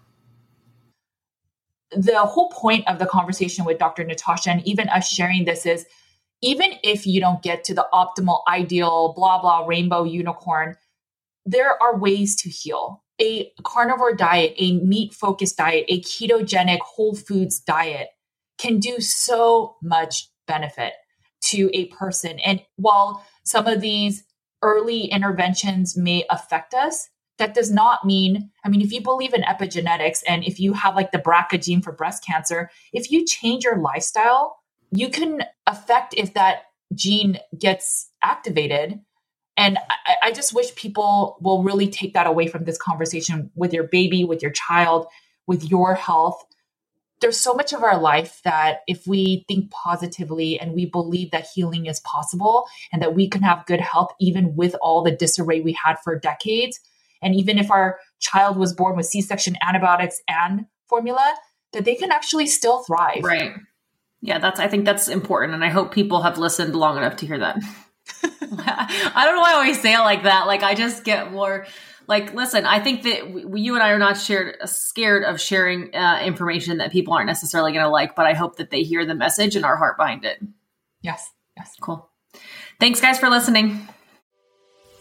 the 1.92 2.20
whole 2.20 2.50
point 2.50 2.88
of 2.88 3.00
the 3.00 3.06
conversation 3.06 3.66
with 3.66 3.80
Dr. 3.80 4.04
Natasha 4.04 4.50
and 4.52 4.68
even 4.68 4.90
us 4.90 5.08
sharing 5.08 5.46
this 5.46 5.66
is 5.66 5.86
even 6.42 6.74
if 6.84 7.08
you 7.08 7.20
don't 7.20 7.42
get 7.42 7.64
to 7.66 7.74
the 7.74 7.88
optimal, 7.94 8.42
ideal, 8.48 9.14
blah, 9.16 9.42
blah, 9.42 9.66
rainbow 9.66 10.04
unicorn, 10.04 10.76
there 11.46 11.82
are 11.82 11.98
ways 11.98 12.36
to 12.36 12.50
heal. 12.50 13.04
a 13.20 13.52
carnivore 13.64 14.14
diet, 14.14 14.54
a 14.58 14.80
meat 14.82 15.12
focused 15.12 15.58
diet, 15.58 15.86
a 15.90 16.02
ketogenic 16.02 16.80
whole 16.82 17.16
foods 17.16 17.60
diet 17.60 18.10
can 18.60 18.80
do 18.80 19.00
so 19.00 19.76
much 19.82 20.30
benefit 20.46 20.94
to 21.42 21.70
a 21.74 21.86
person. 21.88 22.40
And 22.40 22.62
while 22.76 23.26
some 23.44 23.66
of 23.66 23.82
these 23.82 24.24
early 24.62 25.06
interventions 25.06 25.98
may 25.98 26.26
affect 26.30 26.74
us, 26.74 27.10
that 27.38 27.54
does 27.54 27.72
not 27.72 28.06
mean, 28.06 28.52
I 28.64 28.70
mean, 28.70 28.82
if 28.82 28.92
you 28.92 29.02
believe 29.02 29.34
in 29.34 29.42
epigenetics 29.42 30.24
and 30.28 30.44
if 30.44 30.60
you 30.60 30.74
have 30.74 30.96
like 30.96 31.12
the 31.12 31.20
BRCA 31.20 31.64
gene 31.64 31.82
for 31.82 31.92
breast 31.92 32.26
cancer, 32.26 32.70
if 32.94 33.12
you 33.12 33.26
change 33.26 33.64
your 33.64 33.78
lifestyle, 33.78 34.58
you 34.92 35.10
can 35.10 35.44
affect 35.66 36.14
if 36.18 36.34
that 36.34 36.64
gene 36.94 37.38
gets 37.58 38.10
activated. 38.24 39.00
And 39.56 39.78
I, 40.06 40.16
I 40.24 40.32
just 40.32 40.54
wish 40.54 40.74
people 40.76 41.38
will 41.42 41.64
really 41.64 41.88
take 41.88 42.14
that 42.14 42.28
away 42.28 42.48
from 42.48 42.64
this 42.64 42.78
conversation 42.78 43.52
with 43.56 43.74
your 43.74 43.84
baby, 43.84 44.24
with 44.24 44.42
your 44.42 44.52
child, 44.52 45.08
with 45.46 45.70
your 45.70 45.96
health. 45.96 46.44
There's 47.20 47.40
so 47.40 47.56
much 47.56 47.74
of 47.74 47.84
our 47.84 48.00
life 48.00 48.42
that 48.44 48.82
if 48.88 49.08
we 49.08 49.44
think 49.48 49.72
positively 49.72 50.60
and 50.60 50.74
we 50.74 50.86
believe 50.86 51.32
that 51.32 51.48
healing 51.54 51.88
is 51.88 52.00
possible 52.02 52.68
and 52.92 53.02
that 53.02 53.16
we 53.16 53.28
can 53.28 53.42
have 53.42 53.66
good 53.66 53.82
health 53.82 54.12
even 54.20 54.56
with 54.56 54.76
all 54.82 55.04
the 55.04 55.12
disarray 55.12 55.60
we 55.60 55.74
had 55.84 55.98
for 56.04 56.18
decades, 56.18 56.80
and 57.22 57.36
even 57.36 57.58
if 57.58 57.72
our 57.72 58.00
child 58.20 58.58
was 58.58 58.74
born 58.74 58.96
with 58.96 59.06
C 59.06 59.22
section 59.22 59.56
antibiotics 59.66 60.22
and 60.28 60.66
formula, 60.88 61.36
that 61.74 61.86
they 61.86 61.96
can 61.96 62.12
actually 62.12 62.48
still 62.48 62.84
thrive. 62.84 63.24
Right. 63.24 63.54
Yeah, 64.22 64.40
that's 64.40 64.60
I 64.60 64.68
think 64.68 64.86
that's 64.86 65.08
important 65.08 65.54
and 65.54 65.64
I 65.64 65.70
hope 65.70 65.94
people 65.94 66.24
have 66.24 66.38
listened 66.38 66.76
long 66.76 66.98
enough 66.98 67.18
to 67.18 67.28
hear 67.28 67.40
that. 67.40 67.58
I 68.24 69.24
don't 69.26 69.36
know 69.36 69.42
why 69.42 69.52
I 69.52 69.56
always 69.56 69.82
say 69.82 69.94
it 69.94 70.00
like 70.00 70.24
that. 70.24 70.48
Like 70.48 70.64
I 70.64 70.74
just 70.74 71.04
get 71.04 71.32
more 71.32 71.68
like 72.08 72.34
listen, 72.34 72.66
I 72.66 72.80
think 72.80 73.04
that 73.04 73.32
we, 73.32 73.62
you 73.62 73.76
and 73.76 73.84
I 73.84 73.90
are 73.90 74.00
not 74.00 74.18
shared, 74.18 74.58
scared 74.66 75.24
of 75.24 75.40
sharing 75.42 75.94
uh, 75.94 76.22
information 76.24 76.78
that 76.78 76.92
people 76.92 77.14
aren't 77.14 77.28
necessarily 77.28 77.74
going 77.74 77.84
to 77.84 77.90
like, 77.90 78.16
but 78.16 78.26
I 78.26 78.34
hope 78.34 78.58
that 78.58 78.72
they 78.72 78.84
hear 78.84 79.06
the 79.06 79.16
message 79.16 79.56
and 79.56 79.66
our 79.66 79.76
heart 79.76 79.98
behind 79.98 80.26
it. 80.26 80.40
Yes. 81.02 81.30
Yes. 81.56 81.76
Cool. 81.82 82.10
Thanks 82.80 83.02
guys 83.02 83.20
for 83.20 83.30
listening. 83.30 83.88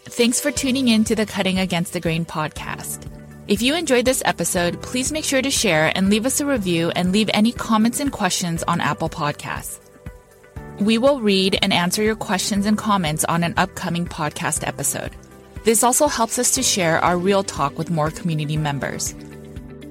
Thanks 0.09 0.39
for 0.39 0.51
tuning 0.51 0.87
in 0.87 1.03
to 1.03 1.15
the 1.15 1.25
Cutting 1.25 1.59
Against 1.59 1.91
the 1.91 1.99
Grain 1.99 2.25
podcast. 2.25 3.05
If 3.49 3.61
you 3.61 3.75
enjoyed 3.75 4.05
this 4.05 4.23
episode, 4.23 4.81
please 4.81 5.11
make 5.11 5.25
sure 5.25 5.41
to 5.41 5.51
share 5.51 5.91
and 5.95 6.09
leave 6.09 6.25
us 6.25 6.39
a 6.39 6.45
review 6.45 6.91
and 6.91 7.11
leave 7.11 7.29
any 7.33 7.51
comments 7.51 7.99
and 7.99 8.09
questions 8.09 8.63
on 8.63 8.79
Apple 8.79 9.09
Podcasts. 9.09 9.79
We 10.79 10.97
will 10.97 11.19
read 11.19 11.59
and 11.61 11.73
answer 11.73 12.03
your 12.03 12.15
questions 12.15 12.65
and 12.65 12.77
comments 12.77 13.25
on 13.25 13.43
an 13.43 13.53
upcoming 13.57 14.05
podcast 14.05 14.65
episode. 14.65 15.11
This 15.65 15.83
also 15.83 16.07
helps 16.07 16.39
us 16.39 16.51
to 16.51 16.63
share 16.63 17.03
our 17.03 17.17
real 17.17 17.43
talk 17.43 17.77
with 17.77 17.91
more 17.91 18.09
community 18.09 18.55
members. 18.55 19.13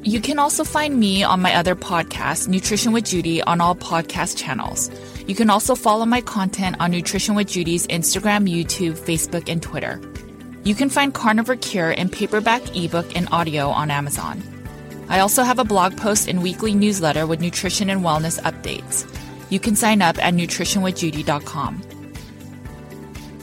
You 0.02 0.20
can 0.20 0.38
also 0.38 0.64
find 0.64 0.98
me 0.98 1.24
on 1.24 1.42
my 1.42 1.54
other 1.54 1.76
podcast, 1.76 2.48
Nutrition 2.48 2.92
with 2.92 3.04
Judy, 3.04 3.42
on 3.42 3.60
all 3.60 3.74
podcast 3.74 4.38
channels. 4.38 4.90
You 5.26 5.34
can 5.34 5.50
also 5.50 5.74
follow 5.74 6.06
my 6.06 6.20
content 6.20 6.76
on 6.78 6.92
Nutrition 6.92 7.34
with 7.34 7.48
Judy's 7.48 7.86
Instagram, 7.88 8.48
YouTube, 8.48 8.94
Facebook, 8.94 9.48
and 9.48 9.60
Twitter. 9.60 10.00
You 10.62 10.74
can 10.74 10.88
find 10.88 11.12
Carnivore 11.12 11.56
Cure 11.56 11.90
in 11.90 12.08
paperback, 12.08 12.76
ebook, 12.76 13.16
and 13.16 13.28
audio 13.30 13.68
on 13.68 13.90
Amazon. 13.90 14.42
I 15.08 15.20
also 15.20 15.42
have 15.42 15.58
a 15.58 15.64
blog 15.64 15.96
post 15.96 16.28
and 16.28 16.42
weekly 16.42 16.74
newsletter 16.74 17.26
with 17.26 17.40
nutrition 17.40 17.90
and 17.90 18.02
wellness 18.02 18.40
updates. 18.42 19.06
You 19.50 19.60
can 19.60 19.76
sign 19.76 20.02
up 20.02 20.16
at 20.24 20.34
nutritionwithjudy.com. 20.34 21.82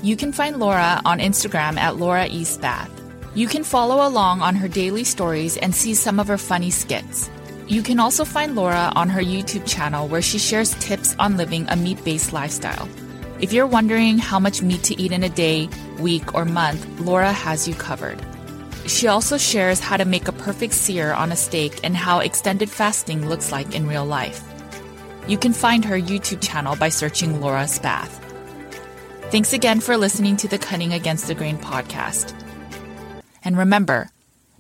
You 0.02 0.18
can 0.18 0.34
find 0.34 0.60
Laura 0.60 1.02
on 1.06 1.20
Instagram 1.20 1.78
at 1.78 1.98
Laura 1.98 2.28
Eastbath. 2.28 2.90
You 3.36 3.48
can 3.48 3.64
follow 3.64 4.06
along 4.08 4.42
on 4.42 4.56
her 4.56 4.68
daily 4.68 5.06
stories 5.06 5.58
and 5.58 5.74
see 5.74 5.94
some 5.94 6.20
of 6.20 6.28
her 6.28 6.38
funny 6.38 6.72
skits. 6.72 7.30
You 7.74 7.82
can 7.82 8.00
also 8.00 8.24
find 8.24 8.54
Laura 8.54 8.94
on 8.96 9.10
her 9.10 9.20
YouTube 9.20 9.66
channel 9.66 10.08
where 10.08 10.22
she 10.22 10.38
shares 10.38 10.76
tips 10.76 11.16
on 11.18 11.38
living 11.38 11.66
a 11.70 11.76
meat 11.76 12.06
based 12.06 12.32
lifestyle. 12.32 12.88
If 13.40 13.52
you're 13.52 13.66
wondering 13.66 14.20
how 14.20 14.40
much 14.40 14.62
meat 14.62 14.84
to 14.84 15.02
eat 15.02 15.12
in 15.12 15.24
a 15.24 15.30
day, 15.30 15.68
week, 15.98 16.36
or 16.36 16.46
month, 16.46 16.86
Laura 17.00 17.32
has 17.32 17.68
you 17.68 17.74
covered. 17.74 18.24
She 18.86 19.08
also 19.08 19.40
shares 19.40 19.80
how 19.80 19.98
to 19.98 20.06
make 20.06 20.28
a 20.28 20.32
perfect 20.32 20.76
sear 20.76 21.14
on 21.14 21.32
a 21.32 21.36
steak 21.36 21.80
and 21.84 21.98
how 21.98 22.20
extended 22.20 22.70
fasting 22.70 23.28
looks 23.28 23.52
like 23.52 23.74
in 23.74 23.88
real 23.88 24.06
life. 24.06 24.44
You 25.28 25.40
can 25.40 25.52
find 25.52 25.84
her 25.84 26.00
YouTube 26.00 26.44
channel 26.44 26.76
by 26.76 26.90
searching 26.90 27.42
Laura 27.42 27.64
Spath. 27.68 28.22
Thanks 29.32 29.52
again 29.52 29.80
for 29.80 29.98
listening 29.98 30.38
to 30.38 30.48
the 30.48 30.60
Cutting 30.60 30.94
Against 30.94 31.26
the 31.26 31.34
Grain 31.34 31.58
podcast. 31.58 32.40
And 33.44 33.58
remember, 33.58 34.12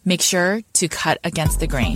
make 0.03 0.23
sure 0.23 0.63
to 0.73 0.87
cut 0.87 1.19
against 1.23 1.59
the 1.59 1.67
grain. 1.67 1.95